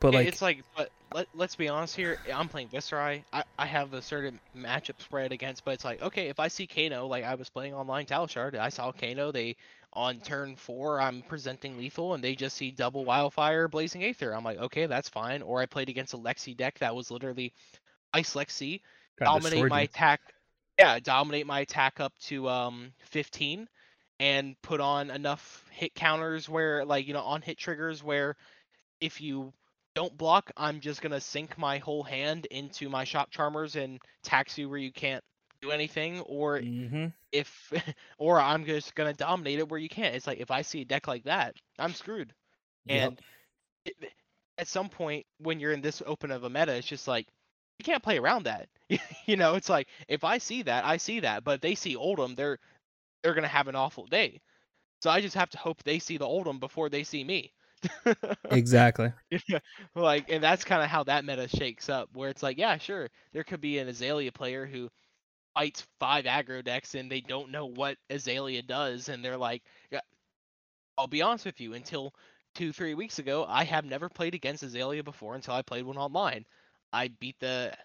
but 0.00 0.14
like 0.14 0.26
it's 0.26 0.42
like, 0.42 0.64
but 0.76 0.90
let, 1.14 1.28
let's 1.32 1.54
be 1.54 1.68
honest 1.68 1.94
here. 1.94 2.18
I'm 2.34 2.48
playing 2.48 2.68
Viserai. 2.68 3.22
I, 3.32 3.44
I 3.56 3.66
have 3.66 3.94
a 3.94 4.02
certain 4.02 4.40
matchup 4.54 5.00
spread 5.00 5.30
against, 5.30 5.64
but 5.64 5.74
it's 5.74 5.84
like, 5.84 6.02
okay, 6.02 6.26
if 6.28 6.40
I 6.40 6.48
see 6.48 6.66
Kano, 6.66 7.06
like 7.06 7.22
I 7.22 7.36
was 7.36 7.48
playing 7.48 7.72
online 7.72 8.04
Talishar, 8.04 8.58
I 8.58 8.68
saw 8.68 8.90
Kano. 8.90 9.30
They 9.30 9.54
on 9.92 10.18
turn 10.18 10.56
four, 10.56 11.00
I'm 11.00 11.22
presenting 11.22 11.78
lethal, 11.78 12.14
and 12.14 12.24
they 12.24 12.34
just 12.34 12.56
see 12.56 12.72
double 12.72 13.04
Wildfire, 13.04 13.68
Blazing 13.68 14.02
Aether. 14.02 14.34
I'm 14.34 14.42
like, 14.42 14.58
okay, 14.58 14.86
that's 14.86 15.08
fine. 15.08 15.40
Or 15.40 15.60
I 15.60 15.66
played 15.66 15.88
against 15.88 16.14
a 16.14 16.18
Lexi 16.18 16.56
deck 16.56 16.80
that 16.80 16.96
was 16.96 17.12
literally 17.12 17.52
Ice 18.12 18.34
Lexi, 18.34 18.80
dominate 19.20 19.68
my 19.68 19.82
attack. 19.82 20.20
Yeah, 20.80 20.98
dominate 20.98 21.46
my 21.46 21.60
attack 21.60 22.00
up 22.00 22.12
to 22.22 22.48
um 22.48 22.92
15, 23.04 23.68
and 24.18 24.60
put 24.62 24.80
on 24.80 25.12
enough 25.12 25.64
hit 25.70 25.94
counters 25.94 26.48
where, 26.48 26.84
like, 26.84 27.06
you 27.06 27.14
know, 27.14 27.22
on 27.22 27.40
hit 27.40 27.56
triggers 27.56 28.02
where 28.02 28.34
if 29.00 29.20
you 29.20 29.52
don't 29.94 30.16
block, 30.16 30.50
I'm 30.56 30.80
just 30.80 31.02
gonna 31.02 31.20
sink 31.20 31.56
my 31.58 31.78
whole 31.78 32.02
hand 32.02 32.46
into 32.46 32.88
my 32.88 33.04
shock 33.04 33.30
charmers 33.30 33.76
and 33.76 34.00
tax 34.22 34.58
you 34.58 34.68
where 34.68 34.78
you 34.78 34.92
can't 34.92 35.24
do 35.62 35.70
anything, 35.70 36.20
or 36.22 36.60
Mhm. 36.60 37.12
if, 37.32 37.72
or 38.18 38.40
I'm 38.40 38.64
just 38.66 38.94
gonna 38.94 39.14
dominate 39.14 39.58
it 39.58 39.68
where 39.68 39.80
you 39.80 39.88
can't. 39.88 40.14
It's 40.14 40.26
like 40.26 40.40
if 40.40 40.50
I 40.50 40.62
see 40.62 40.82
a 40.82 40.84
deck 40.84 41.06
like 41.08 41.24
that, 41.24 41.56
I'm 41.78 41.92
screwed. 41.94 42.34
Yep. 42.86 43.14
And 43.14 43.20
it, 43.84 44.12
at 44.58 44.68
some 44.68 44.88
point 44.88 45.26
when 45.38 45.60
you're 45.60 45.72
in 45.72 45.80
this 45.82 46.02
open 46.06 46.30
of 46.30 46.44
a 46.44 46.50
meta, 46.50 46.74
it's 46.74 46.86
just 46.86 47.08
like 47.08 47.26
you 47.78 47.84
can't 47.84 48.02
play 48.02 48.18
around 48.18 48.44
that. 48.44 48.68
you 49.26 49.36
know, 49.36 49.54
it's 49.54 49.68
like 49.68 49.88
if 50.08 50.24
I 50.24 50.38
see 50.38 50.62
that, 50.62 50.84
I 50.84 50.96
see 50.98 51.20
that, 51.20 51.44
but 51.44 51.56
if 51.56 51.60
they 51.60 51.74
see 51.74 51.96
Oldhim, 51.96 52.36
they're 52.36 52.58
they're 53.22 53.34
gonna 53.34 53.48
have 53.48 53.68
an 53.68 53.76
awful 53.76 54.06
day. 54.06 54.40
So 55.02 55.10
I 55.10 55.20
just 55.20 55.36
have 55.36 55.50
to 55.50 55.58
hope 55.58 55.82
they 55.82 55.98
see 55.98 56.16
the 56.18 56.26
Oldhim 56.26 56.60
before 56.60 56.88
they 56.88 57.04
see 57.04 57.24
me. 57.24 57.52
exactly. 58.50 59.12
Yeah, 59.48 59.58
like, 59.94 60.26
and 60.30 60.42
that's 60.42 60.64
kind 60.64 60.82
of 60.82 60.88
how 60.88 61.04
that 61.04 61.24
meta 61.24 61.48
shakes 61.48 61.88
up, 61.88 62.08
where 62.14 62.28
it's 62.30 62.42
like, 62.42 62.58
yeah, 62.58 62.76
sure, 62.78 63.08
there 63.32 63.44
could 63.44 63.60
be 63.60 63.78
an 63.78 63.88
Azalea 63.88 64.30
player 64.32 64.66
who 64.66 64.90
fights 65.54 65.86
five 66.00 66.24
aggro 66.26 66.64
decks 66.64 66.94
and 66.94 67.10
they 67.10 67.20
don't 67.20 67.50
know 67.50 67.66
what 67.66 67.98
Azalea 68.10 68.62
does, 68.62 69.08
and 69.08 69.24
they're 69.24 69.36
like, 69.38 69.62
yeah, 69.90 70.00
I'll 70.98 71.06
be 71.08 71.22
honest 71.22 71.44
with 71.46 71.60
you, 71.60 71.74
until 71.74 72.14
two, 72.54 72.72
three 72.72 72.94
weeks 72.94 73.18
ago, 73.18 73.44
I 73.48 73.64
have 73.64 73.84
never 73.84 74.08
played 74.08 74.34
against 74.34 74.62
Azalea 74.62 75.02
before 75.02 75.34
until 75.34 75.54
I 75.54 75.62
played 75.62 75.84
one 75.84 75.98
online. 75.98 76.44
I 76.92 77.08
beat 77.08 77.38
the 77.40 77.76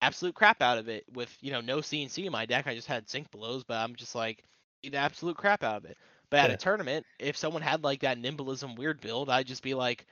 absolute 0.00 0.34
crap 0.34 0.62
out 0.62 0.78
of 0.78 0.88
it 0.88 1.04
with, 1.12 1.36
you 1.40 1.52
know, 1.52 1.60
no 1.60 1.80
CNC 1.80 2.26
in 2.26 2.32
my 2.32 2.46
deck. 2.46 2.66
I 2.66 2.74
just 2.74 2.88
had 2.88 3.08
sync 3.08 3.30
blows, 3.30 3.64
but 3.64 3.76
I'm 3.78 3.94
just 3.96 4.14
like, 4.14 4.44
beat 4.82 4.92
the 4.92 4.98
absolute 4.98 5.36
crap 5.36 5.62
out 5.64 5.78
of 5.78 5.84
it. 5.86 5.98
But 6.30 6.40
at 6.40 6.50
Yeah. 6.50 6.52
a 6.52 6.56
tournament, 6.56 7.06
if 7.18 7.36
someone 7.36 7.62
had 7.62 7.84
like 7.84 8.00
that 8.00 8.18
nimblism 8.18 8.76
weird 8.76 9.00
build, 9.00 9.30
I'd 9.30 9.46
just 9.46 9.62
be 9.62 9.74
like, 9.74 10.06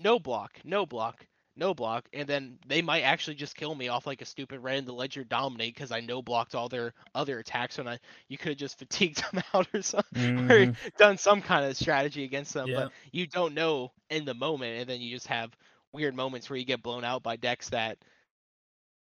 no 0.00 0.18
block, 0.18 0.58
no 0.64 0.86
block, 0.86 1.26
no 1.56 1.74
block, 1.74 2.08
and 2.12 2.28
then 2.28 2.58
they 2.66 2.82
might 2.82 3.02
actually 3.02 3.34
just 3.34 3.56
kill 3.56 3.74
me 3.74 3.88
off 3.88 4.06
like 4.06 4.22
a 4.22 4.26
stupid 4.26 4.60
red 4.60 4.78
in 4.78 4.84
the 4.86 4.92
ledger 4.92 5.24
dominate 5.24 5.74
because 5.74 5.90
I 5.92 6.00
no 6.00 6.22
blocked 6.22 6.54
all 6.54 6.68
their 6.68 6.94
other 7.14 7.38
attacks 7.38 7.78
and 7.78 7.88
I 7.88 7.98
you 8.28 8.38
could 8.38 8.50
have 8.50 8.58
just 8.58 8.78
fatigued 8.78 9.22
them 9.32 9.42
out 9.54 9.68
or 9.74 9.82
something 9.82 10.08
or 10.48 10.66
Mhm. 10.66 10.76
done 10.98 11.18
some 11.18 11.42
kind 11.42 11.64
of 11.66 11.76
strategy 11.76 12.24
against 12.24 12.54
them, 12.54 12.72
Yeah. 12.72 12.74
but 12.74 12.90
you 13.12 13.26
don't 13.26 13.54
know 13.54 13.92
in 14.10 14.24
the 14.24 14.34
moment, 14.34 14.80
and 14.80 14.88
then 14.88 15.00
you 15.00 15.10
just 15.14 15.26
have 15.28 15.56
weird 15.92 16.14
moments 16.14 16.48
where 16.48 16.58
you 16.58 16.64
get 16.64 16.82
blown 16.82 17.04
out 17.04 17.22
by 17.22 17.36
decks 17.36 17.68
that 17.70 17.98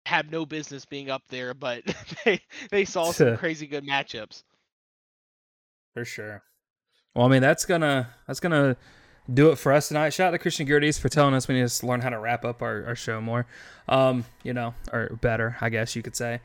have 0.06 0.30
no 0.30 0.46
business 0.46 0.84
being 0.84 1.10
up 1.10 1.22
there, 1.28 1.54
but 1.54 1.82
they 2.24 2.40
they 2.70 2.84
saw 2.84 3.12
some 3.12 3.32
crazy 3.32 3.66
good 3.66 3.84
matchups. 3.84 4.42
For 5.96 6.04
sure. 6.04 6.42
Well, 7.14 7.24
I 7.24 7.30
mean, 7.30 7.40
that's 7.40 7.64
gonna 7.64 8.10
that's 8.26 8.38
gonna 8.38 8.76
do 9.32 9.48
it 9.48 9.56
for 9.56 9.72
us 9.72 9.88
tonight. 9.88 10.10
Shout 10.10 10.28
out 10.28 10.30
to 10.32 10.38
Christian 10.38 10.68
Gerdes 10.68 11.00
for 11.00 11.08
telling 11.08 11.32
us 11.32 11.48
we 11.48 11.54
need 11.54 11.66
to 11.66 11.86
learn 11.86 12.02
how 12.02 12.10
to 12.10 12.18
wrap 12.18 12.44
up 12.44 12.60
our, 12.60 12.84
our 12.84 12.94
show 12.94 13.18
more. 13.22 13.46
Um, 13.88 14.26
you 14.42 14.52
know, 14.52 14.74
or 14.92 15.16
better, 15.22 15.56
I 15.62 15.70
guess 15.70 15.96
you 15.96 16.02
could 16.02 16.14
say. 16.14 16.40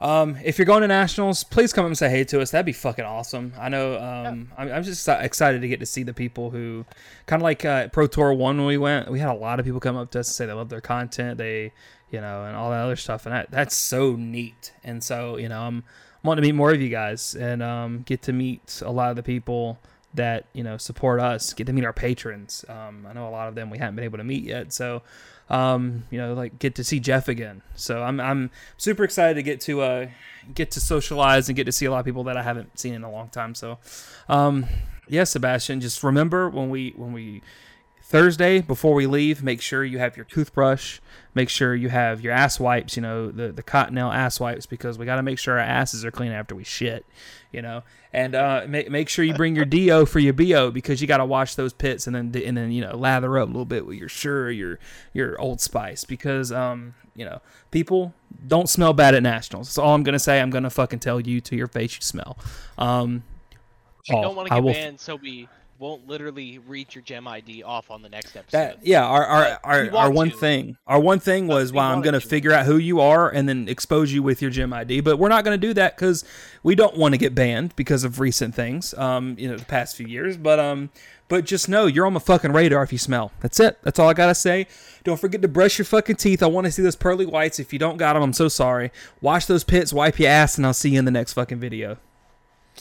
Um, 0.00 0.36
if 0.44 0.60
you're 0.60 0.64
going 0.64 0.82
to 0.82 0.86
nationals, 0.86 1.42
please 1.42 1.72
come 1.72 1.84
up 1.84 1.88
and 1.88 1.98
say 1.98 2.08
hey 2.08 2.22
to 2.22 2.40
us. 2.40 2.52
That'd 2.52 2.66
be 2.66 2.72
fucking 2.72 3.04
awesome. 3.04 3.52
I 3.58 3.68
know. 3.68 3.98
Um, 3.98 4.52
I'm, 4.56 4.70
I'm 4.70 4.84
just 4.84 5.08
excited 5.08 5.60
to 5.62 5.66
get 5.66 5.80
to 5.80 5.86
see 5.86 6.04
the 6.04 6.14
people 6.14 6.50
who, 6.50 6.86
kind 7.26 7.42
of 7.42 7.44
like 7.44 7.64
uh, 7.64 7.88
Pro 7.88 8.06
Tour 8.06 8.32
One 8.32 8.58
when 8.58 8.66
we 8.66 8.78
went. 8.78 9.10
We 9.10 9.18
had 9.18 9.30
a 9.30 9.34
lot 9.34 9.58
of 9.58 9.66
people 9.66 9.80
come 9.80 9.96
up 9.96 10.12
to 10.12 10.20
us 10.20 10.28
and 10.28 10.36
say 10.36 10.46
they 10.46 10.52
love 10.52 10.68
their 10.68 10.80
content. 10.80 11.38
They, 11.38 11.72
you 12.12 12.20
know, 12.20 12.44
and 12.44 12.54
all 12.54 12.70
that 12.70 12.84
other 12.84 12.94
stuff. 12.94 13.26
And 13.26 13.34
that 13.34 13.50
that's 13.50 13.76
so 13.76 14.14
neat. 14.14 14.72
And 14.84 15.02
so 15.02 15.36
you 15.36 15.48
know, 15.48 15.62
I'm 15.62 15.82
wanting 16.24 16.42
to 16.42 16.48
meet 16.48 16.56
more 16.56 16.72
of 16.72 16.80
you 16.80 16.88
guys 16.88 17.34
and 17.34 17.62
um, 17.62 18.02
get 18.06 18.22
to 18.22 18.32
meet 18.32 18.82
a 18.84 18.90
lot 18.90 19.10
of 19.10 19.16
the 19.16 19.22
people 19.22 19.78
that 20.14 20.46
you 20.52 20.62
know 20.64 20.76
support 20.76 21.20
us. 21.20 21.52
Get 21.52 21.66
to 21.66 21.72
meet 21.72 21.84
our 21.84 21.92
patrons. 21.92 22.64
Um, 22.68 23.06
I 23.08 23.12
know 23.12 23.28
a 23.28 23.30
lot 23.30 23.48
of 23.48 23.54
them 23.54 23.70
we 23.70 23.78
haven't 23.78 23.96
been 23.96 24.04
able 24.04 24.18
to 24.18 24.24
meet 24.24 24.44
yet. 24.44 24.72
So 24.72 25.02
um, 25.50 26.04
you 26.10 26.18
know, 26.18 26.32
like 26.34 26.58
get 26.58 26.74
to 26.76 26.84
see 26.84 27.00
Jeff 27.00 27.28
again. 27.28 27.62
So 27.74 28.02
I'm 28.02 28.20
I'm 28.20 28.50
super 28.78 29.04
excited 29.04 29.34
to 29.34 29.42
get 29.42 29.60
to 29.62 29.82
uh 29.82 30.06
get 30.54 30.70
to 30.72 30.80
socialize 30.80 31.48
and 31.48 31.56
get 31.56 31.64
to 31.64 31.72
see 31.72 31.86
a 31.86 31.90
lot 31.90 31.98
of 32.00 32.04
people 32.06 32.24
that 32.24 32.36
I 32.36 32.42
haven't 32.42 32.78
seen 32.78 32.94
in 32.94 33.04
a 33.04 33.10
long 33.10 33.28
time. 33.28 33.54
So 33.54 33.78
um 34.28 34.66
yeah, 35.06 35.24
Sebastian, 35.24 35.80
just 35.80 36.02
remember 36.02 36.48
when 36.48 36.70
we 36.70 36.94
when 36.96 37.12
we 37.12 37.42
Thursday 38.06 38.60
before 38.60 38.92
we 38.92 39.06
leave, 39.06 39.42
make 39.42 39.62
sure 39.62 39.82
you 39.82 39.98
have 39.98 40.14
your 40.14 40.26
toothbrush, 40.26 41.00
make 41.34 41.48
sure 41.48 41.74
you 41.74 41.88
have 41.88 42.20
your 42.20 42.34
ass 42.34 42.60
wipes, 42.60 42.96
you 42.96 43.02
know, 43.02 43.30
the 43.30 43.50
the 43.50 43.62
Cottonelle 43.62 44.14
ass 44.14 44.38
wipes 44.38 44.66
because 44.66 44.98
we 44.98 45.06
got 45.06 45.16
to 45.16 45.22
make 45.22 45.38
sure 45.38 45.54
our 45.54 45.64
asses 45.64 46.04
are 46.04 46.10
clean 46.10 46.30
after 46.30 46.54
we 46.54 46.64
shit, 46.64 47.06
you 47.50 47.62
know. 47.62 47.82
And 48.12 48.34
uh, 48.34 48.66
make 48.68 48.90
make 48.90 49.08
sure 49.08 49.24
you 49.24 49.32
bring 49.32 49.56
your 49.56 49.64
do 49.64 50.04
for 50.04 50.18
your 50.18 50.34
bo 50.34 50.70
because 50.70 51.00
you 51.00 51.06
got 51.06 51.16
to 51.16 51.24
wash 51.24 51.54
those 51.54 51.72
pits 51.72 52.06
and 52.06 52.14
then 52.14 52.42
and 52.44 52.58
then 52.58 52.70
you 52.72 52.82
know 52.82 52.94
lather 52.94 53.38
up 53.38 53.48
a 53.48 53.50
little 53.50 53.64
bit 53.64 53.86
with 53.86 53.96
your 53.96 54.10
sure 54.10 54.50
your 54.50 54.78
your 55.14 55.40
Old 55.40 55.62
Spice 55.62 56.04
because 56.04 56.52
um 56.52 56.94
you 57.16 57.24
know 57.24 57.40
people 57.70 58.12
don't 58.46 58.68
smell 58.68 58.92
bad 58.92 59.14
at 59.14 59.22
nationals. 59.22 59.68
That's 59.68 59.78
all 59.78 59.94
I'm 59.94 60.02
gonna 60.02 60.18
say. 60.18 60.42
I'm 60.42 60.50
gonna 60.50 60.68
fucking 60.68 60.98
tell 60.98 61.20
you 61.20 61.40
to 61.40 61.56
your 61.56 61.68
face 61.68 61.96
you 61.96 62.02
smell. 62.02 62.36
Um, 62.76 63.22
I 64.10 64.14
oh, 64.14 64.22
don't 64.22 64.36
want 64.36 64.48
to 64.48 64.54
get 64.54 64.62
will- 64.62 64.72
banned, 64.74 65.00
so 65.00 65.16
we 65.16 65.48
won't 65.78 66.06
literally 66.06 66.58
read 66.58 66.94
your 66.94 67.02
gem 67.02 67.26
ID 67.26 67.62
off 67.62 67.90
on 67.90 68.02
the 68.02 68.08
next 68.08 68.36
episode. 68.36 68.58
That 68.58 68.86
yeah, 68.86 69.04
our 69.04 69.24
our 69.24 69.58
our, 69.64 69.96
our 69.96 70.10
one 70.10 70.30
to. 70.30 70.36
thing, 70.36 70.76
our 70.86 71.00
one 71.00 71.20
thing 71.20 71.46
was 71.46 71.72
we 71.72 71.78
wow, 71.78 71.92
I'm 71.92 72.02
gonna 72.02 72.20
figure 72.20 72.52
out 72.52 72.66
who 72.66 72.76
you 72.76 73.00
are 73.00 73.28
and 73.30 73.48
then 73.48 73.68
expose 73.68 74.12
you 74.12 74.22
with 74.22 74.40
your 74.40 74.50
gem 74.50 74.72
ID. 74.72 75.00
But 75.00 75.18
we're 75.18 75.28
not 75.28 75.44
gonna 75.44 75.58
do 75.58 75.74
that 75.74 75.96
because 75.96 76.24
we 76.62 76.74
don't 76.74 76.96
want 76.96 77.14
to 77.14 77.18
get 77.18 77.34
banned 77.34 77.74
because 77.76 78.04
of 78.04 78.20
recent 78.20 78.54
things, 78.54 78.94
um, 78.94 79.36
you 79.38 79.48
know, 79.48 79.56
the 79.56 79.64
past 79.64 79.96
few 79.96 80.06
years. 80.06 80.36
But 80.36 80.58
um, 80.58 80.90
but 81.28 81.44
just 81.44 81.68
know 81.68 81.86
you're 81.86 82.06
on 82.06 82.12
my 82.12 82.20
fucking 82.20 82.52
radar 82.52 82.82
if 82.82 82.92
you 82.92 82.98
smell. 82.98 83.32
That's 83.40 83.58
it. 83.58 83.78
That's 83.82 83.98
all 83.98 84.08
I 84.08 84.14
gotta 84.14 84.34
say. 84.34 84.66
Don't 85.02 85.20
forget 85.20 85.42
to 85.42 85.48
brush 85.48 85.78
your 85.78 85.84
fucking 85.84 86.16
teeth. 86.16 86.42
I 86.42 86.46
want 86.46 86.66
to 86.66 86.72
see 86.72 86.82
those 86.82 86.96
pearly 86.96 87.26
whites. 87.26 87.58
If 87.58 87.72
you 87.72 87.78
don't 87.78 87.96
got 87.96 88.14
them, 88.14 88.22
I'm 88.22 88.32
so 88.32 88.48
sorry. 88.48 88.90
Wash 89.20 89.46
those 89.46 89.64
pits, 89.64 89.92
wipe 89.92 90.18
your 90.18 90.30
ass, 90.30 90.56
and 90.56 90.66
I'll 90.66 90.72
see 90.72 90.90
you 90.90 90.98
in 90.98 91.04
the 91.04 91.10
next 91.10 91.34
fucking 91.34 91.60
video 91.60 91.98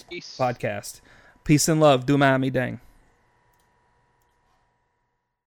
Peace. 0.09 0.37
podcast. 0.39 1.01
Peace 1.43 1.67
and 1.67 1.79
love. 1.79 2.05
Do 2.05 2.17
Miami 2.17 2.49
dang. 2.49 2.79